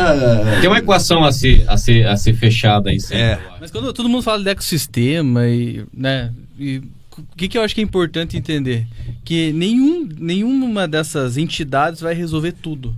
Tem 0.60 0.68
uma 0.68 0.78
equação 0.78 1.22
a 1.22 1.30
ser, 1.30 1.64
a 1.68 1.76
ser, 1.76 2.04
a 2.08 2.16
ser 2.16 2.34
fechada 2.34 2.90
aí 2.90 2.98
sempre. 2.98 3.22
É. 3.22 3.40
Mas 3.60 3.70
quando 3.70 3.92
todo 3.92 4.08
mundo 4.08 4.22
fala 4.22 4.42
de 4.42 4.50
ecossistema 4.50 5.46
e, 5.46 5.86
né? 5.94 6.32
E 6.58 6.78
o 7.16 7.36
que, 7.36 7.46
que 7.46 7.56
eu 7.56 7.62
acho 7.62 7.72
que 7.72 7.80
é 7.80 7.84
importante 7.84 8.36
entender? 8.36 8.84
Que 9.24 9.52
nenhum, 9.52 10.08
nenhuma 10.18 10.88
dessas 10.88 11.36
entidades 11.36 12.00
vai 12.00 12.14
resolver 12.14 12.50
tudo. 12.50 12.96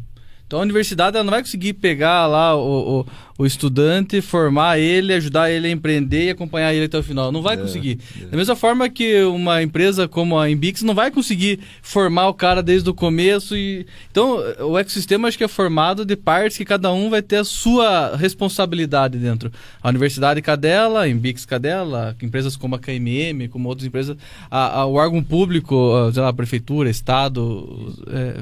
Então 0.53 0.61
a 0.61 0.65
universidade 0.65 1.17
ela 1.17 1.25
não 1.25 1.31
vai 1.31 1.41
conseguir 1.41 1.73
pegar 1.73 2.27
lá 2.27 2.55
o, 2.55 3.01
o, 3.01 3.07
o, 3.39 3.47
estudante, 3.47 4.21
formar 4.21 4.79
ele, 4.79 5.15
ajudar 5.15 5.51
ele 5.51 5.67
a 5.67 5.71
empreender 5.71 6.27
e 6.27 6.31
acompanhar 6.31 6.75
ele 6.75 6.85
até 6.85 6.99
o 6.99 7.03
final. 7.03 7.33
Não 7.33 7.41
vai 7.41 7.55
é, 7.55 7.57
conseguir. 7.57 7.99
É. 8.21 8.27
Da 8.27 8.37
mesma 8.37 8.55
forma 8.55 8.87
que 8.91 9.23
uma 9.23 9.63
empresa 9.63 10.07
como 10.07 10.39
a 10.39 10.51
Embix 10.51 10.83
não 10.83 10.95
vai 10.95 11.11
conseguir 11.11 11.61
formar 11.81 12.29
o 12.29 12.35
cara 12.35 12.63
desde 12.63 12.91
o 12.91 12.93
começo. 12.93 13.57
E... 13.57 13.87
Então 14.11 14.41
o 14.61 14.77
ecossistema 14.77 15.27
acho 15.27 15.39
que 15.39 15.45
é 15.45 15.49
formado 15.49 16.05
de 16.05 16.17
partes 16.17 16.59
que 16.59 16.67
cada 16.67 16.93
um 16.93 17.09
vai 17.09 17.23
ter 17.23 17.37
a 17.37 17.45
sua 17.45 18.15
responsabilidade 18.15 19.17
dentro. 19.17 19.51
A 19.83 19.89
universidade 19.89 20.43
cadela, 20.43 21.05
a 21.05 21.09
Embix 21.09 21.47
cadela, 21.47 22.15
empresas 22.21 22.59
como 22.59 22.75
a 22.75 22.79
KMM, 22.79 23.49
como 23.49 23.71
outras 23.71 23.87
empresas, 23.87 24.19
a, 24.51 24.81
a, 24.81 24.85
o 24.85 24.97
órgão 24.97 25.25
público, 25.25 25.95
a, 25.95 26.13
sei 26.13 26.23
lá, 26.23 26.29
a 26.29 26.35
prefeitura, 26.35 26.91
estado. 26.91 27.97
É, 28.09 28.41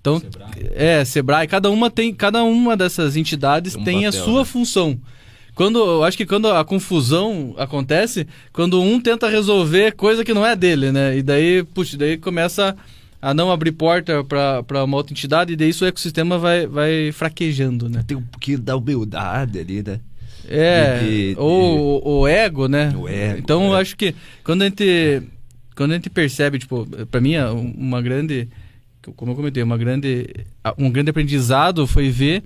então, 0.00 0.18
Sebrae. 0.18 0.70
é, 0.74 1.04
Sebrae, 1.04 1.46
cada 1.46 1.70
uma 1.70 1.90
tem, 1.90 2.12
cada 2.14 2.42
uma 2.42 2.76
dessas 2.76 3.16
entidades 3.16 3.74
tem, 3.74 3.82
um 3.82 3.84
tem 3.84 4.04
papel, 4.04 4.08
a 4.08 4.24
sua 4.24 4.38
né? 4.40 4.44
função. 4.44 5.00
Quando, 5.54 5.78
eu 5.78 6.04
acho 6.04 6.16
que 6.16 6.24
quando 6.24 6.48
a 6.48 6.64
confusão 6.64 7.54
acontece, 7.58 8.26
quando 8.52 8.80
um 8.80 8.98
tenta 8.98 9.28
resolver 9.28 9.92
coisa 9.92 10.24
que 10.24 10.32
não 10.32 10.46
é 10.46 10.56
dele, 10.56 10.90
né? 10.90 11.18
E 11.18 11.22
daí, 11.22 11.62
puxa, 11.62 11.98
daí 11.98 12.16
começa 12.16 12.74
a 13.20 13.34
não 13.34 13.50
abrir 13.50 13.72
porta 13.72 14.24
para 14.24 14.84
uma 14.84 14.96
outra 14.96 15.12
entidade 15.12 15.52
e 15.52 15.56
daí 15.56 15.68
isso 15.68 15.84
o 15.84 15.88
ecossistema 15.88 16.38
vai, 16.38 16.66
vai 16.66 17.12
fraquejando, 17.12 17.90
né? 17.90 18.02
Tem 18.06 18.16
um 18.16 18.22
pouquinho 18.22 18.58
da 18.58 18.76
humildade 18.76 19.58
ali, 19.58 19.82
né? 19.82 20.00
É, 20.48 20.98
de, 20.98 21.34
de, 21.34 21.38
ou 21.38 22.20
o 22.20 22.26
ego, 22.26 22.66
né? 22.66 22.94
O 22.96 23.06
ego. 23.06 23.38
Então, 23.38 23.62
é. 23.62 23.66
eu 23.66 23.74
acho 23.74 23.96
que 23.96 24.14
quando 24.42 24.62
a 24.62 24.64
gente 24.64 25.22
quando 25.76 25.92
a 25.92 25.94
gente 25.94 26.10
percebe, 26.10 26.58
tipo, 26.58 26.86
para 27.10 27.20
mim, 27.20 27.36
uma 27.74 28.02
grande, 28.02 28.48
como 29.16 29.32
eu 29.32 29.36
comentei, 29.36 29.62
uma 29.62 29.78
grande, 29.78 30.28
um 30.78 30.90
grande 30.90 31.10
aprendizado 31.10 31.86
foi 31.86 32.10
ver 32.10 32.42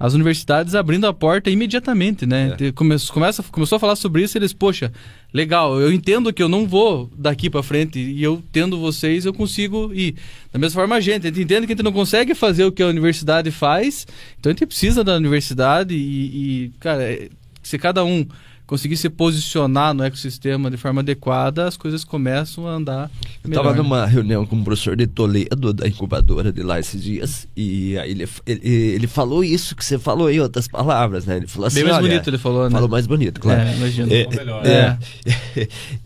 as 0.00 0.14
universidades 0.14 0.74
abrindo 0.74 1.06
a 1.06 1.12
porta 1.12 1.50
imediatamente, 1.50 2.24
né? 2.24 2.56
É. 2.58 2.72
Come, 2.72 2.96
começa, 3.12 3.42
começou 3.42 3.76
a 3.76 3.78
falar 3.78 3.96
sobre 3.96 4.22
isso, 4.22 4.38
eles, 4.38 4.50
poxa, 4.50 4.90
legal, 5.30 5.78
eu 5.78 5.92
entendo 5.92 6.32
que 6.32 6.42
eu 6.42 6.48
não 6.48 6.66
vou 6.66 7.10
daqui 7.14 7.50
para 7.50 7.62
frente 7.62 7.98
e 7.98 8.22
eu 8.22 8.42
tendo 8.50 8.80
vocês, 8.80 9.26
eu 9.26 9.34
consigo 9.34 9.92
ir. 9.92 10.14
Da 10.50 10.58
mesma 10.58 10.80
forma 10.80 10.96
a 10.96 11.00
gente, 11.00 11.26
a 11.26 11.30
gente 11.30 11.42
entende 11.42 11.66
que 11.66 11.74
a 11.74 11.76
gente 11.76 11.84
não 11.84 11.92
consegue 11.92 12.34
fazer 12.34 12.64
o 12.64 12.72
que 12.72 12.82
a 12.82 12.86
universidade 12.86 13.50
faz, 13.50 14.06
então 14.38 14.48
a 14.48 14.54
gente 14.54 14.64
precisa 14.64 15.04
da 15.04 15.14
universidade 15.16 15.94
e, 15.94 16.64
e 16.64 16.72
cara, 16.80 17.02
é, 17.02 17.28
se 17.62 17.78
cada 17.78 18.02
um 18.02 18.26
conseguir 18.70 18.96
se 18.96 19.10
posicionar 19.10 19.92
no 19.92 20.04
ecossistema 20.04 20.70
de 20.70 20.76
forma 20.76 21.00
adequada, 21.00 21.66
as 21.66 21.76
coisas 21.76 22.04
começam 22.04 22.68
a 22.68 22.70
andar. 22.70 23.10
Eu 23.42 23.50
estava 23.50 23.74
numa 23.74 24.06
reunião 24.06 24.46
com 24.46 24.54
o 24.54 24.62
professor 24.62 24.94
de 24.94 25.08
Toledo, 25.08 25.72
da 25.72 25.88
incubadora 25.88 26.52
de 26.52 26.62
lá 26.62 26.78
esses 26.78 27.02
dias, 27.02 27.48
e 27.56 27.98
aí 27.98 28.12
ele, 28.12 28.28
ele, 28.46 28.60
ele 28.68 29.06
falou 29.08 29.42
isso 29.42 29.74
que 29.74 29.84
você 29.84 29.98
falou 29.98 30.30
em 30.30 30.38
outras 30.38 30.68
palavras, 30.68 31.26
né? 31.26 31.38
Ele 31.38 31.48
falou 31.48 31.66
assim. 31.66 31.80
Bem 31.82 31.90
mais 31.90 32.00
bonito 32.00 32.30
ele 32.30 32.38
falou, 32.38 32.64
né? 32.66 32.70
Falou 32.70 32.88
mais 32.88 33.08
bonito, 33.08 33.40
claro. 33.40 33.60
É, 33.60 33.74
imagina. 33.74 34.14
É, 34.14 34.20
é, 34.20 34.98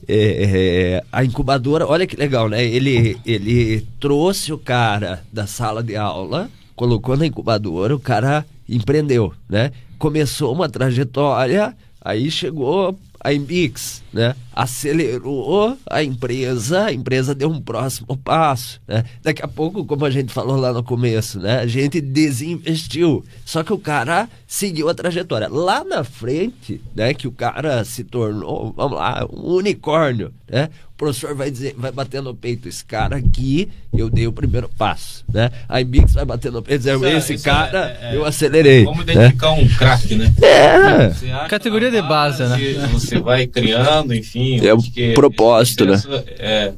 é. 0.09 0.95
é, 0.97 1.05
a 1.13 1.23
incubadora, 1.23 1.87
olha 1.87 2.07
que 2.07 2.17
legal, 2.17 2.49
né? 2.49 2.65
Ele, 2.65 3.19
ele 3.27 3.87
trouxe 4.01 4.55
o 4.55 4.59
cara 4.59 5.23
da 5.31 5.47
sala 5.47 5.83
de 5.83 5.97
aula, 5.97 6.49
colocou 6.75 7.15
na 7.15 7.27
incubadora, 7.27 7.95
o 7.95 8.01
cara 8.01 8.47
empreendeu, 8.67 9.35
né? 9.47 9.71
Começou 9.99 10.51
uma 10.55 10.67
trajetória 10.67 11.77
Aí 12.05 12.31
chegou 12.31 12.99
a 13.19 13.33
Embix, 13.33 14.03
né? 14.13 14.37
Acelerou 14.55 15.77
a 15.91 16.03
empresa, 16.03 16.85
a 16.85 16.93
empresa 16.93 17.35
deu 17.35 17.51
um 17.51 17.61
próximo 17.61 18.17
passo, 18.17 18.81
né? 18.87 19.05
Daqui 19.23 19.43
a 19.43 19.49
pouco, 19.49 19.85
como 19.85 20.05
a 20.05 20.11
gente 20.11 20.33
falou 20.33 20.57
lá 20.57 20.73
no 20.73 20.83
começo, 20.83 21.41
né? 21.41 21.59
A 21.59 21.67
gente 21.67 22.01
desinvestiu. 22.01 23.25
Só 23.45 23.63
que 23.63 23.73
o 23.73 23.79
cara 23.79 24.29
seguiu 24.47 24.89
a 24.89 24.95
trajetória. 24.95 25.49
Lá 25.49 25.83
na 25.83 26.05
frente, 26.05 26.81
né? 26.95 27.13
Que 27.13 27.27
o 27.27 27.33
cara 27.33 27.85
se 27.85 28.05
tornou, 28.05 28.73
vamos 28.77 28.97
lá, 28.97 29.27
um 29.31 29.55
unicórnio, 29.55 30.33
né? 30.49 30.69
O 30.95 30.97
professor 30.97 31.35
vai 31.35 31.51
dizer, 31.51 31.75
vai 31.77 31.91
bater 31.91 32.23
no 32.23 32.33
peito, 32.33 32.69
esse 32.69 32.85
cara 32.85 33.17
aqui, 33.17 33.69
eu 33.93 34.09
dei 34.09 34.29
o 34.29 34.33
primeiro 34.33 34.69
passo, 34.79 35.25
né? 35.29 35.51
A 35.69 35.81
Embix 35.81 36.13
vai 36.13 36.25
bater 36.25 36.53
no 36.53 36.63
peito, 36.63 36.79
dizer, 36.85 37.03
esse 37.17 37.37
cara, 37.39 37.99
é, 38.01 38.13
é, 38.13 38.17
eu 38.17 38.25
acelerei. 38.25 38.85
Vamos 38.85 39.03
identificar 39.03 39.57
né? 39.57 39.63
um 39.63 39.69
craque, 39.77 40.15
né? 40.15 40.33
É. 40.41 41.49
Categoria 41.49 41.91
de 41.91 42.01
base, 42.01 42.45
né? 42.45 42.57
Você 42.93 43.19
vai 43.19 43.45
criando, 43.45 44.15
enfim. 44.15 44.44
É 44.63 44.75
o 44.75 45.15
propósito, 45.15 45.85
né? 45.85 46.01
É, 46.39 46.73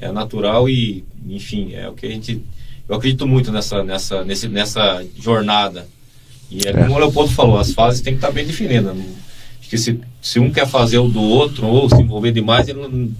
é 0.00 0.12
natural 0.12 0.68
e, 0.68 1.04
enfim, 1.28 1.72
é 1.74 1.88
o 1.88 1.92
que 1.92 2.06
a 2.06 2.10
gente. 2.10 2.42
Eu 2.88 2.96
acredito 2.96 3.26
muito 3.26 3.50
nessa, 3.50 3.82
nessa, 3.82 4.24
nesse, 4.24 4.48
nessa 4.48 5.04
jornada. 5.18 5.86
E 6.50 6.66
é, 6.66 6.70
é. 6.70 6.72
como 6.72 6.94
o 6.94 6.98
Leopoldo 6.98 7.32
falou, 7.32 7.58
as 7.58 7.72
fases 7.72 8.00
têm 8.00 8.14
que 8.14 8.18
estar 8.18 8.30
bem 8.30 8.46
definidas. 8.46 8.94
Acho 9.60 9.70
que 9.70 9.78
se, 9.78 10.00
se 10.20 10.38
um 10.38 10.50
quer 10.50 10.66
fazer 10.66 10.98
o 10.98 11.08
do 11.08 11.22
outro 11.22 11.66
ou 11.66 11.88
se 11.88 12.00
envolver 12.00 12.32
demais, 12.32 12.68
ele 12.68 12.80
não, 12.80 13.10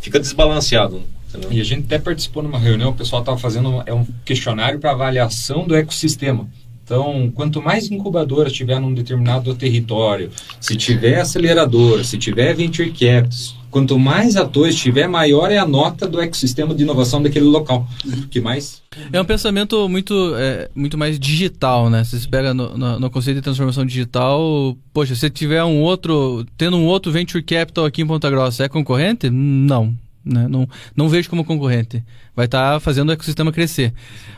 fica 0.00 0.18
desbalanceado. 0.18 1.02
Entendeu? 1.28 1.52
E 1.52 1.60
a 1.60 1.64
gente 1.64 1.84
até 1.84 1.98
participou 1.98 2.42
numa 2.42 2.58
reunião, 2.58 2.90
o 2.90 2.94
pessoal 2.94 3.22
estava 3.22 3.38
fazendo 3.38 3.82
é 3.86 3.94
um 3.94 4.04
questionário 4.24 4.80
para 4.80 4.90
avaliação 4.90 5.66
do 5.66 5.76
ecossistema. 5.76 6.48
Então, 6.90 7.30
quanto 7.32 7.62
mais 7.62 7.88
incubadoras 7.88 8.52
tiver 8.52 8.80
num 8.80 8.92
determinado 8.92 9.54
território, 9.54 10.28
se 10.60 10.74
tiver 10.74 11.20
aceleradora, 11.20 12.02
se 12.02 12.18
tiver 12.18 12.52
venture 12.52 12.90
capital, 12.90 13.30
quanto 13.70 13.96
mais 13.96 14.34
atores 14.34 14.74
tiver, 14.74 15.06
maior 15.06 15.52
é 15.52 15.58
a 15.58 15.64
nota 15.64 16.08
do 16.08 16.20
ecossistema 16.20 16.74
de 16.74 16.82
inovação 16.82 17.22
daquele 17.22 17.44
local. 17.44 17.86
Que 18.28 18.40
mais? 18.40 18.82
É 19.12 19.20
um 19.20 19.24
pensamento 19.24 19.88
muito, 19.88 20.34
é, 20.34 20.68
muito 20.74 20.98
mais 20.98 21.16
digital, 21.16 21.88
né? 21.88 22.02
Você 22.02 22.18
se 22.18 22.26
pega 22.26 22.52
no, 22.52 22.76
no, 22.76 22.98
no, 22.98 23.08
conceito 23.08 23.36
de 23.36 23.42
transformação 23.42 23.86
digital, 23.86 24.76
poxa, 24.92 25.14
se 25.14 25.30
tiver 25.30 25.62
um 25.62 25.82
outro, 25.82 26.44
tendo 26.58 26.76
um 26.76 26.86
outro 26.86 27.12
venture 27.12 27.40
capital 27.40 27.84
aqui 27.84 28.02
em 28.02 28.06
Ponta 28.06 28.28
Grossa, 28.28 28.64
é 28.64 28.68
concorrente? 28.68 29.30
Não. 29.30 29.94
Né? 30.24 30.46
Não, 30.48 30.68
não 30.94 31.08
vejo 31.08 31.30
como 31.30 31.44
concorrente. 31.44 32.04
Vai 32.36 32.44
estar 32.44 32.74
tá 32.74 32.80
fazendo 32.80 33.08
o 33.08 33.12
ecossistema 33.12 33.50
crescer. 33.50 33.92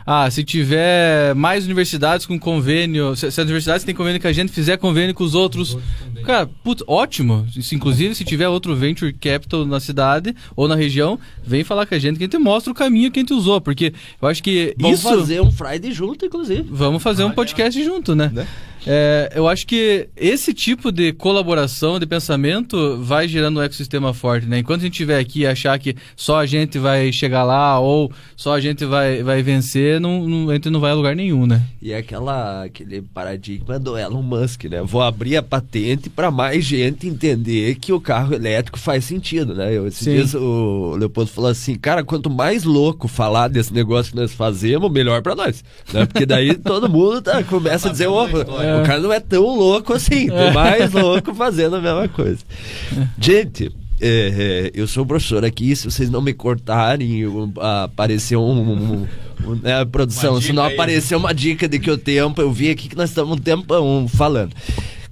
Ah, 0.06 0.30
se 0.30 0.44
tiver 0.44 1.34
mais 1.34 1.64
universidades 1.64 2.24
com 2.24 2.38
convênio, 2.38 3.16
se, 3.16 3.30
se, 3.30 3.40
as 3.40 3.44
universidades 3.44 3.84
têm 3.84 3.94
convênio 3.94 4.20
que 4.20 4.26
a 4.26 4.32
gente 4.32 4.52
fizer 4.52 4.76
convênio 4.76 5.14
com 5.14 5.24
os 5.24 5.34
outros, 5.34 5.76
cara, 6.24 6.46
putz, 6.46 6.84
ótimo. 6.86 7.46
Se, 7.60 7.74
inclusive, 7.74 8.14
se 8.14 8.24
tiver 8.24 8.48
outro 8.48 8.76
venture 8.76 9.12
capital 9.12 9.66
na 9.66 9.80
cidade 9.80 10.34
ou 10.54 10.68
na 10.68 10.76
região, 10.76 11.18
vem 11.44 11.64
falar 11.64 11.84
com 11.84 11.94
a 11.94 11.98
gente 11.98 12.16
que 12.16 12.24
a 12.24 12.26
gente 12.26 12.38
mostra 12.38 12.72
o 12.72 12.74
caminho 12.74 13.10
que 13.10 13.18
a 13.18 13.22
gente 13.22 13.34
usou, 13.34 13.60
porque 13.60 13.92
eu 14.20 14.28
acho 14.28 14.42
que 14.42 14.74
Vamos 14.78 15.00
isso... 15.00 15.08
fazer 15.08 15.40
um 15.40 15.50
Friday 15.50 15.92
junto, 15.92 16.24
inclusive. 16.24 16.64
Vamos 16.70 17.02
fazer 17.02 17.24
um 17.24 17.30
podcast 17.32 17.82
junto, 17.82 18.14
né? 18.14 18.30
né? 18.32 18.46
É, 18.86 19.32
eu 19.34 19.48
acho 19.48 19.66
que 19.66 20.08
esse 20.16 20.52
tipo 20.52 20.90
de 20.90 21.12
colaboração, 21.12 21.98
de 21.98 22.06
pensamento, 22.06 22.98
vai 23.00 23.28
gerando 23.28 23.60
um 23.60 23.62
ecossistema 23.62 24.12
forte, 24.12 24.46
né? 24.46 24.58
Enquanto 24.58 24.80
a 24.80 24.84
gente 24.84 24.94
estiver 24.94 25.18
aqui 25.18 25.40
e 25.40 25.46
achar 25.46 25.78
que 25.78 25.96
só 26.16 26.40
a 26.40 26.46
gente 26.46 26.78
vai 26.78 27.12
chegar 27.12 27.44
lá 27.44 27.78
ou 27.78 28.10
só 28.36 28.54
a 28.54 28.60
gente 28.60 28.84
vai, 28.84 29.22
vai 29.22 29.42
vencer, 29.42 30.00
não, 30.00 30.26
não, 30.28 30.50
a 30.50 30.54
gente 30.54 30.70
não 30.70 30.80
vai 30.80 30.90
a 30.90 30.94
lugar 30.94 31.14
nenhum, 31.14 31.46
né? 31.46 31.62
E 31.80 31.92
é 31.92 31.98
aquela, 31.98 32.64
aquele 32.64 33.02
paradigma 33.02 33.78
do 33.78 33.96
Elon 33.96 34.22
Musk, 34.22 34.64
né? 34.64 34.82
Vou 34.82 35.02
abrir 35.02 35.36
a 35.36 35.42
patente 35.42 36.10
para 36.10 36.30
mais 36.30 36.64
gente 36.64 37.06
entender 37.06 37.76
que 37.76 37.92
o 37.92 38.00
carro 38.00 38.34
elétrico 38.34 38.78
faz 38.78 39.04
sentido, 39.04 39.54
né? 39.54 39.76
Eu, 39.76 39.86
esses 39.86 40.04
dias 40.04 40.34
o 40.34 40.96
Leopoldo 40.96 41.30
falou 41.30 41.50
assim, 41.50 41.76
cara, 41.76 42.02
quanto 42.04 42.28
mais 42.28 42.64
louco 42.64 43.06
falar 43.06 43.48
desse 43.48 43.72
negócio 43.72 44.12
que 44.12 44.18
nós 44.18 44.32
fazemos, 44.32 44.90
melhor 44.90 45.22
para 45.22 45.34
nós, 45.34 45.64
né? 45.92 46.06
Porque 46.06 46.26
daí 46.26 46.54
todo 46.58 46.88
mundo 46.88 47.22
tá, 47.22 47.42
começa 47.44 47.88
a 47.88 47.92
dizer, 47.92 48.08
oh, 48.08 48.26
o 48.80 48.84
cara 48.84 49.00
não 49.00 49.12
é 49.12 49.20
tão 49.20 49.44
louco 49.44 49.92
assim, 49.92 50.28
tem 50.30 50.48
é. 50.48 50.52
mais 50.52 50.92
louco 50.92 51.34
fazendo 51.34 51.76
a 51.76 51.80
mesma 51.80 52.08
coisa. 52.08 52.38
Gente, 53.18 53.72
é, 54.00 54.70
é, 54.70 54.70
eu 54.74 54.86
sou 54.88 55.06
professor 55.06 55.44
aqui, 55.44 55.74
se 55.76 55.84
vocês 55.84 56.10
não 56.10 56.20
me 56.20 56.32
cortarem, 56.32 57.22
apareceu 57.84 58.42
um, 58.42 58.60
um, 58.60 59.08
um 59.46 59.54
né, 59.62 59.84
produção, 59.84 60.40
se 60.40 60.52
não 60.52 60.64
apareceu 60.64 61.18
uma 61.18 61.32
dica 61.32 61.68
de 61.68 61.78
que 61.78 61.90
o 61.90 61.96
tempo, 61.96 62.40
eu 62.40 62.52
vi 62.52 62.70
aqui 62.70 62.88
que 62.88 62.96
nós 62.96 63.10
estamos 63.10 63.36
um 63.36 63.40
tempão 63.40 64.08
falando. 64.08 64.52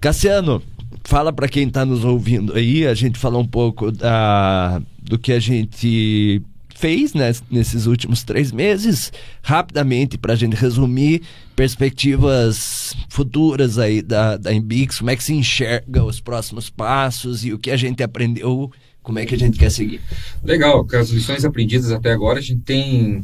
Cassiano, 0.01 0.61
fala 1.05 1.33
para 1.33 1.49
quem 1.49 1.69
está 1.69 1.85
nos 1.85 2.05
ouvindo 2.05 2.55
aí, 2.55 2.87
a 2.87 2.95
gente 2.95 3.19
falou 3.19 3.41
um 3.41 3.47
pouco 3.47 3.93
da, 3.93 4.83
do 5.01 5.19
que 5.19 5.33
a 5.33 5.39
gente 5.39 6.43
fez 6.81 7.13
né, 7.13 7.31
nesses 7.51 7.85
últimos 7.85 8.23
três 8.23 8.51
meses, 8.51 9.13
rapidamente, 9.43 10.17
para 10.17 10.33
a 10.33 10.37
gente 10.37 10.57
resumir, 10.57 11.21
perspectivas 11.55 12.97
futuras 13.11 13.79
aí 13.79 14.01
da, 14.01 14.39
da 14.39 14.51
Embix, 14.51 14.99
como 14.99 15.11
é 15.11 15.17
que 15.17 15.23
se 15.23 15.35
enxerga 15.35 16.03
os 16.03 16.21
próximos 16.21 16.71
passos 16.71 17.45
e 17.45 17.53
o 17.53 17.59
que 17.59 17.71
a 17.71 17.77
gente 17.77 18.03
aprendeu, 18.03 18.73
como 19.03 19.19
é 19.19 19.27
que 19.27 19.35
a 19.35 19.39
gente 19.39 19.59
quer 19.59 19.71
seguir. 19.71 20.01
Legal, 20.43 20.87
com 20.87 20.97
as 20.97 21.11
lições 21.11 21.45
aprendidas 21.45 21.93
até 21.93 22.11
agora, 22.11 22.39
a 22.39 22.43
gente 22.43 22.63
tem 22.63 23.23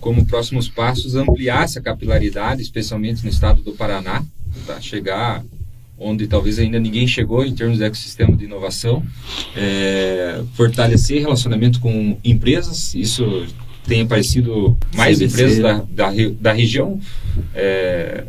como 0.00 0.24
próximos 0.24 0.66
passos 0.66 1.14
ampliar 1.14 1.64
essa 1.64 1.82
capilaridade, 1.82 2.62
especialmente 2.62 3.22
no 3.22 3.28
estado 3.28 3.62
do 3.62 3.72
Paraná, 3.72 4.24
para 4.64 4.80
chegar 4.80 5.44
onde 5.98 6.26
talvez 6.26 6.58
ainda 6.58 6.78
ninguém 6.78 7.06
chegou 7.06 7.44
em 7.44 7.54
termos 7.54 7.78
de 7.78 7.84
ecossistema 7.84 8.36
de 8.36 8.44
inovação, 8.44 9.02
é, 9.56 10.42
fortalecer 10.54 11.20
relacionamento 11.20 11.80
com 11.80 12.18
empresas, 12.24 12.94
isso 12.94 13.46
tem 13.86 14.02
aparecido 14.02 14.76
mais 14.94 15.18
CBC. 15.18 15.34
empresas 15.34 15.58
da, 15.62 15.72
da, 15.90 16.12
da 16.40 16.52
região 16.52 16.98
é, 17.54 18.24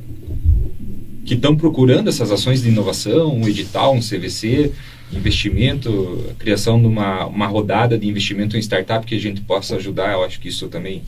que 1.26 1.34
estão 1.34 1.55
procurando 1.55 2.07
essas 2.07 2.32
ações 2.32 2.61
de 2.61 2.70
inovação, 2.70 3.36
um 3.36 3.47
edital, 3.47 3.95
um 3.95 3.99
CVC, 3.99 4.72
investimento, 5.11 6.34
criação 6.38 6.80
de 6.80 6.88
uma, 6.88 7.26
uma 7.26 7.47
rodada 7.47 7.97
de 7.97 8.07
investimento 8.07 8.57
em 8.57 8.59
startup 8.59 9.05
que 9.05 9.16
a 9.16 9.20
gente 9.20 9.41
possa 9.41 9.76
ajudar, 9.78 10.13
eu 10.13 10.24
acho 10.24 10.39
que 10.39 10.49
isso 10.49 10.68
também 10.68 11.01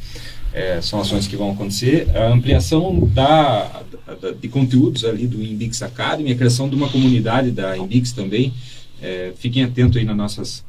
é, 0.58 0.82
são 0.82 1.00
ações 1.00 1.28
que 1.28 1.36
vão 1.36 1.52
acontecer. 1.52 2.08
A 2.16 2.30
ampliação 2.30 3.00
da, 3.14 3.84
da, 4.20 4.32
de 4.32 4.48
conteúdos 4.48 5.06
ali 5.06 5.28
do 5.28 5.42
Inbix 5.42 5.84
Academy, 5.84 6.32
a 6.32 6.36
criação 6.36 6.68
de 6.68 6.76
uma 6.76 6.90
comunidade 6.90 7.52
da 7.52 7.78
Inbix 7.78 8.12
também. 8.12 8.52
É, 9.00 9.32
fiquem 9.38 9.64
atentos 9.64 9.98
aí 9.98 10.04
nas 10.04 10.18
nossas 10.18 10.66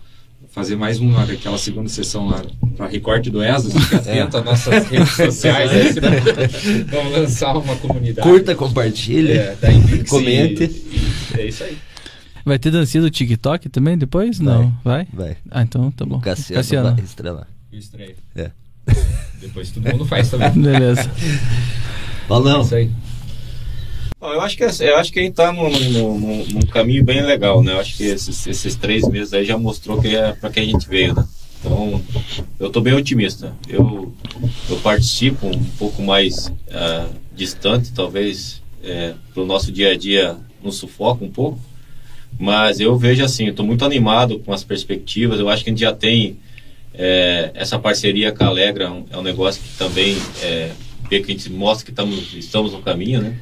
fazer 0.51 0.77
mais 0.77 0.99
uma 0.99 1.23
aquela 1.23 1.59
segunda 1.59 1.89
sessão 1.89 2.29
lá 2.29 2.43
para 2.77 2.87
recorte 2.87 3.31
do 3.31 3.43
ESA, 3.43 3.71
fique 3.71 3.95
atento 3.95 4.37
é. 4.37 4.41
às 4.41 4.45
nossas 4.45 4.87
redes 4.89 5.11
sociais. 5.11 5.71
Aí, 5.71 6.85
vamos 6.91 7.13
lançar 7.13 7.57
uma 7.57 7.77
comunidade. 7.77 8.29
Curta, 8.29 8.55
compartilhe, 8.55 9.33
é, 9.33 9.57
comente. 10.09 10.65
E, 10.65 11.37
e 11.37 11.41
é 11.41 11.47
isso 11.47 11.65
aí. 11.65 11.79
Vai 12.45 12.59
ter 12.59 12.71
dancinha 12.71 13.03
do 13.03 13.11
TikTok 13.11 13.69
também 13.69 13.97
depois? 13.97 14.39
Vai, 14.39 14.47
Não, 14.47 14.75
vai? 14.83 15.07
Vai. 15.13 15.37
Ah, 15.51 15.63
então 15.63 15.91
tá 15.91 16.05
bom. 16.05 16.21
Cassiano, 16.21 16.63
Cassiano. 16.63 16.95
vai 16.95 17.05
estrelar. 17.05 17.47
Estreia. 17.73 18.17
É. 18.35 18.51
Depois 19.41 19.71
todo 19.71 19.89
mundo 19.89 20.05
faz 20.05 20.31
também. 20.31 20.51
Beleza. 20.61 21.11
Valeu. 22.29 22.59
É 22.59 22.61
isso 22.63 22.75
aí. 22.75 22.91
eu 24.21 24.41
acho 24.41 24.57
que 24.57 24.65
eu 24.65 24.97
acho 24.97 25.13
que 25.13 25.19
a 25.19 25.23
gente 25.23 25.33
está 25.33 25.53
num, 25.53 25.71
num, 25.71 26.47
num, 26.47 26.61
caminho 26.63 27.05
bem 27.05 27.23
legal, 27.23 27.63
né? 27.63 27.73
Eu 27.73 27.81
acho 27.81 27.97
que 27.97 28.05
esses, 28.05 28.47
esses, 28.47 28.75
três 28.75 29.07
meses 29.09 29.33
aí 29.33 29.45
já 29.45 29.57
mostrou 29.57 30.01
que 30.01 30.15
é 30.15 30.33
para 30.33 30.51
que 30.51 30.61
a 30.61 30.65
gente 30.65 30.89
veio, 30.89 31.15
né? 31.15 31.27
Então, 31.61 32.01
eu 32.59 32.69
estou 32.69 32.83
bem 32.83 32.95
otimista. 32.95 33.55
Eu, 33.69 34.13
eu 34.69 34.77
participo 34.79 35.47
um 35.47 35.65
pouco 35.79 36.03
mais 36.03 36.47
uh, 36.47 37.13
distante, 37.35 37.93
talvez 37.93 38.63
é, 38.83 39.15
para 39.33 39.43
o 39.43 39.47
nosso 39.47 39.73
dia 39.73 39.93
a 39.93 39.97
dia 39.97 40.37
nos 40.63 40.77
sufoca 40.77 41.25
um 41.25 41.31
pouco, 41.31 41.61
mas 42.39 42.79
eu 42.79 42.97
vejo 42.97 43.25
assim, 43.25 43.49
estou 43.49 43.67
muito 43.67 43.85
animado 43.85 44.39
com 44.41 44.53
as 44.53 44.63
perspectivas. 44.63 45.41
Eu 45.41 45.49
acho 45.49 45.65
que 45.65 45.71
a 45.71 45.73
gente 45.73 45.81
já 45.81 45.93
tem 45.93 46.39
é, 46.95 47.51
essa 47.55 47.79
parceria 47.79 48.33
com 48.33 48.45
a 48.45 48.49
Alegra, 48.49 48.85
é 48.85 48.91
um, 48.91 49.05
é 49.11 49.17
um 49.17 49.23
negócio 49.23 49.63
que 49.63 49.77
também 49.79 50.17
é, 50.43 50.73
que 51.09 51.17
a 51.17 51.21
gente 51.21 51.51
mostra 51.51 51.87
que 51.87 51.93
tamo, 51.93 52.15
estamos 52.15 52.73
no 52.73 52.83
caminho, 52.83 53.23
né? 53.23 53.37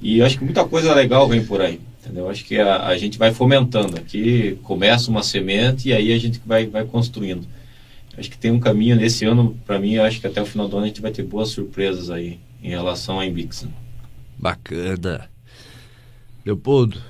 E 0.00 0.20
acho 0.20 0.38
que 0.38 0.44
muita 0.44 0.64
coisa 0.64 0.94
legal 0.94 1.28
vem 1.28 1.44
por 1.44 1.60
aí. 1.60 1.80
Entendeu? 2.00 2.28
Acho 2.28 2.44
que 2.44 2.58
a, 2.58 2.86
a 2.86 2.96
gente 2.98 3.16
vai 3.16 3.32
fomentando. 3.32 3.96
Aqui 3.96 4.58
começa 4.64 5.10
uma 5.10 5.22
semente 5.22 5.88
e 5.88 5.92
aí 5.92 6.12
a 6.12 6.18
gente 6.18 6.40
vai, 6.44 6.66
vai 6.66 6.84
construindo. 6.84 7.46
Acho 8.18 8.28
que 8.28 8.36
tem 8.36 8.50
um 8.50 8.60
caminho 8.60 8.96
nesse 8.96 9.24
ano, 9.24 9.56
para 9.64 9.78
mim, 9.78 9.96
acho 9.96 10.20
que 10.20 10.26
até 10.26 10.42
o 10.42 10.46
final 10.46 10.68
do 10.68 10.76
ano 10.76 10.84
a 10.84 10.88
gente 10.88 11.00
vai 11.00 11.12
ter 11.12 11.22
boas 11.22 11.48
surpresas 11.48 12.10
aí 12.10 12.38
em 12.62 12.68
relação 12.68 13.18
à 13.18 13.24
Embix. 13.24 13.66
Bacana. 14.36 15.30
Leopoldo? 16.44 17.00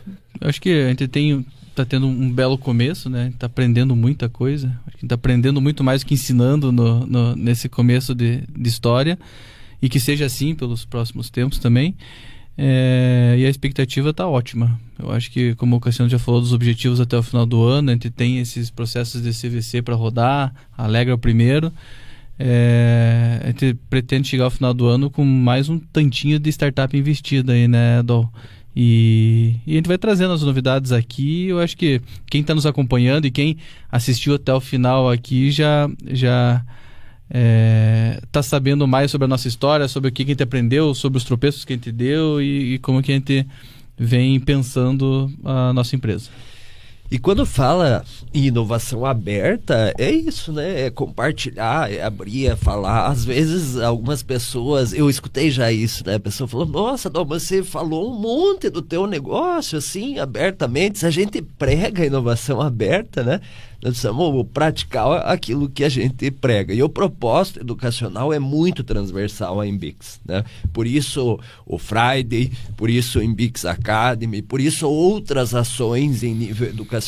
Acho 0.41 0.61
que 0.61 0.71
a 0.71 0.89
gente 0.89 1.09
tem 1.09 1.45
tá 1.75 1.85
tendo 1.85 2.07
um 2.07 2.31
belo 2.31 2.59
começo, 2.59 3.09
né? 3.09 3.33
Tá 3.39 3.47
aprendendo 3.47 3.97
muita 3.97 4.29
coisa. 4.29 4.77
Tá 5.07 5.15
aprendendo 5.15 5.61
muito 5.61 5.83
mais 5.83 6.05
que 6.05 6.15
ensinando 6.15 6.71
no, 6.71 7.07
no, 7.07 7.37
nesse 7.37 7.69
começo 7.69 8.15
de, 8.15 8.43
de 8.49 8.69
história. 8.69 9.19
E 9.81 9.89
que 9.89 9.99
seja 9.99 10.27
assim 10.27 10.55
pelos 10.55 10.85
próximos 10.85 11.31
tempos 11.31 11.59
também. 11.59 11.97
É, 12.57 13.35
e 13.39 13.47
a 13.47 13.49
expectativa 13.49 14.11
está 14.11 14.27
ótima. 14.27 14.79
Eu 14.99 15.11
acho 15.11 15.31
que, 15.31 15.55
como 15.55 15.77
o 15.77 15.81
Cassiano 15.81 16.11
já 16.11 16.19
falou 16.19 16.41
dos 16.41 16.53
objetivos 16.53 17.01
até 17.01 17.17
o 17.17 17.23
final 17.23 17.47
do 17.47 17.63
ano, 17.65 17.91
a 17.91 17.93
gente 17.93 18.11
tem 18.11 18.39
esses 18.39 18.71
processos 18.71 19.23
de 19.23 19.31
CVC 19.31 19.83
para 19.83 19.95
rodar, 19.95 20.55
alegra 20.77 21.15
o 21.15 21.19
primeiro. 21.19 21.73
É, 22.39 23.41
a 23.43 23.47
gente 23.49 23.75
pretende 23.89 24.29
chegar 24.29 24.45
ao 24.45 24.51
final 24.51 24.75
do 24.75 24.87
ano 24.87 25.11
com 25.11 25.25
mais 25.25 25.69
um 25.69 25.79
tantinho 25.79 26.39
de 26.39 26.51
startup 26.51 26.97
investida 26.97 27.53
aí, 27.53 27.69
né, 27.69 28.03
Dol? 28.03 28.29
E, 28.75 29.57
e, 29.67 29.73
a 29.73 29.77
gente 29.77 29.87
vai 29.87 29.99
trazendo 29.99 30.33
as 30.33 30.43
novidades 30.43 30.93
aqui. 30.93 31.49
Eu 31.49 31.61
acho 31.61 31.77
que 31.77 32.01
quem 32.31 32.41
está 32.41 32.55
nos 32.55 32.67
acompanhando 32.67 33.27
e 33.27 33.31
quem 33.31 33.59
assistiu 33.91 34.35
até 34.35 34.53
o 34.53 34.61
final 34.61 35.11
aqui 35.11 35.51
já 35.51 35.91
já 36.11 36.65
é, 37.31 38.21
tá 38.31 38.43
sabendo 38.43 38.87
mais 38.87 39.11
sobre 39.11 39.25
a 39.25 39.29
nossa 39.29 39.49
história, 39.49 39.89
sobre 39.89 40.11
o 40.11 40.13
que 40.13 40.23
a 40.23 40.27
gente 40.27 40.43
aprendeu, 40.43 40.95
sobre 40.95 41.19
os 41.19 41.25
tropeços 41.25 41.65
que 41.65 41.73
a 41.73 41.77
gente 41.77 41.93
deu 41.93 42.41
e, 42.41 42.75
e 42.75 42.79
como 42.79 43.03
que 43.03 43.13
a 43.13 43.15
gente 43.15 43.47
vem 43.99 44.39
pensando 44.41 45.31
a 45.45 45.73
nossa 45.73 45.95
empresa. 45.95 46.31
E 47.13 47.19
quando 47.19 47.45
fala 47.45 48.03
em 48.33 48.47
inovação 48.47 49.05
aberta, 49.05 49.93
é 49.99 50.11
isso, 50.11 50.51
né? 50.51 50.87
É 50.87 50.91
compartilhar, 50.91 51.93
é 51.93 52.03
abrir, 52.03 52.47
é 52.47 52.57
falar. 52.57 53.09
Às 53.09 53.23
vezes, 53.23 53.77
algumas 53.77 54.23
pessoas, 54.23 54.95
eu 54.95 55.11
escutei 55.11 55.51
já 55.51 55.71
isso, 55.71 56.03
né? 56.07 56.15
A 56.15 56.21
pessoa 56.21 56.49
falou: 56.49 56.65
Nossa, 56.65 57.11
Dom, 57.11 57.27
você 57.27 57.63
falou 57.63 58.11
um 58.11 58.19
monte 58.19 58.71
do 58.71 58.81
teu 58.81 59.07
negócio, 59.07 59.77
assim, 59.77 60.19
abertamente. 60.19 61.01
Se 61.01 61.07
a 61.07 61.11
gente 61.11 61.43
prega 61.43 62.07
inovação 62.07 62.63
aberta, 62.63 63.23
né? 63.23 63.43
Nós 63.83 63.95
precisamos 63.95 64.47
praticar 64.55 65.27
aquilo 65.27 65.69
que 65.69 65.83
a 65.83 65.89
gente 65.89 66.31
prega. 66.31 66.73
E 66.73 66.81
o 66.85 66.89
propósito 66.89 67.59
educacional 67.59 68.33
é 68.33 68.39
muito 68.39 68.85
transversal 68.85 69.61
à 69.61 69.67
Embix. 69.67 70.21
Né? 70.25 70.45
Por 70.73 70.87
isso 70.87 71.41
o 71.67 71.79
Friday, 71.79 72.53
por 72.77 72.89
isso 72.89 73.19
o 73.19 73.23
Embix 73.25 73.65
Academy, 73.65 74.41
por 74.41 74.61
isso 74.61 74.89
outras 74.89 75.53
ações 75.53 76.23
em 76.23 76.33
nível 76.33 76.69
educacional 76.69 77.02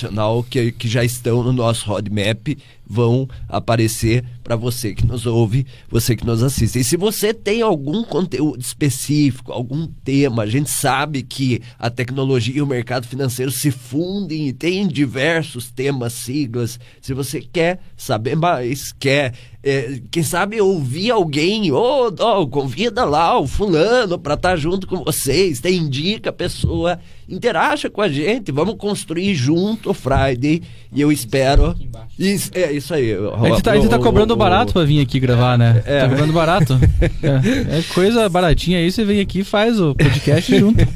que, 0.48 0.72
que 0.72 0.88
já 0.88 1.04
estão 1.04 1.42
no 1.42 1.52
nosso 1.52 1.86
roadmap 1.86 2.56
vão 2.86 3.28
aparecer 3.48 4.24
para 4.42 4.56
você 4.56 4.94
que 4.94 5.06
nos 5.06 5.26
ouve, 5.26 5.66
você 5.88 6.14
que 6.14 6.26
nos 6.26 6.42
assiste. 6.42 6.78
E 6.78 6.84
se 6.84 6.96
você 6.96 7.32
tem 7.32 7.62
algum 7.62 8.04
conteúdo 8.04 8.60
específico, 8.60 9.52
algum 9.52 9.86
tema, 9.86 10.42
a 10.42 10.46
gente 10.46 10.70
sabe 10.70 11.22
que 11.22 11.62
a 11.78 11.88
tecnologia 11.88 12.56
e 12.56 12.62
o 12.62 12.66
mercado 12.66 13.06
financeiro 13.06 13.50
se 13.50 13.70
fundem 13.70 14.48
e 14.48 14.52
tem 14.52 14.86
diversos 14.86 15.70
temas, 15.70 16.12
siglas. 16.12 16.78
Se 17.00 17.14
você 17.14 17.40
quer 17.40 17.80
saber 17.96 18.36
mais, 18.36 18.92
quer 18.92 19.32
é, 19.64 19.98
quem 20.10 20.22
sabe 20.22 20.60
ouvir 20.60 21.10
alguém, 21.10 21.72
ou 21.72 22.14
oh, 22.20 22.46
convida 22.46 23.02
lá 23.06 23.38
o 23.38 23.46
fulano 23.46 24.18
para 24.18 24.34
estar 24.34 24.50
tá 24.50 24.56
junto 24.56 24.86
com 24.86 25.02
vocês, 25.02 25.58
tem 25.58 25.78
indica 25.78 26.28
a 26.28 26.32
pessoa, 26.34 27.00
interaja 27.26 27.88
com 27.88 28.02
a 28.02 28.08
gente, 28.08 28.52
vamos 28.52 28.76
construir 28.76 29.34
junto 29.34 29.90
o 29.90 29.94
Friday 29.94 30.60
e 30.92 31.00
eu 31.00 31.10
espero. 31.10 31.74
Isso, 32.18 32.50
é 32.52 32.73
isso 32.76 32.94
aí. 32.94 33.12
A 33.12 33.48
gente 33.48 33.62
tá, 33.62 33.72
a 33.72 33.76
gente 33.76 33.88
tá 33.88 33.98
cobrando 33.98 34.36
barato 34.36 34.72
para 34.72 34.84
vir 34.84 35.00
aqui 35.00 35.20
gravar, 35.20 35.56
né? 35.58 35.82
É. 35.86 36.00
Tá 36.00 36.08
cobrando 36.08 36.32
barato. 36.32 36.74
é, 37.22 37.78
é 37.78 37.82
coisa 37.94 38.28
baratinha 38.28 38.78
aí, 38.78 38.90
você 38.90 39.04
vem 39.04 39.20
aqui 39.20 39.40
e 39.40 39.44
faz 39.44 39.80
o 39.80 39.94
podcast 39.94 40.54
junto. 40.58 40.86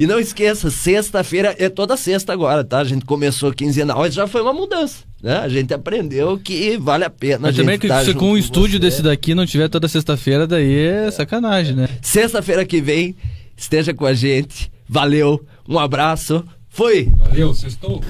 E 0.00 0.06
não 0.06 0.18
esqueça, 0.18 0.70
sexta-feira 0.70 1.54
é 1.58 1.68
toda 1.68 1.94
sexta 1.94 2.32
agora, 2.32 2.64
tá? 2.64 2.78
A 2.78 2.84
gente 2.84 3.04
começou 3.04 3.52
quinzenal, 3.52 3.98
mas 3.98 4.14
já 4.14 4.26
foi 4.26 4.40
uma 4.40 4.52
mudança. 4.52 5.04
Né? 5.22 5.36
A 5.36 5.46
gente 5.46 5.74
aprendeu 5.74 6.38
que 6.38 6.78
vale 6.78 7.04
a 7.04 7.10
pena. 7.10 7.40
Mas 7.42 7.56
também 7.56 7.78
que 7.78 7.86
tá 7.86 8.02
se 8.02 8.14
com 8.14 8.30
um 8.30 8.38
estúdio 8.38 8.78
você. 8.78 8.78
desse 8.78 9.02
daqui 9.02 9.34
não 9.34 9.44
tiver 9.44 9.68
toda 9.68 9.86
sexta-feira, 9.88 10.46
daí 10.46 10.86
é 10.86 11.10
sacanagem, 11.10 11.76
né? 11.76 11.86
Sexta-feira 12.00 12.64
que 12.64 12.80
vem, 12.80 13.14
esteja 13.54 13.92
com 13.92 14.06
a 14.06 14.14
gente. 14.14 14.72
Valeu, 14.88 15.44
um 15.68 15.78
abraço, 15.78 16.44
fui! 16.70 17.12
Valeu, 17.28 17.52
sextou! 17.52 18.00